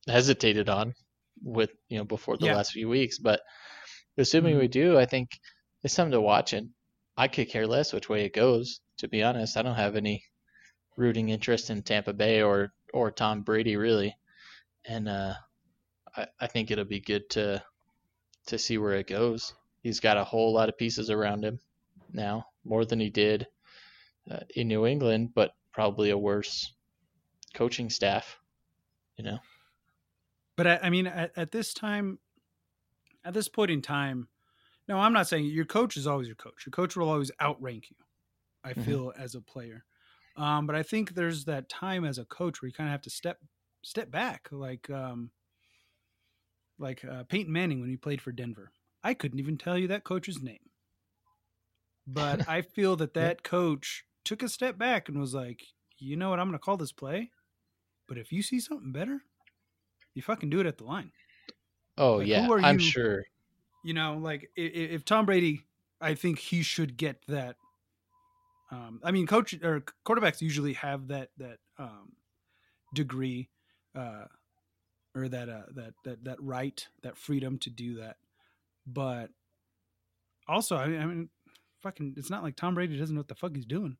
hesitated 0.07 0.69
on 0.69 0.93
with 1.43 1.71
you 1.89 1.97
know 1.97 2.03
before 2.05 2.37
the 2.37 2.45
Yeah. 2.47 2.55
last 2.55 2.71
few 2.73 2.89
weeks. 2.89 3.17
But 3.19 3.41
assuming 4.17 4.55
Mhm. 4.55 4.59
we 4.59 4.67
do, 4.67 4.97
I 4.97 5.05
think 5.05 5.29
it's 5.83 5.93
something 5.93 6.11
to 6.11 6.21
watch, 6.21 6.53
and 6.53 6.69
I 7.17 7.27
could 7.27 7.49
care 7.49 7.67
less 7.67 7.93
which 7.93 8.09
way 8.09 8.25
it 8.25 8.33
goes. 8.33 8.79
To 8.99 9.07
be 9.07 9.23
honest, 9.23 9.57
I 9.57 9.61
don't 9.63 9.75
have 9.75 9.95
any 9.95 10.23
rooting 10.97 11.29
interest 11.29 11.69
in 11.69 11.83
Tampa 11.83 12.13
Bay 12.13 12.41
or 12.41 12.73
or 12.93 13.11
Tom 13.11 13.41
Brady 13.43 13.75
really, 13.77 14.15
and 14.85 15.07
uh, 15.07 15.33
I 16.15 16.27
I 16.39 16.47
think 16.47 16.71
it'll 16.71 16.85
be 16.85 16.99
good 17.01 17.29
to 17.31 17.63
to 18.47 18.57
see 18.59 18.77
where 18.77 18.95
it 18.95 19.07
goes. 19.07 19.53
He's 19.83 19.99
got 19.99 20.17
a 20.17 20.23
whole 20.25 20.53
lot 20.53 20.69
of 20.69 20.77
pieces 20.77 21.09
around 21.09 21.45
him 21.45 21.59
now, 22.09 22.47
more 22.65 22.85
than 22.85 22.99
he 22.99 23.09
did 23.09 23.47
uh, 24.29 24.41
in 24.55 24.67
New 24.69 24.85
England, 24.87 25.33
but 25.35 25.53
probably 25.73 26.11
a 26.11 26.17
worse 26.17 26.73
coaching 27.55 27.89
staff. 27.89 28.39
You 29.17 29.25
know, 29.25 29.39
But 30.55 30.67
I, 30.67 30.77
I 30.83 30.89
mean, 30.89 31.07
at, 31.07 31.31
at 31.37 31.51
this 31.51 31.73
time, 31.73 32.19
at 33.23 33.33
this 33.33 33.47
point 33.47 33.71
in 33.71 33.81
time, 33.81 34.29
no, 34.87 34.97
I'm 34.99 35.13
not 35.13 35.27
saying 35.27 35.45
your 35.45 35.65
coach 35.65 35.97
is 35.97 36.07
always 36.07 36.27
your 36.27 36.35
coach. 36.35 36.65
Your 36.65 36.71
coach 36.71 36.95
will 36.95 37.09
always 37.09 37.31
outrank 37.41 37.91
you. 37.91 37.97
I 38.63 38.73
Mhm. 38.75 38.81
feel 38.83 39.13
as 39.17 39.35
a 39.35 39.41
player, 39.41 39.85
um, 40.35 40.67
but 40.67 40.75
I 40.75 40.83
think 40.83 41.15
there's 41.15 41.45
that 41.45 41.69
time 41.69 42.05
as 42.05 42.17
a 42.19 42.25
coach 42.25 42.61
where 42.61 42.67
you 42.67 42.73
kind 42.73 42.89
of 42.89 42.91
have 42.91 43.01
to 43.03 43.11
step 43.11 43.39
step 43.83 44.11
back, 44.11 44.49
like 44.51 44.89
um, 44.89 45.31
like 46.81 47.05
uh, 47.05 47.23
Peyton 47.23 47.53
Manning 47.53 47.79
when 47.79 47.89
he 47.89 47.95
played 47.97 48.21
for 48.21 48.31
Denver. 48.31 48.71
I 49.03 49.13
couldn't 49.13 49.39
even 49.39 49.57
tell 49.57 49.77
you 49.77 49.87
that 49.87 50.03
coach's 50.03 50.41
name, 50.41 50.59
but 52.07 52.47
I 52.49 52.61
feel 52.61 52.95
that 52.97 53.13
that 53.13 53.43
coach 53.43 54.03
took 54.25 54.43
a 54.43 54.49
step 54.49 54.77
back 54.77 55.07
and 55.09 55.19
was 55.19 55.33
like, 55.33 55.61
you 55.97 56.15
know 56.15 56.29
what, 56.29 56.39
I'm 56.39 56.47
going 56.47 56.57
to 56.59 56.63
call 56.63 56.77
this 56.77 56.91
play, 56.91 57.31
but 58.07 58.17
if 58.17 58.31
you 58.31 58.41
see 58.43 58.59
something 58.59 58.91
better, 58.91 59.21
you 60.13 60.21
fucking 60.21 60.49
do 60.49 60.59
it 60.59 60.65
at 60.65 60.77
the 60.77 60.83
line. 60.83 61.11
oh 61.97 62.15
Like, 62.17 62.25
who 62.25 62.31
yeah, 62.31 62.47
I'm 62.65 62.75
you- 62.79 62.85
sure. 62.85 63.23
You 63.83 63.95
know, 63.95 64.17
like 64.17 64.51
i- 64.57 64.61
i- 64.61 64.91
if 64.93 65.05
Tom 65.05 65.25
Brady, 65.25 65.63
I 65.99 66.13
think 66.13 66.37
he 66.37 66.61
should 66.61 66.97
get 66.97 67.17
that. 67.27 67.55
Um, 68.71 68.99
I 69.03 69.09
mean, 69.11 69.25
coach 69.25 69.55
or 69.63 69.83
quarterbacks 70.05 70.39
usually 70.39 70.73
have 70.73 71.07
that 71.07 71.29
that 71.37 71.57
um, 71.79 72.11
degree, 72.93 73.49
uh, 73.95 74.25
or 75.15 75.27
that 75.29 75.49
uh, 75.49 75.63
that 75.75 75.93
that 76.03 76.23
that 76.23 76.41
right, 76.41 76.87
that 77.03 77.17
freedom 77.17 77.57
to 77.59 77.69
do 77.69 77.95
that. 77.95 78.17
But 78.87 79.29
also, 80.47 80.75
I 80.75 80.87
mean, 80.87 81.01
I 81.01 81.05
mean, 81.05 81.29
fucking, 81.81 82.15
it's 82.17 82.29
not 82.29 82.43
like 82.43 82.55
Tom 82.55 82.75
Brady 82.75 82.97
doesn't 82.97 83.15
know 83.15 83.19
what 83.19 83.27
the 83.27 83.35
fuck 83.35 83.55
he's 83.55 83.65
doing. 83.65 83.97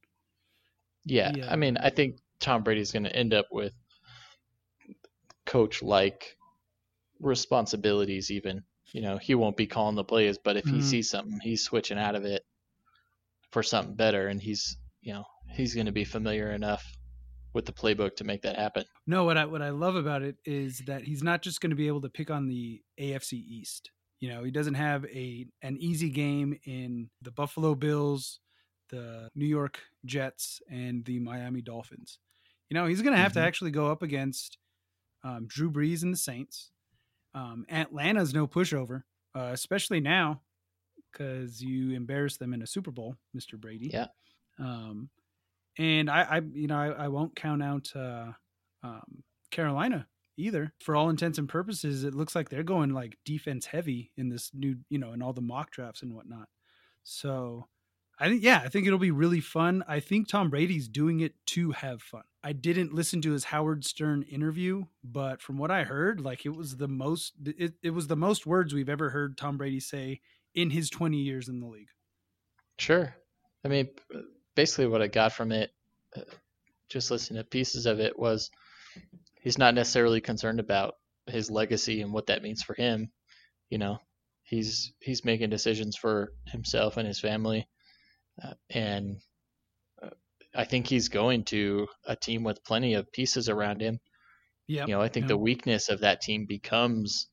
Yeah, 1.06 1.32
Yeah. 1.36 1.52
I 1.52 1.56
mean, 1.56 1.78
I 1.78 1.90
think 1.90 2.18
Tom 2.40 2.64
Brady's 2.64 2.92
going 2.92 3.04
to 3.04 3.16
end 3.16 3.34
up 3.34 3.48
with 3.52 3.74
coach 5.46 5.82
like 5.82 6.36
responsibilities. 7.20 8.32
Even 8.32 8.64
you 8.94 9.02
know, 9.02 9.18
he 9.18 9.36
won't 9.36 9.58
be 9.58 9.68
calling 9.68 9.96
the 9.96 10.04
plays, 10.04 10.38
but 10.38 10.58
if 10.58 10.66
he 10.66 10.80
Mhm. 10.80 10.84
sees 10.84 11.10
something, 11.10 11.40
he's 11.42 11.64
switching 11.64 11.98
out 11.98 12.16
of 12.16 12.26
it 12.26 12.44
for 13.52 13.64
something 13.64 13.96
better, 13.96 14.28
and 14.28 14.42
he's 14.42 14.78
you 15.02 15.14
know 15.14 15.26
he's 15.54 15.74
going 15.74 15.88
to 15.88 15.92
be 15.92 16.06
familiar 16.06 16.52
enough 16.52 16.84
with 17.54 17.66
the 17.66 17.74
playbook 17.74 18.16
to 18.18 18.24
make 18.24 18.42
that 18.44 18.56
happen. 18.56 18.86
No, 19.08 19.26
what 19.26 19.38
I 19.38 19.46
what 19.46 19.62
I 19.62 19.70
love 19.70 19.96
about 19.96 20.22
it 20.22 20.38
is 20.46 20.80
that 20.88 21.04
he's 21.04 21.24
not 21.24 21.42
just 21.42 21.62
going 21.62 21.70
to 21.72 21.76
be 21.76 21.88
able 21.88 22.02
to 22.02 22.10
pick 22.10 22.30
on 22.32 22.48
the 22.48 22.82
AFC 23.00 23.34
East. 23.34 23.92
You 24.20 24.30
know, 24.30 24.44
he 24.44 24.52
doesn't 24.52 24.76
have 24.76 25.06
a 25.06 25.48
an 25.62 25.78
easy 25.80 26.10
game 26.10 26.58
in 26.66 27.10
the 27.22 27.32
Buffalo 27.32 27.76
Bills, 27.76 28.40
the 28.90 29.30
New 29.36 29.46
York 29.48 29.80
Jets, 30.06 30.62
and 30.70 31.04
the 31.06 31.20
Miami 31.20 31.62
Dolphins. 31.62 32.20
You 32.70 32.76
know, 32.76 32.86
he's 32.86 33.02
going 33.02 33.16
to 33.16 33.22
have 33.22 33.34
to 33.34 33.40
Mhm. 33.40 33.46
actually 33.48 33.72
go 33.72 33.92
up 33.92 34.02
against 34.04 34.58
um, 35.24 35.46
Drew 35.48 35.70
Brees 35.72 36.04
and 36.04 36.14
the 36.14 36.18
Saints. 36.18 36.72
Um, 37.34 37.66
Atlanta's 37.70 38.34
no 38.34 38.48
pushover, 38.48 39.04
uh, 39.36 39.50
especially 39.54 40.00
now 40.00 40.42
because 41.12 41.62
you 41.62 41.92
embarrassed 41.96 42.40
them 42.40 42.54
in 42.54 42.62
a 42.62 42.68
Super 42.68 42.92
Bowl, 42.92 43.18
Mr. 43.36 43.60
Brady. 43.60 43.90
Yeah. 43.94 44.08
Um, 44.60 45.10
And 45.78 46.10
I, 46.10 46.22
I 46.24 46.42
you 46.54 46.68
know, 46.68 46.78
I, 46.78 47.06
I 47.06 47.08
won't 47.08 47.36
count 47.36 47.64
out 47.64 47.90
uh, 47.96 48.32
um, 48.84 49.24
Carolina 49.52 50.08
either. 50.38 50.74
For 50.80 50.96
all 50.96 51.10
intents 51.10 51.38
and 51.38 51.48
purposes, 51.48 52.04
it 52.04 52.14
looks 52.14 52.36
like 52.36 52.50
they're 52.50 52.64
going 52.64 52.94
like 52.94 53.18
defense 53.26 53.66
heavy 53.66 54.12
in 54.18 54.30
this 54.30 54.52
new, 54.54 54.78
you 54.90 54.98
know, 54.98 55.14
in 55.14 55.22
all 55.22 55.34
the 55.34 55.42
mock 55.42 55.72
drafts 55.72 56.02
and 56.02 56.14
whatnot. 56.14 56.48
So 57.04 57.68
I 58.20 58.30
think, 58.30 58.44
yeah, 58.44 58.62
I 58.64 58.70
think 58.70 58.86
it'll 58.86 59.00
be 59.00 59.12
really 59.12 59.40
fun. 59.40 59.84
I 59.88 60.00
think 60.00 60.28
Tom 60.28 60.50
Brady's 60.50 60.88
doing 60.88 61.22
it 61.22 61.34
to 61.48 61.72
have 61.72 62.02
fun. 62.02 62.24
I 62.44 62.54
didn't 62.54 62.94
listen 62.94 63.22
to 63.24 63.32
his 63.32 63.46
Howard 63.46 63.86
Stern 63.86 64.24
interview, 64.24 64.86
but 65.04 65.42
from 65.42 65.58
what 65.58 65.72
I 65.72 65.84
heard, 65.84 66.22
like 66.22 66.46
it 66.46 66.56
was 66.56 66.78
the 66.78 66.88
most, 66.88 67.34
it, 67.46 67.74
it 67.82 67.92
was 67.92 68.08
the 68.08 68.16
most 68.16 68.46
words 68.46 68.74
we've 68.74 68.90
ever 68.90 69.10
heard 69.10 69.38
Tom 69.38 69.58
Brady 69.58 69.80
say 69.80 70.22
in 70.54 70.70
his 70.70 70.90
20 70.90 71.18
years 71.18 71.48
in 71.48 71.60
the 71.60 71.68
league. 71.68 71.90
Sure. 72.78 73.16
I 73.64 73.68
mean, 73.68 73.90
basically 74.56 74.88
what 74.88 75.02
I 75.02 75.08
got 75.08 75.34
from 75.34 75.52
it, 75.52 75.72
uh, 76.16 76.22
just 76.90 77.12
listening 77.12 77.42
to 77.42 77.48
pieces 77.48 77.86
of 77.86 78.00
it, 78.00 78.18
was 78.18 78.50
he's 79.42 79.58
not 79.58 79.74
necessarily 79.74 80.22
concerned 80.22 80.60
about 80.60 80.96
his 81.28 81.50
legacy 81.52 82.02
and 82.02 82.14
what 82.14 82.28
that 82.28 82.44
means 82.44 82.62
for 82.64 82.74
him. 82.74 83.12
You 83.70 83.78
know, 83.78 84.00
he's 84.44 84.94
he's 85.00 85.26
making 85.26 85.50
decisions 85.50 85.96
for 85.96 86.34
himself 86.48 86.98
and 86.98 87.08
his 87.08 87.20
family, 87.20 87.68
uh, 88.44 88.54
and 88.70 89.18
uh, 90.02 90.10
I 90.56 90.66
think 90.66 90.88
he's 90.88 91.10
going 91.10 91.46
to 91.46 91.88
a 92.06 92.16
team 92.16 92.44
with 92.44 92.64
plenty 92.66 92.96
of 92.96 93.12
pieces 93.12 93.50
around 93.50 93.82
him. 93.82 94.00
Yeah, 94.68 94.86
you 94.86 94.94
know, 94.94 95.02
I 95.02 95.08
think 95.08 95.24
yep. 95.24 95.30
the 95.30 95.38
weakness 95.38 95.90
of 95.90 96.02
that 96.02 96.22
team 96.22 96.46
becomes 96.48 97.28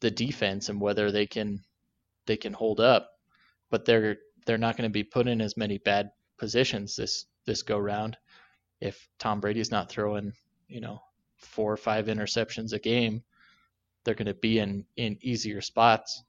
the 0.00 0.10
defense 0.10 0.68
and 0.68 0.80
whether 0.80 1.10
they 1.10 1.26
can 1.26 1.62
they 2.26 2.36
can 2.36 2.52
hold 2.52 2.80
up, 2.80 3.08
but 3.70 3.84
they're 3.84 4.16
they're 4.46 4.58
not 4.58 4.76
going 4.76 4.88
to 4.88 4.92
be 4.92 5.04
put 5.04 5.28
in 5.28 5.40
as 5.40 5.56
many 5.56 5.78
bad 5.78 6.10
positions 6.40 6.96
this 6.96 7.26
this 7.46 7.62
go 7.62 7.78
round 7.78 8.16
if 8.80 9.08
Tom 9.18 9.40
Brady's 9.40 9.70
not 9.70 9.90
throwing, 9.90 10.32
you 10.68 10.80
know, 10.80 11.02
four 11.36 11.72
or 11.72 11.76
five 11.76 12.06
interceptions 12.06 12.72
a 12.72 12.78
game, 12.78 13.22
they're 14.04 14.14
going 14.14 14.26
to 14.26 14.34
be 14.34 14.58
in 14.58 14.84
in 14.96 15.18
easier 15.20 15.60
spots. 15.60 16.22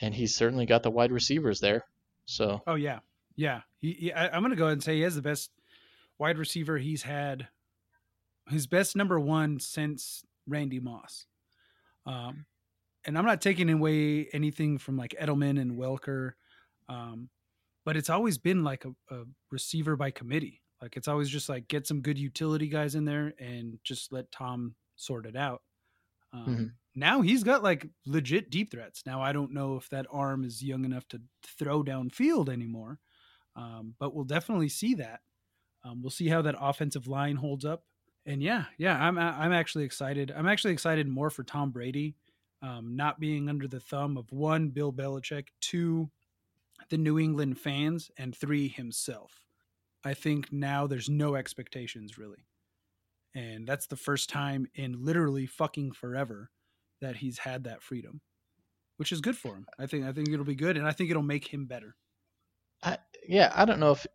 And 0.00 0.14
he's 0.14 0.34
certainly 0.34 0.66
got 0.66 0.82
the 0.82 0.90
wide 0.90 1.12
receivers 1.12 1.60
there. 1.60 1.84
So. 2.26 2.62
Oh 2.66 2.74
yeah, 2.74 3.00
yeah. 3.36 3.60
He, 3.80 3.92
he, 3.92 4.12
I, 4.12 4.28
I'm 4.28 4.42
going 4.42 4.50
to 4.50 4.56
go 4.56 4.64
ahead 4.64 4.74
and 4.74 4.82
say 4.82 4.96
he 4.96 5.02
has 5.02 5.14
the 5.14 5.22
best 5.22 5.50
wide 6.18 6.38
receiver 6.38 6.78
he's 6.78 7.02
had. 7.02 7.48
His 8.48 8.66
best 8.66 8.96
number 8.96 9.20
one 9.20 9.60
since 9.60 10.24
Randy 10.46 10.80
Moss. 10.80 11.26
Um, 12.06 12.46
and 13.04 13.16
I'm 13.16 13.24
not 13.24 13.40
taking 13.40 13.70
away 13.70 14.28
anything 14.32 14.78
from 14.78 14.96
like 14.96 15.14
Edelman 15.20 15.60
and 15.60 15.78
Welker, 15.78 16.32
um, 16.88 17.28
but 17.84 17.96
it's 17.96 18.10
always 18.10 18.38
been 18.38 18.64
like 18.64 18.84
a, 18.84 19.14
a 19.14 19.24
receiver 19.50 19.96
by 19.96 20.10
committee. 20.10 20.62
Like 20.80 20.96
it's 20.96 21.08
always 21.08 21.30
just 21.30 21.48
like 21.48 21.68
get 21.68 21.86
some 21.86 22.00
good 22.00 22.18
utility 22.18 22.68
guys 22.68 22.94
in 22.94 23.04
there 23.04 23.34
and 23.38 23.78
just 23.84 24.12
let 24.12 24.30
Tom 24.32 24.74
sort 24.96 25.26
it 25.26 25.36
out. 25.36 25.62
Um, 26.32 26.46
mm-hmm. 26.46 26.64
Now 26.94 27.22
he's 27.22 27.42
got 27.42 27.62
like 27.62 27.88
legit 28.06 28.50
deep 28.50 28.70
threats. 28.70 29.02
Now 29.06 29.22
I 29.22 29.32
don't 29.32 29.52
know 29.52 29.76
if 29.76 29.88
that 29.90 30.06
arm 30.12 30.44
is 30.44 30.62
young 30.62 30.84
enough 30.84 31.06
to 31.08 31.20
throw 31.58 31.82
downfield 31.82 32.48
anymore, 32.48 32.98
um, 33.56 33.94
but 33.98 34.14
we'll 34.14 34.24
definitely 34.24 34.68
see 34.68 34.94
that. 34.96 35.20
Um, 35.84 36.02
we'll 36.02 36.10
see 36.10 36.28
how 36.28 36.42
that 36.42 36.56
offensive 36.58 37.06
line 37.06 37.36
holds 37.36 37.64
up. 37.64 37.84
And 38.26 38.42
yeah, 38.42 38.64
yeah, 38.78 38.96
I'm 38.96 39.18
I'm 39.18 39.52
actually 39.52 39.84
excited. 39.84 40.32
I'm 40.34 40.48
actually 40.48 40.72
excited 40.72 41.06
more 41.06 41.28
for 41.30 41.44
Tom 41.44 41.70
Brady, 41.70 42.16
um, 42.62 42.96
not 42.96 43.20
being 43.20 43.48
under 43.48 43.68
the 43.68 43.80
thumb 43.80 44.16
of 44.16 44.32
one 44.32 44.68
Bill 44.68 44.92
Belichick, 44.92 45.48
two 45.60 46.10
the 46.88 46.98
New 46.98 47.18
England 47.18 47.58
fans, 47.58 48.10
and 48.16 48.34
three 48.34 48.68
himself. 48.68 49.44
I 50.04 50.14
think 50.14 50.52
now 50.52 50.86
there's 50.86 51.08
no 51.08 51.34
expectations 51.34 52.18
really. 52.18 52.46
And 53.34 53.66
that's 53.66 53.86
the 53.86 53.96
first 53.96 54.28
time 54.28 54.66
in 54.74 55.04
literally 55.04 55.46
fucking 55.46 55.92
forever 55.92 56.50
that 57.00 57.16
he's 57.16 57.38
had 57.38 57.64
that 57.64 57.82
freedom, 57.82 58.20
which 58.96 59.10
is 59.10 59.20
good 59.20 59.36
for 59.36 59.54
him. 59.54 59.66
I 59.78 59.86
think 59.86 60.04
I 60.04 60.12
think 60.12 60.28
it'll 60.28 60.44
be 60.44 60.54
good 60.54 60.76
and 60.76 60.86
I 60.86 60.92
think 60.92 61.10
it'll 61.10 61.22
make 61.22 61.52
him 61.52 61.66
better. 61.66 61.96
I, 62.82 62.98
yeah, 63.26 63.52
I 63.54 63.64
don't 63.64 63.80
know 63.80 63.92
if 63.92 64.06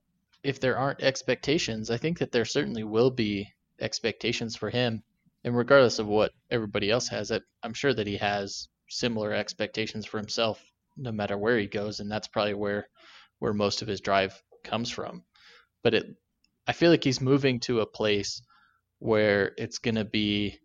if 0.44 0.60
there 0.60 0.78
aren't 0.78 1.02
expectations. 1.02 1.90
I 1.90 1.98
think 1.98 2.20
that 2.20 2.32
there 2.32 2.46
certainly 2.46 2.84
will 2.84 3.12
be 3.12 3.50
expectations 3.82 4.56
for 4.56 4.70
him. 4.70 5.04
And 5.44 5.56
regardless 5.56 6.00
of 6.00 6.08
what 6.08 6.32
everybody 6.52 6.92
else 6.92 7.08
has, 7.10 7.32
I'm 7.64 7.74
sure 7.74 7.94
that 7.94 8.08
he 8.08 8.18
has 8.18 8.68
similar 8.90 9.34
expectations 9.34 10.06
for 10.06 10.18
himself 10.18 10.64
no 11.00 11.12
matter 11.12 11.38
where 11.38 11.58
he 11.58 11.68
goes 11.68 12.00
and 12.00 12.12
that's 12.12 12.28
probably 12.28 12.54
where 12.54 12.88
where 13.40 13.54
most 13.54 13.82
of 13.82 13.88
his 13.88 14.02
drive 14.02 14.42
comes 14.64 14.90
from 14.90 15.24
but 15.84 15.94
it 15.94 16.06
I 16.68 16.72
feel 16.72 16.92
like 16.92 17.04
he's 17.04 17.20
moving 17.20 17.60
to 17.62 17.80
a 17.80 17.88
place 17.88 18.44
where 19.00 19.54
it's 19.58 19.80
going 19.80 19.96
to 19.96 20.06
be 20.06 20.60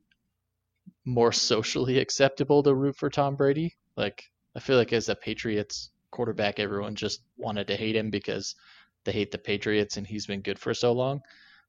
more 1.05 1.33
socially 1.33 1.99
acceptable 2.05 2.63
to 2.63 2.75
root 2.75 2.97
for 2.97 3.09
Tom 3.09 3.37
Brady. 3.37 3.77
Like 3.97 4.25
I 4.55 4.61
feel 4.61 4.77
like 4.77 4.93
as 4.93 5.09
a 5.09 5.15
Patriots 5.15 5.91
quarterback, 6.11 6.61
everyone 6.61 6.95
just 6.95 7.23
wanted 7.39 7.69
to 7.69 7.77
hate 7.77 7.97
him 7.97 8.11
because 8.11 8.55
they 9.05 9.13
hate 9.13 9.31
the 9.31 9.39
Patriots 9.39 9.97
and 9.97 10.07
he's 10.07 10.27
been 10.27 10.43
good 10.43 10.59
for 10.59 10.75
so 10.75 10.93
long. 10.93 11.23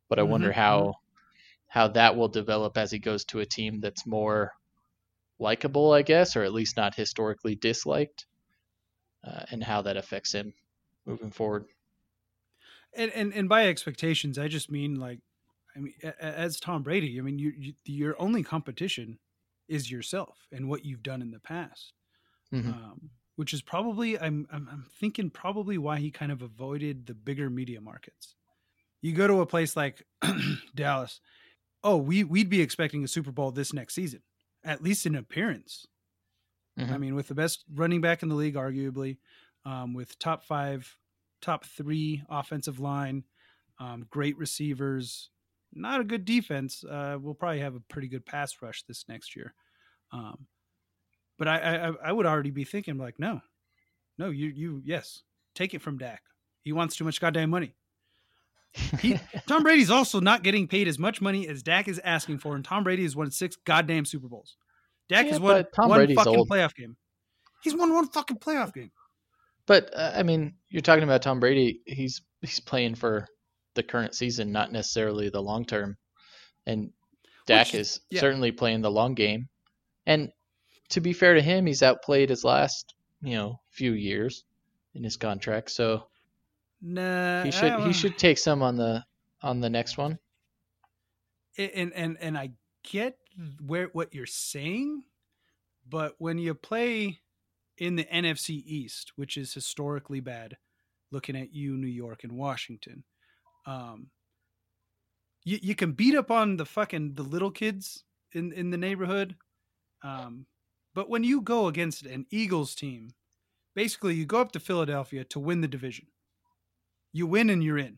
But 0.09 0.19
I 0.19 0.23
mm-hmm. 0.23 0.31
wonder 0.31 0.51
how 0.51 0.79
mm-hmm. 0.79 0.91
how 1.67 1.87
that 1.89 2.17
will 2.17 2.27
develop 2.27 2.77
as 2.77 2.91
he 2.91 2.99
goes 2.99 3.23
to 3.25 3.39
a 3.39 3.45
team 3.45 3.79
that's 3.79 4.05
more 4.05 4.51
likable, 5.39 5.93
I 5.93 6.01
guess, 6.01 6.35
or 6.35 6.43
at 6.43 6.53
least 6.53 6.77
not 6.77 6.95
historically 6.95 7.55
disliked, 7.55 8.25
uh, 9.25 9.43
and 9.51 9.63
how 9.63 9.81
that 9.81 9.97
affects 9.97 10.31
him 10.31 10.53
moving 11.05 11.31
forward 11.31 11.65
and, 12.95 13.11
and 13.13 13.33
and 13.33 13.49
by 13.49 13.67
expectations, 13.67 14.39
I 14.39 14.47
just 14.47 14.71
mean 14.71 14.95
like, 14.95 15.19
I 15.75 15.79
mean, 15.79 15.93
as 16.19 16.59
Tom 16.59 16.83
Brady, 16.83 17.19
I 17.19 17.21
mean, 17.21 17.37
you, 17.37 17.53
you 17.55 17.73
your 17.83 18.15
only 18.21 18.43
competition 18.43 19.19
is 19.67 19.91
yourself 19.91 20.47
and 20.51 20.69
what 20.69 20.85
you've 20.85 21.03
done 21.03 21.21
in 21.21 21.31
the 21.31 21.39
past, 21.39 21.93
mm-hmm. 22.53 22.69
um, 22.69 23.09
which 23.35 23.53
is 23.53 23.61
probably 23.61 24.17
I'm, 24.17 24.47
I'm 24.51 24.67
I'm 24.71 24.85
thinking 24.99 25.29
probably 25.29 25.77
why 25.77 25.97
he 25.97 26.11
kind 26.11 26.31
of 26.31 26.41
avoided 26.41 27.05
the 27.05 27.13
bigger 27.13 27.49
media 27.49 27.81
markets. 27.81 28.35
You 29.01 29.13
go 29.13 29.27
to 29.27 29.41
a 29.41 29.45
place 29.45 29.75
like 29.75 30.03
Dallas, 30.75 31.19
oh, 31.83 31.97
we 31.97 32.23
we'd 32.23 32.49
be 32.49 32.61
expecting 32.61 33.03
a 33.03 33.07
Super 33.07 33.31
Bowl 33.31 33.51
this 33.51 33.73
next 33.73 33.93
season, 33.93 34.21
at 34.63 34.81
least 34.81 35.05
in 35.05 35.15
appearance. 35.15 35.85
Mm-hmm. 36.79 36.93
I 36.93 36.97
mean, 36.97 37.15
with 37.15 37.27
the 37.27 37.35
best 37.35 37.63
running 37.73 38.01
back 38.01 38.21
in 38.23 38.29
the 38.29 38.35
league, 38.35 38.55
arguably, 38.55 39.17
um, 39.65 39.93
with 39.93 40.19
top 40.19 40.43
five 40.43 40.97
top 41.41 41.65
three 41.65 42.23
offensive 42.29 42.79
line, 42.79 43.23
um, 43.79 44.05
great 44.09 44.37
receivers, 44.37 45.29
not 45.73 46.01
a 46.01 46.05
good 46.05 46.25
defense. 46.25 46.83
Uh, 46.83 47.17
we'll 47.19 47.33
probably 47.33 47.59
have 47.59 47.75
a 47.75 47.81
pretty 47.81 48.07
good 48.07 48.25
pass 48.25 48.55
rush 48.61 48.83
this 48.83 49.05
next 49.07 49.35
year. 49.35 49.53
Um, 50.11 50.47
but 51.37 51.47
I, 51.47 51.57
I, 51.57 51.93
I 52.05 52.11
would 52.11 52.25
already 52.25 52.51
be 52.51 52.63
thinking 52.63 52.97
like, 52.97 53.19
no, 53.19 53.41
no, 54.17 54.29
you, 54.29 54.47
you, 54.47 54.81
yes, 54.85 55.23
take 55.53 55.73
it 55.73 55.81
from 55.81 55.97
Dak. 55.97 56.21
He 56.61 56.71
wants 56.71 56.95
too 56.95 57.03
much 57.03 57.19
goddamn 57.19 57.49
money. 57.49 57.75
He, 58.99 59.19
Tom 59.47 59.63
Brady's 59.63 59.91
also 59.91 60.19
not 60.19 60.43
getting 60.43 60.67
paid 60.67 60.87
as 60.87 60.97
much 60.97 61.21
money 61.21 61.47
as 61.47 61.61
Dak 61.61 61.87
is 61.87 61.99
asking 62.03 62.39
for, 62.39 62.55
and 62.55 62.63
Tom 62.63 62.83
Brady 62.83 63.03
has 63.03 63.15
won 63.15 63.31
six 63.31 63.55
goddamn 63.55 64.05
Super 64.05 64.27
Bowls. 64.27 64.57
Dak 65.09 65.25
yeah, 65.25 65.31
has 65.31 65.39
won 65.39 65.65
Tom 65.75 65.89
one 65.89 65.99
Brady's 65.99 66.15
fucking 66.15 66.35
old. 66.35 66.49
playoff 66.49 66.75
game. 66.75 66.95
He's 67.63 67.75
won 67.75 67.93
one 67.93 68.07
fucking 68.07 68.37
playoff 68.37 68.73
game. 68.73 68.91
But 69.67 69.91
uh, 69.95 70.13
I 70.15 70.23
mean, 70.23 70.55
you're 70.69 70.81
talking 70.81 71.03
about 71.03 71.21
Tom 71.21 71.39
Brady. 71.39 71.81
He's 71.85 72.21
he's 72.41 72.59
playing 72.59 72.95
for 72.95 73.27
the 73.75 73.83
current 73.83 74.15
season, 74.15 74.51
not 74.51 74.71
necessarily 74.71 75.29
the 75.29 75.41
long 75.41 75.65
term. 75.65 75.97
And 76.65 76.91
Dak 77.45 77.67
Which, 77.67 77.75
is 77.75 77.99
yeah. 78.09 78.21
certainly 78.21 78.51
playing 78.51 78.81
the 78.81 78.91
long 78.91 79.13
game. 79.13 79.49
And 80.05 80.31
to 80.89 81.01
be 81.01 81.13
fair 81.13 81.33
to 81.35 81.41
him, 81.41 81.65
he's 81.65 81.83
outplayed 81.83 82.29
his 82.29 82.43
last, 82.43 82.93
you 83.21 83.35
know, 83.35 83.59
few 83.69 83.93
years 83.93 84.43
in 84.93 85.03
his 85.03 85.17
contract. 85.17 85.71
So 85.71 86.07
nah, 86.81 87.43
he 87.43 87.51
should 87.51 87.79
he 87.81 87.93
should 87.93 88.17
take 88.17 88.37
some 88.37 88.61
on 88.61 88.77
the 88.77 89.03
on 89.41 89.59
the 89.61 89.69
next 89.69 89.97
one. 89.97 90.17
And 91.57 91.93
and 91.93 92.17
and 92.19 92.37
I 92.37 92.51
get 92.83 93.17
where 93.65 93.89
what 93.93 94.13
you're 94.13 94.25
saying, 94.25 95.03
but 95.87 96.15
when 96.17 96.37
you 96.37 96.53
play 96.53 97.19
in 97.77 97.95
the 97.95 98.05
NFC 98.05 98.63
East, 98.65 99.13
which 99.15 99.37
is 99.37 99.53
historically 99.53 100.19
bad, 100.19 100.57
looking 101.11 101.35
at 101.35 101.53
you, 101.53 101.77
New 101.77 101.87
York 101.87 102.23
and 102.23 102.33
Washington. 102.33 103.03
Um, 103.65 104.07
you, 105.43 105.59
you 105.61 105.75
can 105.75 105.91
beat 105.91 106.15
up 106.15 106.31
on 106.31 106.57
the 106.57 106.65
fucking 106.65 107.13
the 107.13 107.23
little 107.23 107.51
kids 107.51 108.03
in 108.33 108.51
in 108.53 108.69
the 108.69 108.77
neighborhood, 108.77 109.35
um, 110.03 110.45
but 110.93 111.09
when 111.09 111.23
you 111.23 111.41
go 111.41 111.67
against 111.67 112.05
an 112.05 112.25
Eagles 112.31 112.75
team, 112.75 113.09
basically 113.75 114.15
you 114.15 114.25
go 114.25 114.41
up 114.41 114.51
to 114.53 114.59
Philadelphia 114.59 115.23
to 115.25 115.39
win 115.39 115.61
the 115.61 115.67
division. 115.67 116.07
You 117.11 117.27
win 117.27 117.49
and 117.49 117.63
you're 117.63 117.77
in, 117.77 117.97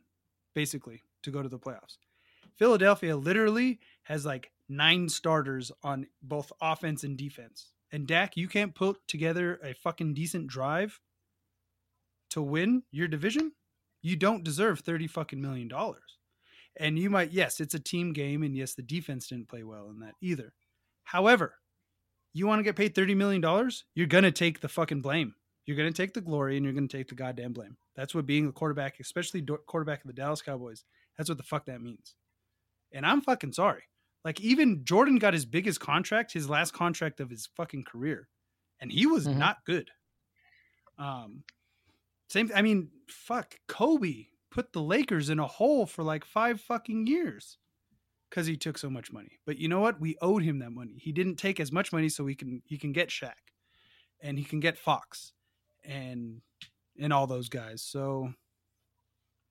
basically 0.53 1.03
to 1.23 1.31
go 1.31 1.41
to 1.41 1.49
the 1.49 1.59
playoffs. 1.59 1.97
Philadelphia 2.55 3.15
literally 3.15 3.79
has 4.03 4.25
like 4.25 4.51
nine 4.70 5.09
starters 5.09 5.72
on 5.84 6.07
both 6.22 6.51
offense 6.61 7.03
and 7.03 7.18
defense 7.18 7.74
and 7.91 8.07
Dak, 8.07 8.36
you 8.36 8.47
can't 8.47 8.76
put 8.76 8.97
together 9.07 9.59
a 9.63 9.74
fucking 9.74 10.13
decent 10.13 10.47
drive 10.47 10.99
to 12.32 12.41
win 12.41 12.84
your 12.91 13.07
division, 13.07 13.53
you 14.01 14.15
don't 14.15 14.43
deserve 14.43 14.82
30 14.82 15.07
fucking 15.07 15.41
million 15.41 15.68
dollars. 15.68 16.18
And 16.80 16.99
you 16.99 17.09
might, 17.09 17.32
yes, 17.32 17.59
it's 17.59 17.74
a 17.74 17.80
team 17.80 18.13
game, 18.13 18.43
and 18.43 18.55
yes, 18.55 18.76
the 18.76 18.84
defense 18.84 19.28
didn't 19.28 19.49
play 19.49 19.63
well 19.63 19.89
in 19.89 19.99
that 19.99 20.13
either. 20.22 20.53
However, 21.05 21.55
you 22.34 22.45
want 22.45 22.59
to 22.59 22.63
get 22.63 22.76
paid 22.76 22.93
$30 22.93 23.15
million, 23.15 23.72
you're 23.95 24.05
going 24.05 24.26
to 24.26 24.32
take 24.32 24.59
the 24.59 24.68
fucking 24.68 25.01
blame. 25.01 25.34
You're 25.65 25.78
going 25.78 25.91
to 25.91 26.01
take 26.01 26.13
the 26.13 26.22
glory 26.22 26.55
and 26.55 26.63
you're 26.63 26.74
going 26.74 26.88
to 26.88 26.97
take 26.97 27.07
the 27.07 27.15
goddamn 27.15 27.53
blame. 27.53 27.78
That's 27.95 28.13
what 28.13 28.26
being 28.26 28.47
a 28.47 28.51
quarterback, 28.51 28.99
especially 28.99 29.45
quarterback 29.65 30.01
of 30.01 30.07
the 30.07 30.13
Dallas 30.13 30.41
Cowboys, 30.41 30.84
that's 31.18 31.30
what 31.30 31.38
the 31.38 31.43
fuck 31.43 31.65
that 31.65 31.82
means. 31.82 32.15
And 32.93 33.05
I'm 33.05 33.22
fucking 33.22 33.53
sorry. 33.53 33.84
Like, 34.28 34.41
even 34.41 34.84
Jordan 34.84 35.19
got 35.19 35.34
his 35.34 35.45
biggest 35.45 35.80
contract, 35.80 36.34
his 36.34 36.49
last 36.49 36.73
contract 36.73 37.21
of 37.21 37.30
his 37.30 37.45
fucking 37.55 37.86
career, 37.86 38.28
and 38.82 38.91
he 38.91 39.05
was 39.05 39.25
Mhm. 39.25 39.38
not 39.38 39.63
good. 39.63 39.89
Um, 40.97 41.45
same, 42.28 42.51
I 42.53 42.61
mean, 42.61 42.91
fuck, 43.07 43.57
Kobe 43.67 44.28
put 44.49 44.73
the 44.73 44.82
Lakers 44.82 45.30
in 45.30 45.39
a 45.39 45.47
hole 45.47 45.86
for 45.86 46.03
like 46.03 46.25
five 46.25 46.59
fucking 46.59 47.07
years 47.07 47.57
because 48.30 48.47
he 48.47 48.57
took 48.57 48.78
so 48.78 48.89
much 48.89 49.13
money. 49.13 49.39
But 49.45 49.59
you 49.59 49.69
know 49.69 49.80
what? 49.80 50.01
We 50.01 50.17
owed 50.21 50.43
him 50.43 50.59
that 50.59 50.71
money. 50.71 50.97
He 50.97 51.13
didn't 51.13 51.38
take 51.38 51.61
as 51.61 51.71
much 51.71 51.93
money, 51.93 52.09
so 52.09 52.25
he 52.25 52.36
can 52.36 52.61
he 52.65 52.78
can 52.78 52.91
get 52.91 53.07
Shaq, 53.07 53.53
and 54.19 54.38
he 54.38 54.43
can 54.43 54.59
get 54.59 54.78
Fox, 54.78 55.32
and 55.86 56.41
and 56.99 57.13
all 57.13 57.28
those 57.28 57.47
guys. 57.47 57.82
So, 57.82 58.34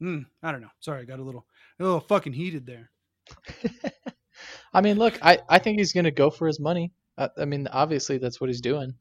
hmm, 0.01 0.24
I 0.43 0.53
don't 0.53 0.61
know. 0.61 0.72
Sorry, 0.81 1.01
I 1.01 1.07
got 1.07 1.18
a 1.18 1.22
little 1.24 1.49
a 1.79 1.83
little 1.83 2.01
fucking 2.01 2.35
heated 2.35 2.66
there. 2.66 2.91
I 4.77 4.83
mean, 4.83 4.99
look, 4.99 5.18
I, 5.22 5.39
I 5.49 5.59
think 5.59 5.79
he's 5.79 5.95
going 5.95 6.05
to 6.05 6.11
go 6.11 6.29
for 6.29 6.47
his 6.47 6.61
money. 6.61 6.93
I, 7.16 7.31
I 7.39 7.45
mean, 7.47 7.66
obviously 7.72 8.18
that's 8.18 8.43
what 8.43 8.51
he's 8.51 8.61
doing. 8.61 8.93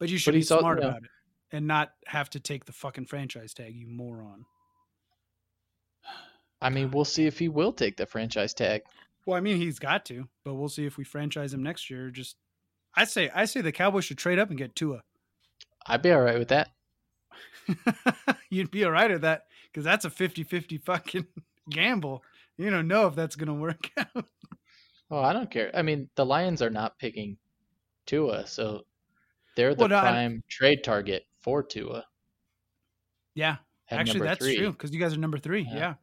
But 0.00 0.08
you 0.08 0.18
should 0.18 0.32
be 0.32 0.38
he's 0.38 0.50
al- 0.50 0.58
smart 0.58 0.80
know- 0.80 0.88
about 0.88 1.04
it 1.04 1.10
and 1.52 1.68
not 1.68 1.92
have 2.06 2.28
to 2.30 2.40
take 2.40 2.64
the 2.64 2.72
fucking 2.72 3.06
franchise 3.06 3.54
tag, 3.54 3.76
you 3.76 3.86
moron. 3.86 4.44
I 6.60 6.68
mean, 6.70 6.90
we'll 6.90 7.04
see 7.04 7.26
if 7.26 7.38
he 7.38 7.48
will 7.48 7.72
take 7.72 7.96
the 7.96 8.06
franchise 8.06 8.54
tag. 8.54 8.82
Well, 9.24 9.36
I 9.36 9.40
mean, 9.40 9.58
he's 9.58 9.78
got 9.78 10.04
to, 10.06 10.26
but 10.44 10.54
we'll 10.54 10.68
see 10.68 10.84
if 10.84 10.96
we 10.96 11.04
franchise 11.04 11.54
him 11.54 11.62
next 11.62 11.90
year. 11.90 12.10
Just, 12.10 12.34
I 12.96 13.04
say, 13.04 13.30
I 13.32 13.44
say 13.44 13.60
the 13.60 13.70
Cowboys 13.70 14.04
should 14.04 14.18
trade 14.18 14.40
up 14.40 14.48
and 14.48 14.58
get 14.58 14.74
Tua. 14.74 15.02
I'd 15.86 16.02
be 16.02 16.10
all 16.10 16.22
right 16.22 16.38
with 16.40 16.48
that. 16.48 16.70
You'd 18.50 18.72
be 18.72 18.84
all 18.84 18.90
right 18.90 19.10
with 19.10 19.22
that 19.22 19.46
because 19.70 19.84
that's 19.84 20.04
a 20.04 20.10
50-50 20.10 20.82
fucking 20.82 21.26
gamble. 21.70 22.24
You 22.56 22.70
don't 22.70 22.88
know 22.88 23.06
if 23.06 23.14
that's 23.14 23.36
gonna 23.36 23.54
work 23.54 23.90
out. 23.96 24.26
Oh, 25.14 25.22
I 25.22 25.32
don't 25.32 25.48
care. 25.48 25.70
I 25.74 25.82
mean, 25.82 26.08
the 26.16 26.26
Lions 26.26 26.60
are 26.60 26.70
not 26.70 26.98
picking 26.98 27.36
Tua, 28.04 28.48
so 28.48 28.84
they're 29.54 29.72
the 29.72 29.78
Well, 29.82 29.88
no, 29.90 29.96
I'm- 29.98 30.12
prime 30.12 30.42
trade 30.48 30.82
target 30.82 31.24
for 31.38 31.62
Tua. 31.62 32.04
Yeah, 33.34 33.58
actually, 33.90 34.20
that's 34.26 34.44
three. 34.44 34.56
true 34.56 34.72
because 34.72 34.92
you 34.92 34.98
guys 34.98 35.14
are 35.14 35.18
number 35.18 35.38
three. 35.38 35.62
Yeah. 35.62 35.74
Yeah, 35.76 35.94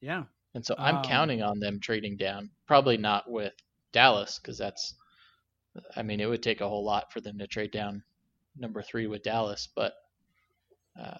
yeah. 0.00 0.24
And 0.52 0.64
so 0.66 0.74
I'm 0.76 0.96
Um, 0.98 1.04
counting 1.04 1.42
on 1.42 1.60
them 1.60 1.80
trading 1.80 2.18
down. 2.18 2.50
Probably 2.66 2.98
not 2.98 3.30
with 3.30 3.54
Dallas 3.92 4.38
because 4.38 4.58
that's, 4.58 4.96
I 5.96 6.02
mean, 6.02 6.20
it 6.20 6.26
would 6.26 6.42
take 6.42 6.60
a 6.60 6.68
whole 6.68 6.84
lot 6.84 7.10
for 7.10 7.22
them 7.22 7.38
to 7.38 7.46
trade 7.46 7.70
down 7.70 8.04
number 8.56 8.82
three 8.82 9.06
with 9.06 9.22
Dallas. 9.22 9.66
But 9.74 9.94
uh, 11.00 11.16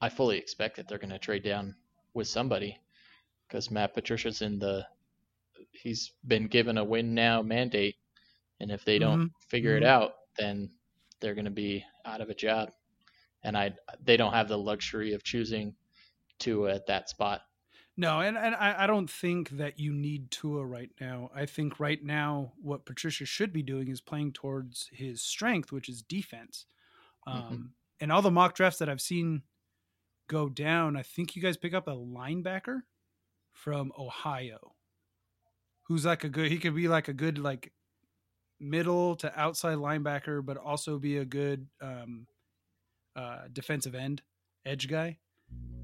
I 0.00 0.08
fully 0.08 0.38
expect 0.38 0.76
that 0.76 0.86
they're 0.86 0.98
going 0.98 1.10
to 1.10 1.18
trade 1.18 1.42
down 1.42 1.74
with 2.14 2.28
somebody 2.28 2.78
because 3.48 3.72
Matt 3.72 3.92
Patricia's 3.92 4.40
in 4.40 4.60
the, 4.60 4.86
he's 5.82 6.12
been 6.26 6.46
given 6.46 6.78
a 6.78 6.84
win 6.84 7.14
now 7.14 7.42
mandate. 7.42 7.96
And 8.60 8.70
if 8.70 8.84
they 8.84 8.98
don't 8.98 9.32
figure 9.48 9.76
it 9.76 9.82
mhm. 9.82 9.88
out, 9.88 10.12
then 10.38 10.70
they're 11.20 11.34
going 11.34 11.44
to 11.44 11.50
be 11.50 11.84
out 12.04 12.20
of 12.20 12.30
a 12.30 12.34
job. 12.34 12.70
And 13.42 13.56
I, 13.56 13.74
they 14.02 14.16
don't 14.16 14.32
have 14.32 14.48
the 14.48 14.58
luxury 14.58 15.12
of 15.12 15.22
choosing 15.22 15.74
Tua 16.38 16.74
at 16.74 16.86
that 16.86 17.08
spot. 17.08 17.42
No, 17.96 18.20
and, 18.20 18.36
and 18.36 18.54
I, 18.54 18.84
I 18.84 18.86
don't 18.86 19.10
think 19.10 19.50
that 19.50 19.78
you 19.78 19.92
need 19.94 20.30
Tua 20.30 20.64
right 20.66 20.90
now. 21.00 21.30
I 21.34 21.46
think 21.46 21.80
right 21.80 22.02
now 22.02 22.52
what 22.60 22.84
Patricia 22.84 23.24
should 23.24 23.52
be 23.52 23.62
doing 23.62 23.88
is 23.88 24.02
playing 24.02 24.32
towards 24.32 24.90
his 24.92 25.22
strength, 25.22 25.72
which 25.72 25.88
is 25.88 26.02
defense. 26.02 26.66
Um, 27.26 27.42
Mhm. 27.42 27.70
And 27.98 28.12
all 28.12 28.20
the 28.20 28.30
mock 28.30 28.54
drafts 28.54 28.78
that 28.80 28.90
I've 28.90 29.00
seen 29.00 29.42
go 30.28 30.50
down, 30.50 30.96
I 30.96 31.02
think 31.02 31.34
you 31.34 31.40
guys 31.40 31.56
pick 31.56 31.72
up 31.72 31.88
a 31.88 31.96
linebacker 31.96 32.82
from 33.52 33.90
Ohio, 33.98 34.75
who's 35.88 36.04
like 36.04 36.24
a 36.24 36.28
good. 36.28 36.50
He 36.50 36.58
could 36.58 36.74
be 36.74 36.88
like 36.88 37.08
a 37.08 37.12
good 37.12 37.38
like 37.38 37.72
middle 38.60 39.16
to 39.16 39.38
outside 39.38 39.78
linebacker, 39.78 40.44
but 40.44 40.56
also 40.56 40.98
be 40.98 41.18
a 41.18 41.24
good 41.24 41.66
um, 41.80 42.26
uh, 43.14 43.42
defensive 43.52 43.94
end 43.94 44.22
edge 44.64 44.88
guy. 44.88 45.18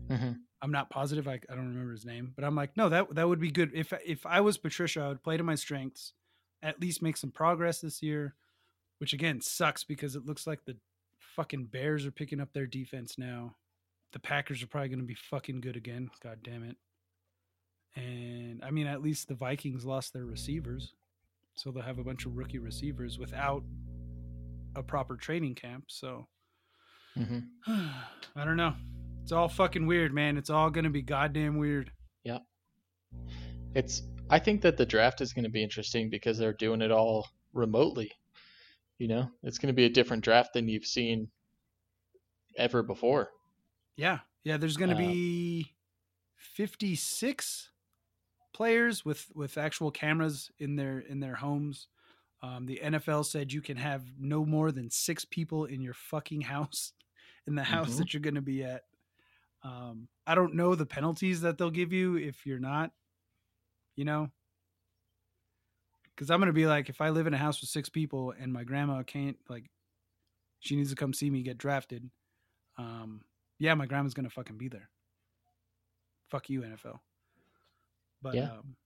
hmm 0.09 0.33
I'm 0.65 0.71
not 0.71 0.91
positive. 0.91 1.27
I, 1.27 1.41
I 1.51 1.57
don't 1.57 1.71
remember 1.71 1.91
his 1.91 2.05
name, 2.07 2.35
but 2.37 2.45
I'm 2.45 2.55
like, 2.55 2.77
no, 2.77 2.89
that 2.89 3.13
that 3.17 3.29
would 3.29 3.41
be 3.41 3.51
good. 3.51 3.73
If 3.75 3.93
if 4.07 4.25
I 4.25 4.41
was 4.41 4.59
Patricia, 4.59 5.01
I 5.03 5.09
would 5.09 5.23
play 5.23 5.37
to 5.37 5.43
my 5.43 5.57
strengths, 5.57 6.13
at 6.63 6.81
least 6.81 7.03
make 7.03 7.17
some 7.17 7.33
progress 7.33 7.81
this 7.81 8.01
year, 8.01 8.35
which 8.99 9.13
again 9.13 9.41
sucks 9.41 9.83
because 9.83 10.15
it 10.15 10.25
looks 10.25 10.47
like 10.47 10.65
the 10.65 10.77
fucking 11.35 11.65
Bears 11.65 12.07
are 12.07 12.13
picking 12.13 12.41
up 12.41 12.53
their 12.53 12.67
defense 12.67 13.19
now. 13.19 13.57
The 14.13 14.21
Packers 14.21 14.63
are 14.63 14.69
probably 14.69 14.91
going 14.91 15.01
to 15.01 15.05
be 15.05 15.15
fucking 15.15 15.63
good 15.63 15.77
again. 15.77 16.11
God 16.23 16.39
damn 16.45 16.63
it. 16.63 16.77
And 17.95 18.63
I 18.65 18.71
mean, 18.71 18.87
at 18.87 19.03
least 19.03 19.29
the 19.29 19.35
Vikings 19.35 19.85
lost 19.85 20.13
their 20.13 20.25
receivers, 20.25 20.95
so 21.55 21.71
they'll 21.71 21.83
have 21.83 21.99
a 21.99 22.05
bunch 22.05 22.25
of 22.25 22.37
rookie 22.37 22.59
receivers 22.59 23.19
without 23.19 23.63
a 24.75 24.83
proper 24.83 25.17
training 25.17 25.55
camp. 25.55 25.85
So 25.89 26.27
hmm 27.15 27.41
I 27.67 28.45
don't 28.45 28.57
know. 28.57 28.75
It's 29.23 29.33
all 29.33 29.49
fucking 29.49 29.87
weird, 29.87 30.15
man. 30.15 30.37
It's 30.39 30.51
all 30.51 30.71
gonna 30.71 30.91
be 30.91 31.03
goddamn 31.03 31.59
weird. 31.59 31.93
Yeah. 32.25 32.39
It's 33.75 34.03
I 34.31 34.39
think 34.39 34.63
that 34.63 34.77
the 34.79 34.87
draft 34.87 35.21
is 35.21 35.35
going 35.35 35.45
to 35.45 35.51
be 35.51 35.63
interesting 35.63 36.09
because 36.09 36.39
they're 36.39 36.55
doing 36.55 36.81
it 36.81 36.91
all 36.91 37.29
remotely. 37.53 38.13
You 38.99 39.09
know, 39.09 39.31
it's 39.43 39.59
going 39.59 39.67
to 39.69 39.77
be 39.77 39.85
a 39.85 39.91
different 39.91 40.25
draft 40.25 40.55
than 40.55 40.69
you've 40.69 40.87
seen 40.87 41.29
ever 42.57 42.83
before. 42.83 43.31
Yeah, 43.97 44.21
yeah. 44.45 44.57
There's 44.57 44.79
gonna 44.79 44.95
Uh, 44.95 44.99
be 44.99 45.73
56 46.37 47.72
players 48.53 49.05
with 49.05 49.31
with 49.35 49.57
actual 49.59 49.91
cameras 49.91 50.51
in 50.59 50.77
their 50.77 50.99
in 51.01 51.21
their 51.21 51.35
homes. 51.37 51.89
Um, 52.43 52.67
the 52.67 52.81
NFL 52.83 53.25
said 53.27 53.53
you 53.53 53.63
can 53.63 53.77
have 53.77 54.03
no 54.19 54.45
more 54.45 54.73
than 54.73 54.91
six 54.91 55.25
people 55.25 55.65
in 55.65 55.81
your 55.81 55.95
fucking 55.95 56.41
house, 56.41 56.93
in 57.47 57.55
the 57.55 57.63
house 57.63 57.95
Mhm. 57.95 57.99
that 57.99 58.13
you're 58.15 58.21
going 58.21 58.35
to 58.35 58.41
be 58.43 58.65
at. 58.65 58.83
Um, 59.63 60.09
I 60.27 60.35
don't 60.35 60.55
know 60.55 60.75
the 60.75 60.85
penalties 60.87 61.43
that 61.43 61.57
they'll 61.57 61.71
give 61.71 61.93
you 61.93 62.17
if 62.17 62.45
you're 62.45 62.59
not, 62.59 62.91
you 63.95 64.05
know, 64.05 64.29
because 66.15 66.31
I'm 66.31 66.41
going 66.41 66.49
to 66.49 66.53
be 66.53 66.67
like, 66.67 66.89
if 66.89 67.01
I 67.01 67.11
live 67.11 67.29
in 67.29 67.35
a 67.35 67.39
house 67.39 67.61
with 67.61 67.71
six 67.71 67.89
people 67.89 68.33
and 68.33 68.53
my 68.53 68.65
grandma 68.65 69.03
can't, 69.05 69.37
like, 69.49 69.71
she 70.59 70.75
needs 70.77 70.91
to 70.91 70.97
come 70.97 71.13
see 71.13 71.31
me 71.31 71.43
get 71.43 71.59
drafted. 71.59 72.11
Um, 72.77 73.25
yeah, 73.59 73.75
my 73.75 73.87
grandma's 73.87 74.15
going 74.15 74.29
to 74.29 74.35
fucking 74.35 74.59
be 74.59 74.67
there. 74.69 74.91
Fuck 76.29 76.51
you, 76.51 76.63
NFL. 76.63 76.99
But 78.23 78.35
Yeah. 78.35 78.53
um, 78.53 78.77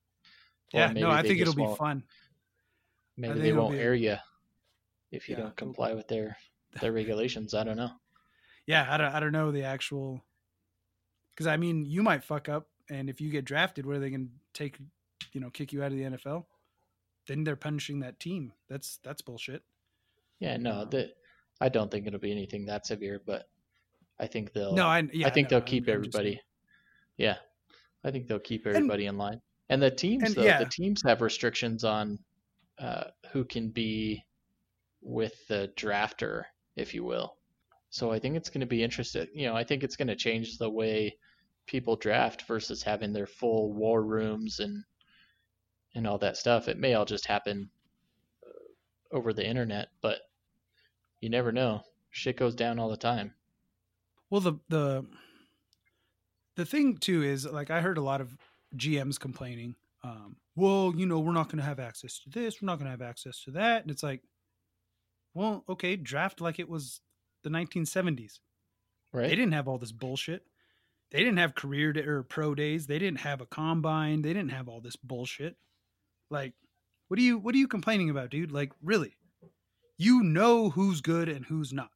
yeah, 0.72 0.92
no, 0.92 1.10
I 1.10 1.22
think 1.22 1.40
it'll 1.40 1.54
be 1.54 1.74
fun. 1.76 2.02
Maybe 3.16 3.40
they 3.40 3.52
won't 3.52 3.72
be- 3.74 3.78
air 3.80 3.94
you 3.94 4.16
if 5.12 5.28
you 5.28 5.36
Yeah, 5.36 5.42
don't 5.42 5.56
comply 5.56 5.92
with 5.94 6.08
their 6.08 6.36
their 6.80 6.92
regulations. 7.00 7.54
I 7.54 7.64
don't 7.64 7.76
know. 7.76 7.90
Yeah, 8.66 8.86
I 8.92 8.96
don't, 8.96 9.14
I 9.14 9.20
don't 9.20 9.32
know 9.32 9.52
the 9.52 9.62
actual. 9.64 10.22
Because 11.34 11.46
I 11.46 11.56
mean, 11.56 11.84
you 11.84 12.02
might 12.02 12.24
fuck 12.24 12.48
up, 12.48 12.68
and 12.90 13.08
if 13.10 13.20
you 13.20 13.30
get 13.30 13.44
drafted, 13.44 13.84
where 13.86 13.98
they 13.98 14.10
can 14.10 14.30
take, 14.54 14.78
you 15.32 15.40
know, 15.40 15.50
kick 15.50 15.72
you 15.72 15.82
out 15.82 15.92
of 15.92 15.98
the 15.98 16.04
NFL, 16.04 16.46
then 17.26 17.44
they're 17.44 17.56
punishing 17.56 18.00
that 18.00 18.18
team. 18.18 18.52
That's 18.68 18.98
that's 19.02 19.22
bullshit. 19.22 19.62
Yeah, 20.40 20.56
no, 20.56 20.80
Um, 20.80 20.90
that 20.90 21.16
I 21.60 21.68
don't 21.68 21.90
think 21.90 22.06
it'll 22.06 22.18
be 22.20 22.32
anything 22.32 22.66
that 22.66 22.86
severe, 22.86 23.20
but 23.24 23.48
I 24.18 24.26
think 24.26 24.52
they'll. 24.52 24.74
No, 24.74 24.86
I 24.86 25.08
yeah, 25.12 25.26
I 25.26 25.30
think 25.30 25.50
no, 25.50 25.58
they'll 25.58 25.66
keep 25.66 25.84
I'm 25.88 25.94
everybody. 25.94 26.32
saying. 26.32 26.40
Yeah, 27.18 27.36
I 28.06 28.10
think 28.12 28.28
they'll 28.28 28.38
keep 28.38 28.64
And- 28.66 28.76
everybody 28.76 29.06
in 29.06 29.18
line. 29.18 29.40
And 29.68 29.82
the 29.82 29.90
teams, 29.90 30.22
and 30.22 30.34
though, 30.36 30.44
yeah. 30.44 30.60
the 30.60 30.70
teams 30.70 31.02
have 31.04 31.20
restrictions 31.20 31.82
on 31.82 32.20
uh, 32.78 33.04
who 33.32 33.44
can 33.44 33.70
be 33.70 34.24
with 35.02 35.34
the 35.48 35.72
drafter, 35.76 36.44
if 36.76 36.94
you 36.94 37.02
will. 37.02 37.36
So 37.90 38.12
I 38.12 38.20
think 38.20 38.36
it's 38.36 38.48
going 38.48 38.60
to 38.60 38.66
be 38.66 38.82
interesting. 38.84 39.26
You 39.34 39.48
know, 39.48 39.56
I 39.56 39.64
think 39.64 39.82
it's 39.82 39.96
going 39.96 40.06
to 40.08 40.14
change 40.14 40.56
the 40.58 40.70
way 40.70 41.16
people 41.66 41.96
draft 41.96 42.46
versus 42.46 42.80
having 42.82 43.12
their 43.12 43.26
full 43.26 43.72
war 43.72 44.02
rooms 44.04 44.60
and 44.60 44.84
and 45.96 46.06
all 46.06 46.18
that 46.18 46.36
stuff. 46.36 46.68
It 46.68 46.78
may 46.78 46.94
all 46.94 47.06
just 47.06 47.26
happen 47.26 47.70
uh, 48.46 49.16
over 49.16 49.32
the 49.32 49.46
internet, 49.46 49.88
but 50.00 50.18
you 51.20 51.28
never 51.30 51.50
know. 51.50 51.80
Shit 52.10 52.36
goes 52.36 52.54
down 52.54 52.78
all 52.78 52.90
the 52.90 52.96
time. 52.96 53.34
Well, 54.30 54.42
the 54.42 54.54
the 54.68 55.06
the 56.56 56.64
thing 56.64 56.96
too 56.96 57.22
is 57.22 57.46
like 57.46 57.70
I 57.70 57.80
heard 57.80 57.98
a 57.98 58.02
lot 58.02 58.20
of 58.20 58.36
GMs 58.76 59.20
complaining. 59.20 59.76
Um, 60.02 60.36
well, 60.54 60.92
you 60.96 61.06
know, 61.06 61.18
we're 61.18 61.32
not 61.32 61.48
going 61.48 61.58
to 61.58 61.64
have 61.64 61.80
access 61.80 62.18
to 62.20 62.30
this. 62.30 62.60
We're 62.60 62.66
not 62.66 62.78
going 62.78 62.86
to 62.86 62.90
have 62.90 63.02
access 63.02 63.42
to 63.44 63.50
that. 63.52 63.82
And 63.82 63.90
it's 63.90 64.02
like, 64.02 64.22
well, 65.34 65.64
okay, 65.68 65.96
draft 65.96 66.40
like 66.40 66.58
it 66.58 66.68
was 66.68 67.00
the 67.44 67.50
1970s. 67.50 68.38
Right? 69.12 69.28
They 69.28 69.36
didn't 69.36 69.52
have 69.52 69.68
all 69.68 69.78
this 69.78 69.92
bullshit. 69.92 70.42
They 71.10 71.18
didn't 71.18 71.38
have 71.38 71.54
career 71.54 71.92
day 71.92 72.02
or 72.02 72.22
pro 72.22 72.54
days. 72.54 72.86
They 72.86 72.98
didn't 72.98 73.20
have 73.20 73.40
a 73.40 73.46
combine. 73.46 74.22
They 74.22 74.32
didn't 74.32 74.50
have 74.50 74.68
all 74.68 74.80
this 74.80 74.96
bullshit. 74.96 75.56
Like, 76.30 76.54
what 77.08 77.18
are 77.18 77.22
you 77.22 77.38
what 77.38 77.54
are 77.54 77.58
you 77.58 77.68
complaining 77.68 78.10
about, 78.10 78.30
dude? 78.30 78.50
Like, 78.50 78.72
really? 78.82 79.16
You 79.98 80.22
know 80.22 80.70
who's 80.70 81.00
good 81.00 81.28
and 81.28 81.46
who's 81.46 81.72
not. 81.72 81.90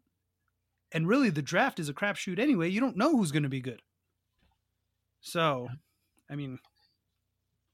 And 0.93 1.09
really 1.09 1.31
the 1.31 1.43
draft 1.43 1.79
is 1.79 1.89
a 1.89 1.95
crapshoot 1.95 2.39
anyway. 2.39 2.69
You 2.69 2.81
don't 2.81 2.97
know 2.97 3.17
who's 3.17 3.33
going 3.33 3.43
to 3.43 3.49
be 3.49 3.61
good. 3.61 3.83
So, 5.21 5.69
I 6.31 6.35
mean, 6.37 6.59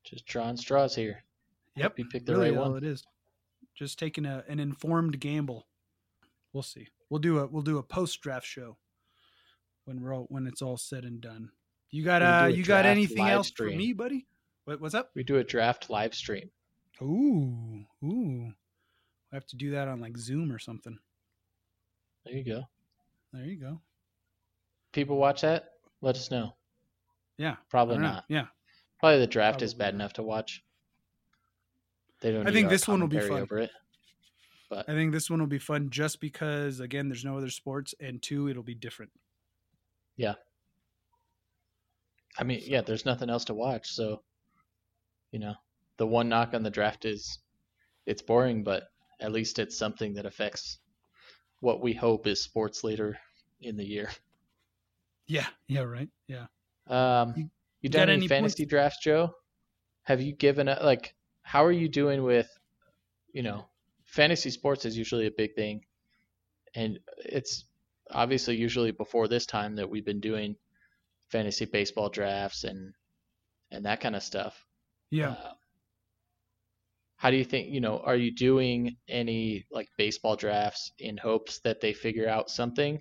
Just 0.05 0.27
drawing 0.27 0.57
straws 0.57 0.95
here. 0.95 1.23
Yep, 1.77 1.85
Hope 1.93 1.99
you 1.99 2.05
picked 2.07 2.27
the 2.27 2.33
really 2.33 2.51
right 2.51 2.59
all 2.59 2.73
one. 2.73 2.79
it 2.79 2.85
is. 2.85 3.05
Just 3.75 3.99
taking 3.99 4.25
a, 4.25 4.43
an 4.49 4.59
informed 4.61 5.21
gamble. 5.21 5.67
We'll 6.53 6.63
see. 6.63 6.89
We'll 7.11 7.21
do 7.21 7.39
a 7.39 7.47
we'll 7.47 7.63
do 7.63 7.79
a 7.79 7.83
post 7.83 8.21
draft 8.23 8.47
show 8.47 8.79
when 9.85 10.01
we're 10.01 10.15
all 10.15 10.27
when 10.31 10.47
it's 10.47 10.63
all 10.63 10.77
said 10.79 11.05
and 11.05 11.21
done. 11.21 11.51
You 11.91 12.03
got 12.03 12.23
uh 12.23 12.47
you 12.47 12.65
got 12.65 12.87
anything 12.87 13.27
else 13.29 13.49
for 13.51 13.65
stream. 13.67 13.79
me, 13.79 13.93
buddy? 13.93 14.27
What, 14.65 14.81
what's 14.81 14.95
up? 14.95 15.11
We 15.15 15.23
do 15.23 15.37
a 15.37 15.45
draft 15.45 15.91
live 15.91 16.15
stream. 16.15 16.51
Ooh, 17.03 17.85
ooh. 18.03 18.53
We 19.31 19.35
have 19.35 19.47
to 19.49 19.57
do 19.57 19.71
that 19.73 19.87
on 19.87 20.01
like 20.01 20.17
Zoom 20.17 20.51
or 20.51 20.59
something. 20.59 20.99
There 22.25 22.35
you 22.35 22.45
go. 22.45 22.65
There 23.33 23.45
you 23.45 23.57
go. 23.57 23.81
People 24.93 25.19
watch 25.19 25.43
that? 25.43 25.73
Let 26.01 26.17
us 26.17 26.31
know. 26.31 26.55
Yeah. 27.39 27.57
Probably 27.69 27.99
know. 27.99 28.21
Yeah. 28.29 28.47
Probably 29.01 29.19
the 29.21 29.27
draft 29.27 29.63
is 29.63 29.75
bad 29.75 29.95
not. 29.95 30.01
enough 30.01 30.13
to 30.15 30.23
watch. 30.23 30.65
They 32.21 32.33
don't. 32.33 32.47
I 32.47 32.53
think 32.53 32.71
this 32.71 32.89
one 32.89 33.01
will 33.01 33.09
be 33.09 33.21
fun. 33.21 33.43
Over 33.43 33.59
it. 33.59 33.71
But 34.71 34.89
I 34.89 34.93
think 34.93 35.13
this 35.13 35.31
one 35.31 35.39
will 35.39 35.47
be 35.47 35.59
fun 35.59 35.91
just 35.91 36.21
because 36.21 36.81
again 36.81 37.09
there's 37.09 37.25
no 37.25 37.37
other 37.37 37.51
sports 37.51 37.95
and 38.01 38.21
two 38.21 38.49
it'll 38.49 38.63
be 38.63 38.75
different. 38.75 39.13
Yeah. 40.17 40.35
I 42.39 42.45
mean, 42.45 42.61
yeah, 42.65 42.81
there's 42.81 43.07
nothing 43.07 43.31
else 43.31 43.45
to 43.47 43.55
watch. 43.55 43.91
So, 43.93 44.23
you 45.31 45.39
know, 45.39 45.55
the 45.97 46.07
one 46.07 46.29
knock 46.29 46.53
on 46.53 46.63
the 46.63 46.71
draft 46.71 47.05
is 47.05 47.39
it's 48.07 48.23
boring, 48.23 48.63
but 48.63 48.85
at 49.21 49.33
least 49.33 49.59
it's 49.59 49.77
something 49.77 50.15
that 50.15 50.27
affects 50.27 50.79
what 51.61 51.81
we 51.81 51.93
hope 51.95 52.27
is 52.27 52.43
sports 52.43 52.85
later 52.85 53.19
in 53.61 53.77
the 53.77 53.85
year. 53.85 54.11
Yeah. 55.27 55.47
Yeah, 55.67 55.83
right. 55.83 56.09
Yeah. 56.29 56.47
Um, 56.87 57.51
You- 57.81 57.91
done 57.91 58.09
any 58.09 58.19
any 58.19 58.29
fantasy 58.29 58.67
drafts, 58.67 58.99
Joe? 59.03 59.35
Have 60.03 60.21
you 60.21 60.33
given 60.33 60.69
a 60.69 60.79
like? 60.83 61.15
How 61.43 61.65
are 61.65 61.73
you 61.73 61.89
doing 61.89 62.23
with, 62.25 62.49
you 63.33 63.43
know, 63.43 63.69
fantasy 64.05 64.51
sports 64.51 64.85
is 64.85 64.97
usually 64.97 65.27
a 65.27 65.31
big 65.31 65.55
thing, 65.55 65.85
and 66.75 66.99
it's 67.19 67.65
obviously 68.11 68.57
usually 68.57 68.91
before 68.93 69.29
this 69.29 69.47
time 69.47 69.77
that 69.77 69.89
we've 69.89 70.05
been 70.05 70.21
doing 70.21 70.57
fantasy 71.29 71.65
baseball 71.65 72.09
drafts 72.09 72.65
and 72.65 72.95
and 73.71 73.85
that 73.85 74.01
kind 74.01 74.17
of 74.17 74.23
stuff. 74.23 74.65
Yeah. 75.11 75.31
Uh, 75.33 75.55
how 77.17 77.31
do 77.31 77.37
you 77.37 77.45
think, 77.45 77.69
you 77.73 77.81
know, 77.81 77.99
are 78.01 78.17
you 78.17 78.31
doing 78.31 78.97
any 79.09 79.67
like 79.71 79.89
baseball 79.97 80.37
drafts 80.37 80.93
in 80.99 81.17
hopes 81.17 81.61
that 81.61 81.81
they 81.81 81.93
figure 81.93 82.29
out 82.29 82.51
something? 82.51 83.01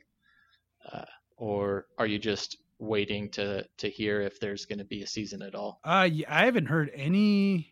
Uh, 0.92 1.06
or 1.38 1.88
are 1.98 2.08
you 2.08 2.18
just 2.18 2.58
waiting 2.80 3.30
to 3.32 3.66
to 3.78 3.90
hear 3.90 4.22
if 4.22 4.40
there's 4.40 4.66
going 4.66 4.80
to 4.80 4.86
be 4.86 5.02
a 5.04 5.08
season 5.08 5.42
at 5.42 5.56
all? 5.56 5.80
Uh, 5.84 6.08
yeah, 6.12 6.26
I 6.34 6.46
haven't 6.46 6.66
heard 6.68 6.92
any 6.94 7.72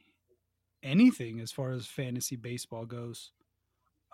anything 0.82 1.40
as 1.40 1.52
far 1.52 1.72
as 1.72 1.86
fantasy 1.88 2.36
baseball 2.36 2.86
goes. 2.86 3.32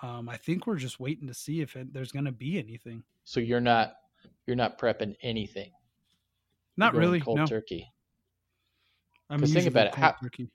Um, 0.02 0.30
I 0.30 0.38
think 0.38 0.66
we're 0.66 0.78
just 0.78 1.00
waiting 1.00 1.28
to 1.28 1.34
see 1.34 1.62
if 1.62 1.76
it, 1.76 1.94
there's 1.94 2.12
going 2.12 2.26
to 2.26 2.32
be 2.32 2.58
anything. 2.58 3.04
So 3.24 3.40
you're 3.40 3.60
not 3.62 3.96
you're 4.46 4.56
not 4.56 4.78
prepping 4.80 5.16
anything. 5.22 5.72
Not 6.78 6.96
really. 6.96 7.20
cold 7.20 7.38
No. 7.40 7.46
turkey. 7.46 7.92
I'm 9.30 9.40
'Cause 9.40 9.50
think 9.50 9.66
usually 9.66 9.68
about 9.82 9.88
it, 9.88 9.96
how- 9.96 10.12
turkey. 10.22 10.50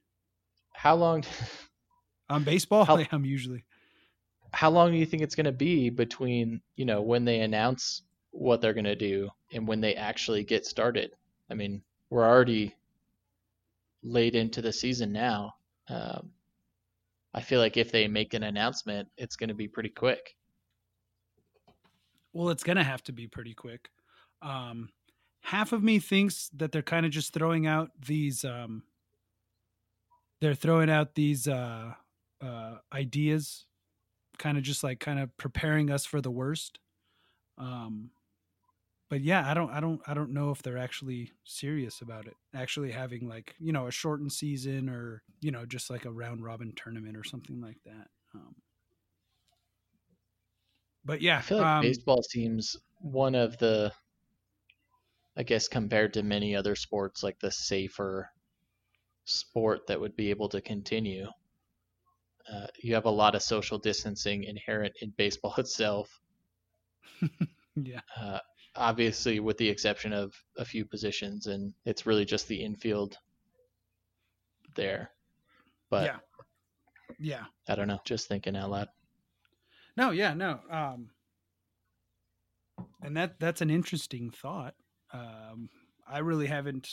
How 0.73 0.95
long 0.97 1.23
on 2.31 2.43
baseball. 2.45 2.85
how- 2.85 2.99
I'm 3.13 3.25
usually 3.25 3.65
how 4.53 4.71
long 4.71 4.93
do 4.93 4.97
you 4.97 5.05
think 5.07 5.21
it's 5.23 5.35
going 5.35 5.47
to 5.47 5.53
be 5.53 5.91
between, 5.91 6.61
you 6.77 6.85
know, 6.85 7.03
when 7.03 7.25
they 7.25 7.41
announce 7.41 8.03
what 8.31 8.61
they're 8.61 8.73
going 8.73 8.85
to 8.85 8.95
do 8.95 9.29
and 9.55 9.67
when 9.67 9.81
they 9.81 9.95
actually 9.95 10.45
get 10.45 10.67
started? 10.67 11.13
I 11.51 11.55
mean, 11.55 11.83
we're 12.11 12.29
already 12.29 12.75
late 14.03 14.35
into 14.35 14.61
the 14.61 14.73
season 14.73 15.13
now. 15.13 15.55
Um, 15.89 16.31
I 17.33 17.41
feel 17.41 17.61
like 17.61 17.77
if 17.77 17.91
they 17.91 18.07
make 18.07 18.35
an 18.35 18.43
announcement, 18.45 19.09
it's 19.17 19.37
going 19.37 19.49
to 19.49 19.55
be 19.55 19.69
pretty 19.69 19.89
quick. 19.89 20.37
well. 22.33 22.51
It's 22.51 22.63
going 22.63 22.77
to 22.77 22.85
have 22.85 23.03
to 23.05 23.13
be 23.13 23.27
pretty 23.27 23.55
quick. 23.55 23.89
Um, 24.43 24.91
half 25.41 25.73
of 25.73 25.83
me 25.83 25.99
thinks 25.99 26.51
that 26.57 26.73
they're 26.73 26.83
kind 26.83 27.07
of 27.07 27.13
just 27.13 27.33
throwing 27.33 27.67
out 27.67 27.91
these. 28.07 28.45
Um, 28.45 28.83
they're 30.41 30.55
throwing 30.55 30.91
out 30.91 31.15
these 31.15 31.49
uh, 31.49 31.93
uh, 32.41 32.75
ideas, 32.93 33.65
kind 34.39 34.59
of 34.59 34.65
just 34.65 34.85
like 34.85 35.01
kind 35.01 35.19
of 35.19 35.35
preparing 35.37 35.91
us 35.91 36.05
for 36.05 36.21
the 36.21 36.31
worst. 36.31 36.79
Um, 37.57 38.11
but 39.15 39.23
yeah, 39.23 39.49
I 39.49 39.55
don't, 39.55 39.71
I 39.71 39.79
don't, 39.79 40.01
I 40.09 40.13
don't 40.13 40.33
know 40.33 40.51
if 40.51 40.61
they're 40.61 40.77
actually 40.77 41.31
serious 41.45 42.01
about 42.01 42.27
it. 42.27 42.35
Actually 42.53 42.91
having 42.91 43.29
like 43.29 43.55
you 43.61 43.71
know 43.73 43.87
a 43.87 43.93
shortened 43.93 44.33
season 44.33 44.89
or 44.89 45.23
you 45.41 45.53
know 45.53 45.65
just 45.65 45.89
like 45.89 46.05
a 46.05 46.11
round 46.11 46.43
robin 46.43 46.73
tournament 46.75 47.17
or 47.17 47.23
something 47.23 47.61
like 47.61 47.79
that. 47.85 48.09
Um, 48.35 48.57
but 51.05 51.21
yeah, 51.21 51.39
I 51.39 51.43
feel 51.43 51.59
like 51.59 51.69
um, 51.69 51.81
baseball 51.81 52.25
seems 52.25 52.77
one 53.03 53.37
of 53.37 53.57
the, 53.59 53.93
I 55.37 55.45
guess, 55.45 55.69
compared 55.69 56.15
to 56.15 56.25
many 56.25 56.57
other 56.57 56.75
sports, 56.75 57.23
like 57.23 57.39
the 57.39 57.53
safer 57.53 58.33
sport 59.27 59.87
that 59.87 60.01
would 60.01 60.17
be 60.17 60.31
able 60.31 60.49
to 60.49 60.61
continue. 60.61 61.29
Uh, 62.53 62.67
you 62.83 62.95
have 62.95 63.05
a 63.05 63.11
lot 63.11 63.37
of 63.37 63.45
social 63.45 63.79
distancing 63.79 64.43
inherent 64.43 64.97
in 65.01 65.11
baseball 65.11 65.55
itself. 65.59 66.21
yeah, 67.77 68.01
Uh, 68.17 68.41
obviously, 68.77 69.41
with 69.41 69.59
the 69.59 69.69
exception 69.69 70.13
of 70.13 70.35
a 70.59 70.65
few 70.65 70.85
positions, 70.85 71.47
and 71.47 71.73
it's 71.85 72.07
really 72.07 72.25
just 72.25 72.49
the 72.49 72.63
infield 72.63 73.17
there. 74.75 75.11
But 75.91 76.05
yeah, 76.05 76.17
yeah. 77.19 77.45
I 77.69 77.75
don't 77.75 77.89
know, 77.89 78.01
just 78.05 78.29
thinking 78.29 78.57
out 78.57 78.71
loud. 78.71 78.89
No, 79.97 80.11
yeah, 80.11 80.35
no. 80.35 80.61
Um, 80.71 81.11
and 83.03 83.17
that 83.17 83.39
that's 83.39 83.61
an 83.61 83.71
interesting 83.71 84.31
thought. 84.31 84.75
Um, 85.13 85.69
I 86.09 86.19
really 86.19 86.47
haven't, 86.47 86.89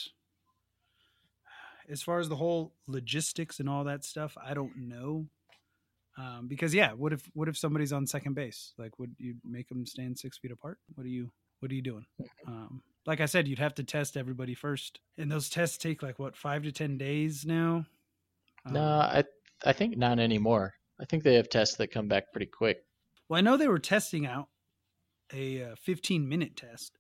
as 1.89 2.03
far 2.03 2.19
as 2.19 2.29
the 2.29 2.35
whole 2.35 2.73
logistics 2.87 3.59
and 3.59 3.67
all 3.67 3.83
that 3.85 4.03
stuff. 4.03 4.37
I 4.43 4.53
don't 4.53 4.77
know, 4.77 5.27
um, 6.17 6.47
because 6.47 6.73
yeah, 6.73 6.93
what 6.93 7.13
if 7.13 7.27
what 7.33 7.47
if 7.47 7.57
somebody's 7.57 7.93
on 7.93 8.05
second 8.05 8.35
base? 8.35 8.73
Like, 8.77 8.99
would 8.99 9.15
you 9.17 9.35
make 9.43 9.69
them 9.69 9.85
stand 9.85 10.19
six 10.19 10.37
feet 10.37 10.51
apart? 10.51 10.77
What 10.93 11.03
do 11.03 11.09
you 11.09 11.31
What 11.61 11.71
are 11.71 11.75
you 11.75 11.81
doing? 11.81 12.05
Um, 12.47 12.83
like 13.05 13.21
I 13.21 13.25
said, 13.25 13.47
you'd 13.47 13.59
have 13.59 13.75
to 13.75 13.83
test 13.83 14.17
everybody 14.17 14.53
first, 14.55 14.99
and 15.17 15.31
those 15.31 15.49
tests 15.49 15.77
take 15.77 16.03
like 16.03 16.19
what 16.19 16.35
five 16.35 16.63
to 16.63 16.71
ten 16.71 16.97
days 16.97 17.45
now. 17.45 17.85
Um, 18.65 18.73
No, 18.73 18.83
I 19.01 19.23
I 19.63 19.73
think 19.73 19.97
not 19.97 20.17
anymore. 20.17 20.73
I 20.99 21.05
think 21.05 21.23
they 21.23 21.35
have 21.35 21.47
tests 21.49 21.75
that 21.75 21.89
come 21.91 22.07
back 22.07 22.31
pretty 22.31 22.47
quick. 22.47 22.83
Well, 23.27 23.39
I 23.39 23.41
know 23.41 23.57
they 23.57 23.67
were 23.67 23.79
testing 23.79 24.27
out 24.27 24.49
a 25.33 25.63
uh, 25.63 25.75
15 25.75 26.29
minute 26.29 26.55
test, 26.55 26.99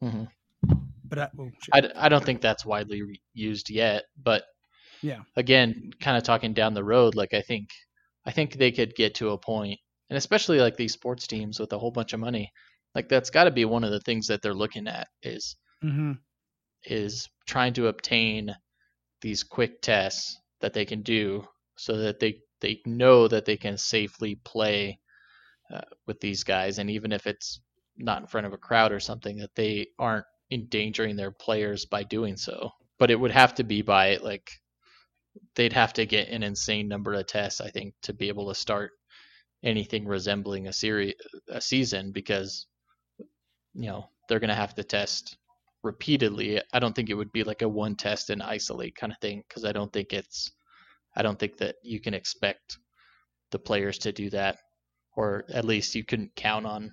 hmm 0.00 0.24
but 1.04 1.18
I, 1.18 1.30
oh. 1.38 1.52
I, 1.72 1.90
I 1.96 2.08
don't 2.08 2.24
think 2.24 2.40
that's 2.40 2.64
widely 2.66 3.02
re- 3.02 3.22
used 3.34 3.70
yet, 3.70 4.04
but 4.16 4.44
Yeah. 5.02 5.24
again, 5.36 5.90
kind 6.00 6.16
of 6.16 6.24
talking 6.24 6.54
down 6.54 6.74
the 6.74 6.84
road, 6.84 7.14
like 7.16 7.34
I 7.34 7.42
think 7.42 7.70
I 8.26 8.32
think 8.32 8.54
they 8.54 8.72
could 8.72 8.94
get 8.96 9.16
to 9.16 9.30
a 9.30 9.38
point, 9.38 9.80
and 10.10 10.16
especially 10.18 10.60
like 10.60 10.76
these 10.76 10.94
sports 10.94 11.26
teams 11.26 11.60
with 11.60 11.72
a 11.72 11.78
whole 11.78 11.92
bunch 11.92 12.12
of 12.14 12.20
money, 12.20 12.52
like 12.94 13.08
that's 13.08 13.30
got 13.30 13.44
to 13.44 13.50
be 13.50 13.64
one 13.64 13.84
of 13.84 13.90
the 13.90 14.00
things 14.00 14.26
that 14.26 14.42
they're 14.42 14.54
looking 14.54 14.86
at 14.88 15.08
is 15.22 15.56
Mhm. 15.82 16.18
is 16.84 17.28
trying 17.46 17.72
to 17.74 17.88
obtain 17.88 18.54
these 19.20 19.42
quick 19.42 19.80
tests 19.82 20.38
that 20.60 20.72
they 20.72 20.84
can 20.84 21.02
do 21.02 21.46
so 21.76 21.96
that 21.96 22.20
they 22.20 22.40
they 22.60 22.80
know 22.86 23.28
that 23.28 23.44
they 23.44 23.56
can 23.56 23.76
safely 23.76 24.36
play 24.44 24.98
uh, 25.72 25.80
with 26.06 26.20
these 26.20 26.44
guys 26.44 26.78
and 26.78 26.90
even 26.90 27.12
if 27.12 27.26
it's 27.26 27.60
not 27.96 28.20
in 28.20 28.26
front 28.26 28.46
of 28.46 28.52
a 28.52 28.58
crowd 28.58 28.92
or 28.92 29.00
something 29.00 29.36
that 29.38 29.54
they 29.54 29.86
aren't 29.98 30.26
endangering 30.50 31.16
their 31.16 31.30
players 31.30 31.86
by 31.86 32.02
doing 32.02 32.36
so 32.36 32.70
but 32.98 33.10
it 33.10 33.18
would 33.18 33.30
have 33.30 33.54
to 33.54 33.64
be 33.64 33.82
by 33.82 34.16
like 34.16 34.50
they'd 35.54 35.72
have 35.72 35.92
to 35.92 36.06
get 36.06 36.28
an 36.28 36.42
insane 36.42 36.88
number 36.88 37.14
of 37.14 37.26
tests 37.26 37.60
i 37.60 37.70
think 37.70 37.94
to 38.02 38.12
be 38.12 38.28
able 38.28 38.48
to 38.48 38.54
start 38.54 38.90
anything 39.62 40.06
resembling 40.06 40.66
a 40.68 40.72
series 40.72 41.14
a 41.48 41.60
season 41.60 42.12
because 42.12 42.66
you 43.74 43.88
know 43.88 44.08
they're 44.28 44.40
going 44.40 44.48
to 44.48 44.54
have 44.54 44.74
to 44.74 44.84
test 44.84 45.36
repeatedly 45.82 46.60
i 46.72 46.78
don't 46.78 46.94
think 46.94 47.10
it 47.10 47.14
would 47.14 47.32
be 47.32 47.44
like 47.44 47.62
a 47.62 47.68
one 47.68 47.96
test 47.96 48.30
and 48.30 48.42
isolate 48.42 48.94
kind 48.94 49.12
of 49.12 49.18
thing 49.18 49.42
because 49.48 49.64
i 49.64 49.72
don't 49.72 49.92
think 49.92 50.12
it's 50.12 50.52
i 51.16 51.22
don't 51.22 51.38
think 51.38 51.56
that 51.56 51.76
you 51.82 52.00
can 52.00 52.14
expect 52.14 52.78
the 53.50 53.58
players 53.58 53.98
to 53.98 54.12
do 54.12 54.30
that 54.30 54.58
or 55.16 55.44
at 55.52 55.64
least 55.64 55.94
you 55.94 56.04
couldn't 56.04 56.34
count 56.36 56.66
on 56.66 56.92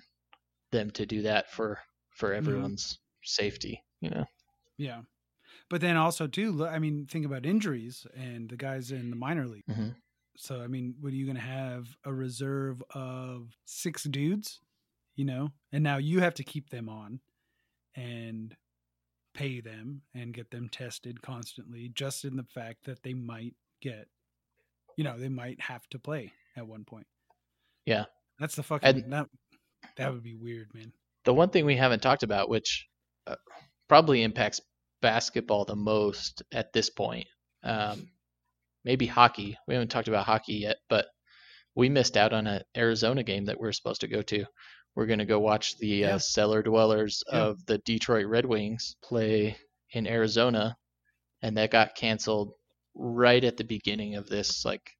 them 0.72 0.90
to 0.90 1.06
do 1.06 1.22
that 1.22 1.50
for 1.50 1.78
for 2.10 2.32
everyone's 2.32 2.98
safety 3.22 3.82
you 4.00 4.10
know. 4.10 4.24
Yeah. 4.76 5.02
But 5.68 5.80
then 5.80 5.96
also 5.96 6.26
too, 6.26 6.66
I 6.66 6.78
mean, 6.78 7.06
think 7.06 7.26
about 7.26 7.46
injuries 7.46 8.06
and 8.16 8.48
the 8.48 8.56
guys 8.56 8.90
in 8.90 9.10
the 9.10 9.16
minor 9.16 9.46
league. 9.46 9.66
Mhm. 9.68 9.94
So 10.36 10.62
I 10.62 10.66
mean, 10.66 10.96
what 11.00 11.12
are 11.12 11.16
you 11.16 11.26
going 11.26 11.36
to 11.36 11.42
have 11.42 11.96
a 12.04 12.12
reserve 12.12 12.82
of 12.90 13.56
six 13.64 14.04
dudes, 14.04 14.60
you 15.20 15.26
know? 15.26 15.52
And 15.70 15.84
now 15.84 15.98
you 15.98 16.20
have 16.20 16.32
to 16.36 16.44
keep 16.44 16.70
them 16.70 16.88
on 16.88 17.20
and 17.94 18.56
pay 19.34 19.60
them 19.60 20.00
and 20.14 20.32
get 20.32 20.50
them 20.50 20.70
tested 20.70 21.20
constantly 21.20 21.90
just 21.92 22.24
in 22.24 22.36
the 22.36 22.46
fact 22.54 22.86
that 22.86 23.02
they 23.02 23.12
might 23.12 23.54
get 23.82 24.08
you 24.96 25.04
know, 25.04 25.18
they 25.18 25.28
might 25.28 25.60
have 25.60 25.86
to 25.90 25.98
play 25.98 26.32
at 26.56 26.66
one 26.66 26.84
point. 26.84 27.06
Yeah. 27.84 28.04
That's 28.38 28.56
the 28.56 28.62
fucking 28.62 28.88
And- 28.88 29.12
that 29.12 29.26
that 29.96 30.12
would 30.12 30.22
be 30.22 30.36
weird, 30.36 30.68
man. 30.72 30.92
The 31.24 31.34
one 31.34 31.50
thing 31.50 31.66
we 31.66 31.76
haven't 31.76 32.00
talked 32.00 32.22
about, 32.22 32.48
which 32.48 32.86
uh, 33.26 33.36
probably 33.88 34.22
impacts 34.22 34.60
basketball 35.02 35.66
the 35.66 35.76
most 35.76 36.42
at 36.50 36.72
this 36.72 36.88
point, 36.88 37.26
um, 37.62 38.08
maybe 38.84 39.06
hockey. 39.06 39.58
We 39.68 39.74
haven't 39.74 39.90
talked 39.90 40.08
about 40.08 40.24
hockey 40.24 40.54
yet, 40.54 40.78
but 40.88 41.06
we 41.74 41.88
missed 41.90 42.16
out 42.16 42.32
on 42.32 42.46
an 42.46 42.62
Arizona 42.76 43.22
game 43.22 43.44
that 43.46 43.60
we 43.60 43.68
are 43.68 43.72
supposed 43.72 44.00
to 44.00 44.08
go 44.08 44.22
to. 44.22 44.44
We're 44.94 45.06
going 45.06 45.18
to 45.20 45.24
go 45.24 45.38
watch 45.40 45.76
the 45.78 45.86
Yeah. 45.88 46.14
uh, 46.16 46.18
cellar 46.18 46.62
dwellers 46.62 47.22
Yeah. 47.30 47.40
of 47.44 47.66
the 47.66 47.78
Detroit 47.78 48.26
Red 48.26 48.44
Wings 48.46 48.96
play 49.02 49.56
in 49.92 50.06
Arizona, 50.06 50.76
and 51.42 51.56
that 51.56 51.70
got 51.70 51.94
canceled 51.94 52.52
right 52.94 53.42
at 53.44 53.56
the 53.56 53.64
beginning 53.64 54.16
of 54.16 54.28
this 54.28 54.64
like 54.64 54.90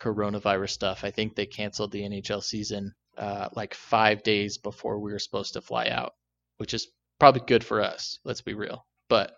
coronavirus 0.00 0.70
stuff. 0.70 1.04
I 1.04 1.10
think 1.10 1.34
they 1.34 1.46
canceled 1.46 1.92
the 1.92 2.02
NHL 2.02 2.42
season 2.42 2.92
uh, 3.16 3.48
like 3.54 3.72
five 3.74 4.22
days 4.22 4.58
before 4.58 5.00
we 5.00 5.10
were 5.12 5.18
supposed 5.18 5.54
to 5.54 5.60
fly 5.62 5.88
out, 5.88 6.12
which 6.58 6.74
is 6.74 6.88
probably 7.18 7.40
good 7.46 7.64
for 7.64 7.80
us. 7.82 8.18
Let's 8.24 8.42
be 8.42 8.54
real, 8.54 8.86
but 9.08 9.32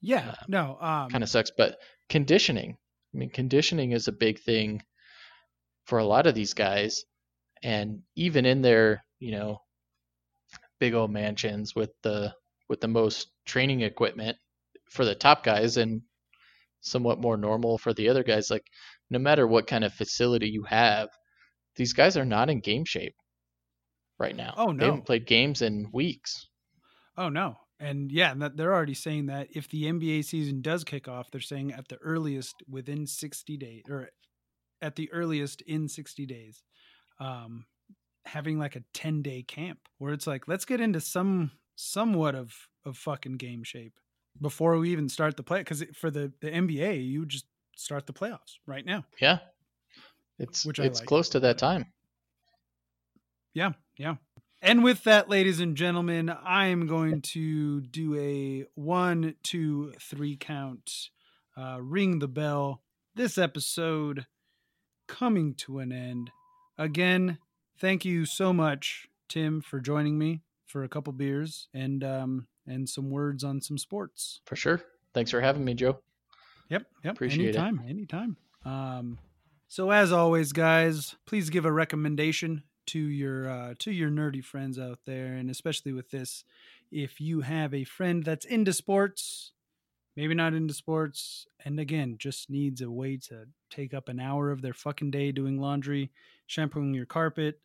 Yeah. 0.00 0.30
Uh, 0.30 0.44
no, 0.48 0.78
um 0.80 1.10
kind 1.10 1.24
of 1.24 1.28
sucks. 1.30 1.50
But 1.50 1.78
conditioning, 2.08 2.76
I 3.14 3.16
mean, 3.18 3.30
conditioning 3.30 3.92
is 3.92 4.06
a 4.08 4.12
big 4.12 4.38
thing 4.40 4.82
for 5.86 5.98
a 5.98 6.04
lot 6.06 6.26
of 6.26 6.34
these 6.34 6.54
guys, 6.54 7.04
and 7.66 8.02
even 8.14 8.46
in 8.46 8.62
their 8.62 9.04
you 9.18 9.32
know 9.32 9.58
big 10.78 10.94
old 10.94 11.10
mansions 11.10 11.74
with 11.74 11.90
the 12.02 12.32
with 12.68 12.80
the 12.80 12.88
most 12.88 13.28
training 13.44 13.80
equipment 13.80 14.36
for 14.88 15.04
the 15.04 15.14
top 15.14 15.42
guys 15.44 15.76
and 15.76 16.02
somewhat 16.80 17.20
more 17.20 17.36
normal 17.36 17.76
for 17.78 17.92
the 17.94 18.08
other 18.08 18.22
guys 18.22 18.50
like 18.50 18.64
no 19.10 19.18
matter 19.18 19.46
what 19.46 19.66
kind 19.66 19.84
of 19.84 19.92
facility 19.92 20.48
you 20.48 20.62
have 20.62 21.08
these 21.76 21.92
guys 21.92 22.16
are 22.16 22.24
not 22.24 22.50
in 22.50 22.60
game 22.60 22.84
shape 22.84 23.16
right 24.18 24.36
now 24.36 24.54
Oh, 24.56 24.66
no 24.66 24.78
they 24.78 24.84
haven't 24.86 25.06
played 25.06 25.26
games 25.26 25.62
in 25.62 25.88
weeks 25.92 26.46
Oh 27.16 27.28
no. 27.28 27.56
And 27.78 28.10
yeah, 28.10 28.34
they're 28.54 28.74
already 28.74 28.94
saying 28.94 29.26
that 29.26 29.48
if 29.50 29.68
the 29.68 29.84
NBA 29.84 30.24
season 30.24 30.62
does 30.62 30.82
kick 30.82 31.08
off, 31.08 31.30
they're 31.30 31.40
saying 31.40 31.72
at 31.72 31.88
the 31.88 31.96
earliest 31.96 32.54
within 32.68 33.06
60 33.06 33.56
days 33.58 33.82
or 33.88 34.10
at 34.80 34.96
the 34.96 35.12
earliest 35.12 35.60
in 35.62 35.88
60 35.88 36.24
days. 36.24 36.62
Um 37.18 37.66
having 38.24 38.58
like 38.58 38.74
a 38.74 38.82
10-day 38.92 39.42
camp 39.44 39.78
where 39.98 40.12
it's 40.12 40.26
like 40.26 40.48
let's 40.48 40.64
get 40.64 40.80
into 40.80 41.00
some 41.00 41.50
somewhat 41.76 42.34
of 42.34 42.54
of 42.84 42.96
fucking 42.96 43.36
game 43.36 43.62
shape 43.62 44.00
before 44.40 44.76
we 44.78 44.90
even 44.90 45.08
start 45.08 45.36
the 45.36 45.42
play 45.44 45.62
cuz 45.62 45.84
for 45.94 46.10
the 46.10 46.32
the 46.40 46.50
NBA, 46.50 47.06
you 47.06 47.24
just 47.24 47.46
start 47.76 48.06
the 48.06 48.12
playoffs 48.12 48.58
right 48.66 48.84
now. 48.84 49.04
yeah 49.20 49.38
it's 50.38 50.64
Which 50.66 50.78
it's 50.78 51.00
like. 51.00 51.08
close 51.08 51.28
to 51.30 51.40
that 51.40 51.58
time 51.58 51.86
Yeah, 53.54 53.72
yeah. 53.96 54.16
And 54.60 54.84
with 54.84 55.04
that, 55.04 55.30
ladies 55.30 55.60
and 55.60 55.76
gentlemen, 55.76 56.28
I 56.28 56.66
am 56.66 56.86
going 56.86 57.22
to 57.22 57.80
do 57.80 58.14
a 58.16 58.66
one, 58.74 59.34
two, 59.42 59.94
three 60.00 60.36
count. 60.36 61.08
Uh, 61.56 61.78
ring 61.80 62.18
the 62.18 62.28
bell. 62.28 62.82
This 63.14 63.38
episode 63.38 64.26
coming 65.08 65.54
to 65.54 65.78
an 65.78 65.90
end. 65.92 66.30
Again, 66.78 67.38
thank 67.78 68.04
you 68.04 68.26
so 68.26 68.52
much, 68.52 69.08
Tim, 69.28 69.60
for 69.60 69.80
joining 69.80 70.18
me 70.18 70.42
for 70.66 70.82
a 70.84 70.88
couple 70.88 71.12
beers 71.12 71.68
and 71.72 72.02
um 72.02 72.46
and 72.66 72.88
some 72.88 73.10
words 73.10 73.44
on 73.44 73.60
some 73.60 73.78
sports. 73.78 74.40
for 74.44 74.56
sure 74.56 74.80
thanks 75.14 75.30
for 75.30 75.40
having 75.40 75.64
me 75.64 75.72
joe 75.74 76.00
Yep, 76.68 76.82
yep. 77.04 77.12
Appreciate 77.14 77.54
it. 77.54 77.56
anytime, 77.56 77.80
anytime. 77.88 78.36
Um, 78.64 79.18
so 79.68 79.92
as 79.92 80.10
always, 80.10 80.52
guys, 80.52 81.14
please 81.24 81.48
give 81.48 81.64
a 81.64 81.70
recommendation 81.70 82.64
to 82.86 82.98
your 82.98 83.48
uh, 83.48 83.74
to 83.78 83.92
your 83.92 84.10
nerdy 84.10 84.42
friends 84.44 84.76
out 84.76 84.98
there, 85.06 85.34
and 85.34 85.48
especially 85.48 85.92
with 85.92 86.10
this, 86.10 86.42
if 86.90 87.20
you 87.20 87.42
have 87.42 87.72
a 87.72 87.84
friend 87.84 88.24
that's 88.24 88.44
into 88.44 88.72
sports, 88.72 89.52
maybe 90.16 90.34
not 90.34 90.54
into 90.54 90.74
sports, 90.74 91.46
and 91.64 91.78
again 91.78 92.16
just 92.18 92.50
needs 92.50 92.80
a 92.82 92.90
way 92.90 93.16
to 93.28 93.46
take 93.70 93.94
up 93.94 94.08
an 94.08 94.18
hour 94.18 94.50
of 94.50 94.60
their 94.62 94.74
fucking 94.74 95.12
day 95.12 95.30
doing 95.30 95.60
laundry, 95.60 96.10
shampooing 96.46 96.94
your 96.94 97.06
carpet, 97.06 97.60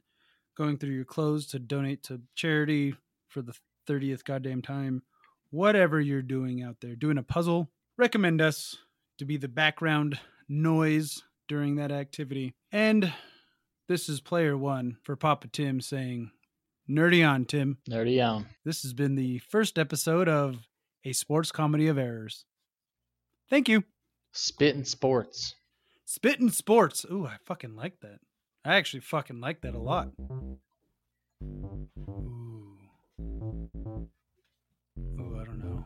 going 0.58 0.78
through 0.78 0.94
your 0.94 1.06
clothes 1.06 1.48
to 1.48 1.60
donate 1.60 2.04
to 2.04 2.22
charity 2.36 2.96
for 3.28 3.42
the 3.42 3.54
thirtieth 3.88 4.26
goddamn 4.26 4.62
time, 4.62 5.04
whatever 5.50 6.00
you're 6.00 6.22
doing 6.22 6.62
out 6.62 6.78
there, 6.82 6.96
doing 6.96 7.18
a 7.18 7.24
puzzle, 7.24 7.70
recommend 7.98 8.42
us 8.42 8.78
to 9.18 9.26
be 9.26 9.38
the 9.38 9.48
background 9.48 10.20
noise 10.48 11.24
during 11.48 11.76
that 11.76 11.92
activity. 11.92 12.54
And 12.72 13.14
this 13.88 14.10
is 14.10 14.22
player 14.22 14.58
one 14.58 14.98
for 15.04 15.16
Papa 15.16 15.48
Tim 15.48 15.82
saying, 15.82 16.32
Nerdy 16.90 17.28
on, 17.28 17.46
Tim. 17.46 17.78
nerdy 17.90 18.26
on 18.26 18.48
This 18.66 18.82
has 18.84 18.94
been 18.94 19.16
the 19.16 19.40
first 19.40 19.78
episode 19.78 20.28
of 20.28 20.68
A 21.06 21.14
Sports 21.14 21.52
Comedy 21.52 21.88
of 21.88 21.98
Errors. 21.98 22.46
Thank 23.50 23.68
you. 23.70 23.84
spitting 24.32 24.86
sports 24.86 25.56
Spittin' 26.06 26.50
Sports. 26.50 27.06
Ooh, 27.10 27.26
I 27.26 27.38
fucking 27.46 27.76
like 27.76 28.02
that. 28.02 28.20
I 28.64 28.76
actually 28.76 29.00
fucking 29.00 29.40
like 29.40 29.62
that 29.62 29.74
a 29.74 29.80
lot. 29.80 30.10
Ooh. 30.22 30.58
Ooh, 35.20 35.40
I 35.40 35.44
don't 35.46 35.60
know. 35.60 35.86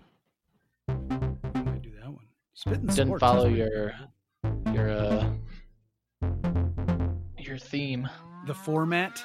I 0.89 1.61
might 1.61 1.81
do 1.81 1.91
that 2.01 2.09
one. 2.09 2.25
Spittin' 2.53 2.87
didn't 2.87 3.07
Sports. 3.07 3.21
follow 3.21 3.47
your 3.47 3.93
your 4.73 4.89
uh 4.89 5.33
your 7.37 7.57
theme 7.57 8.09
the 8.47 8.53
format. 8.53 9.23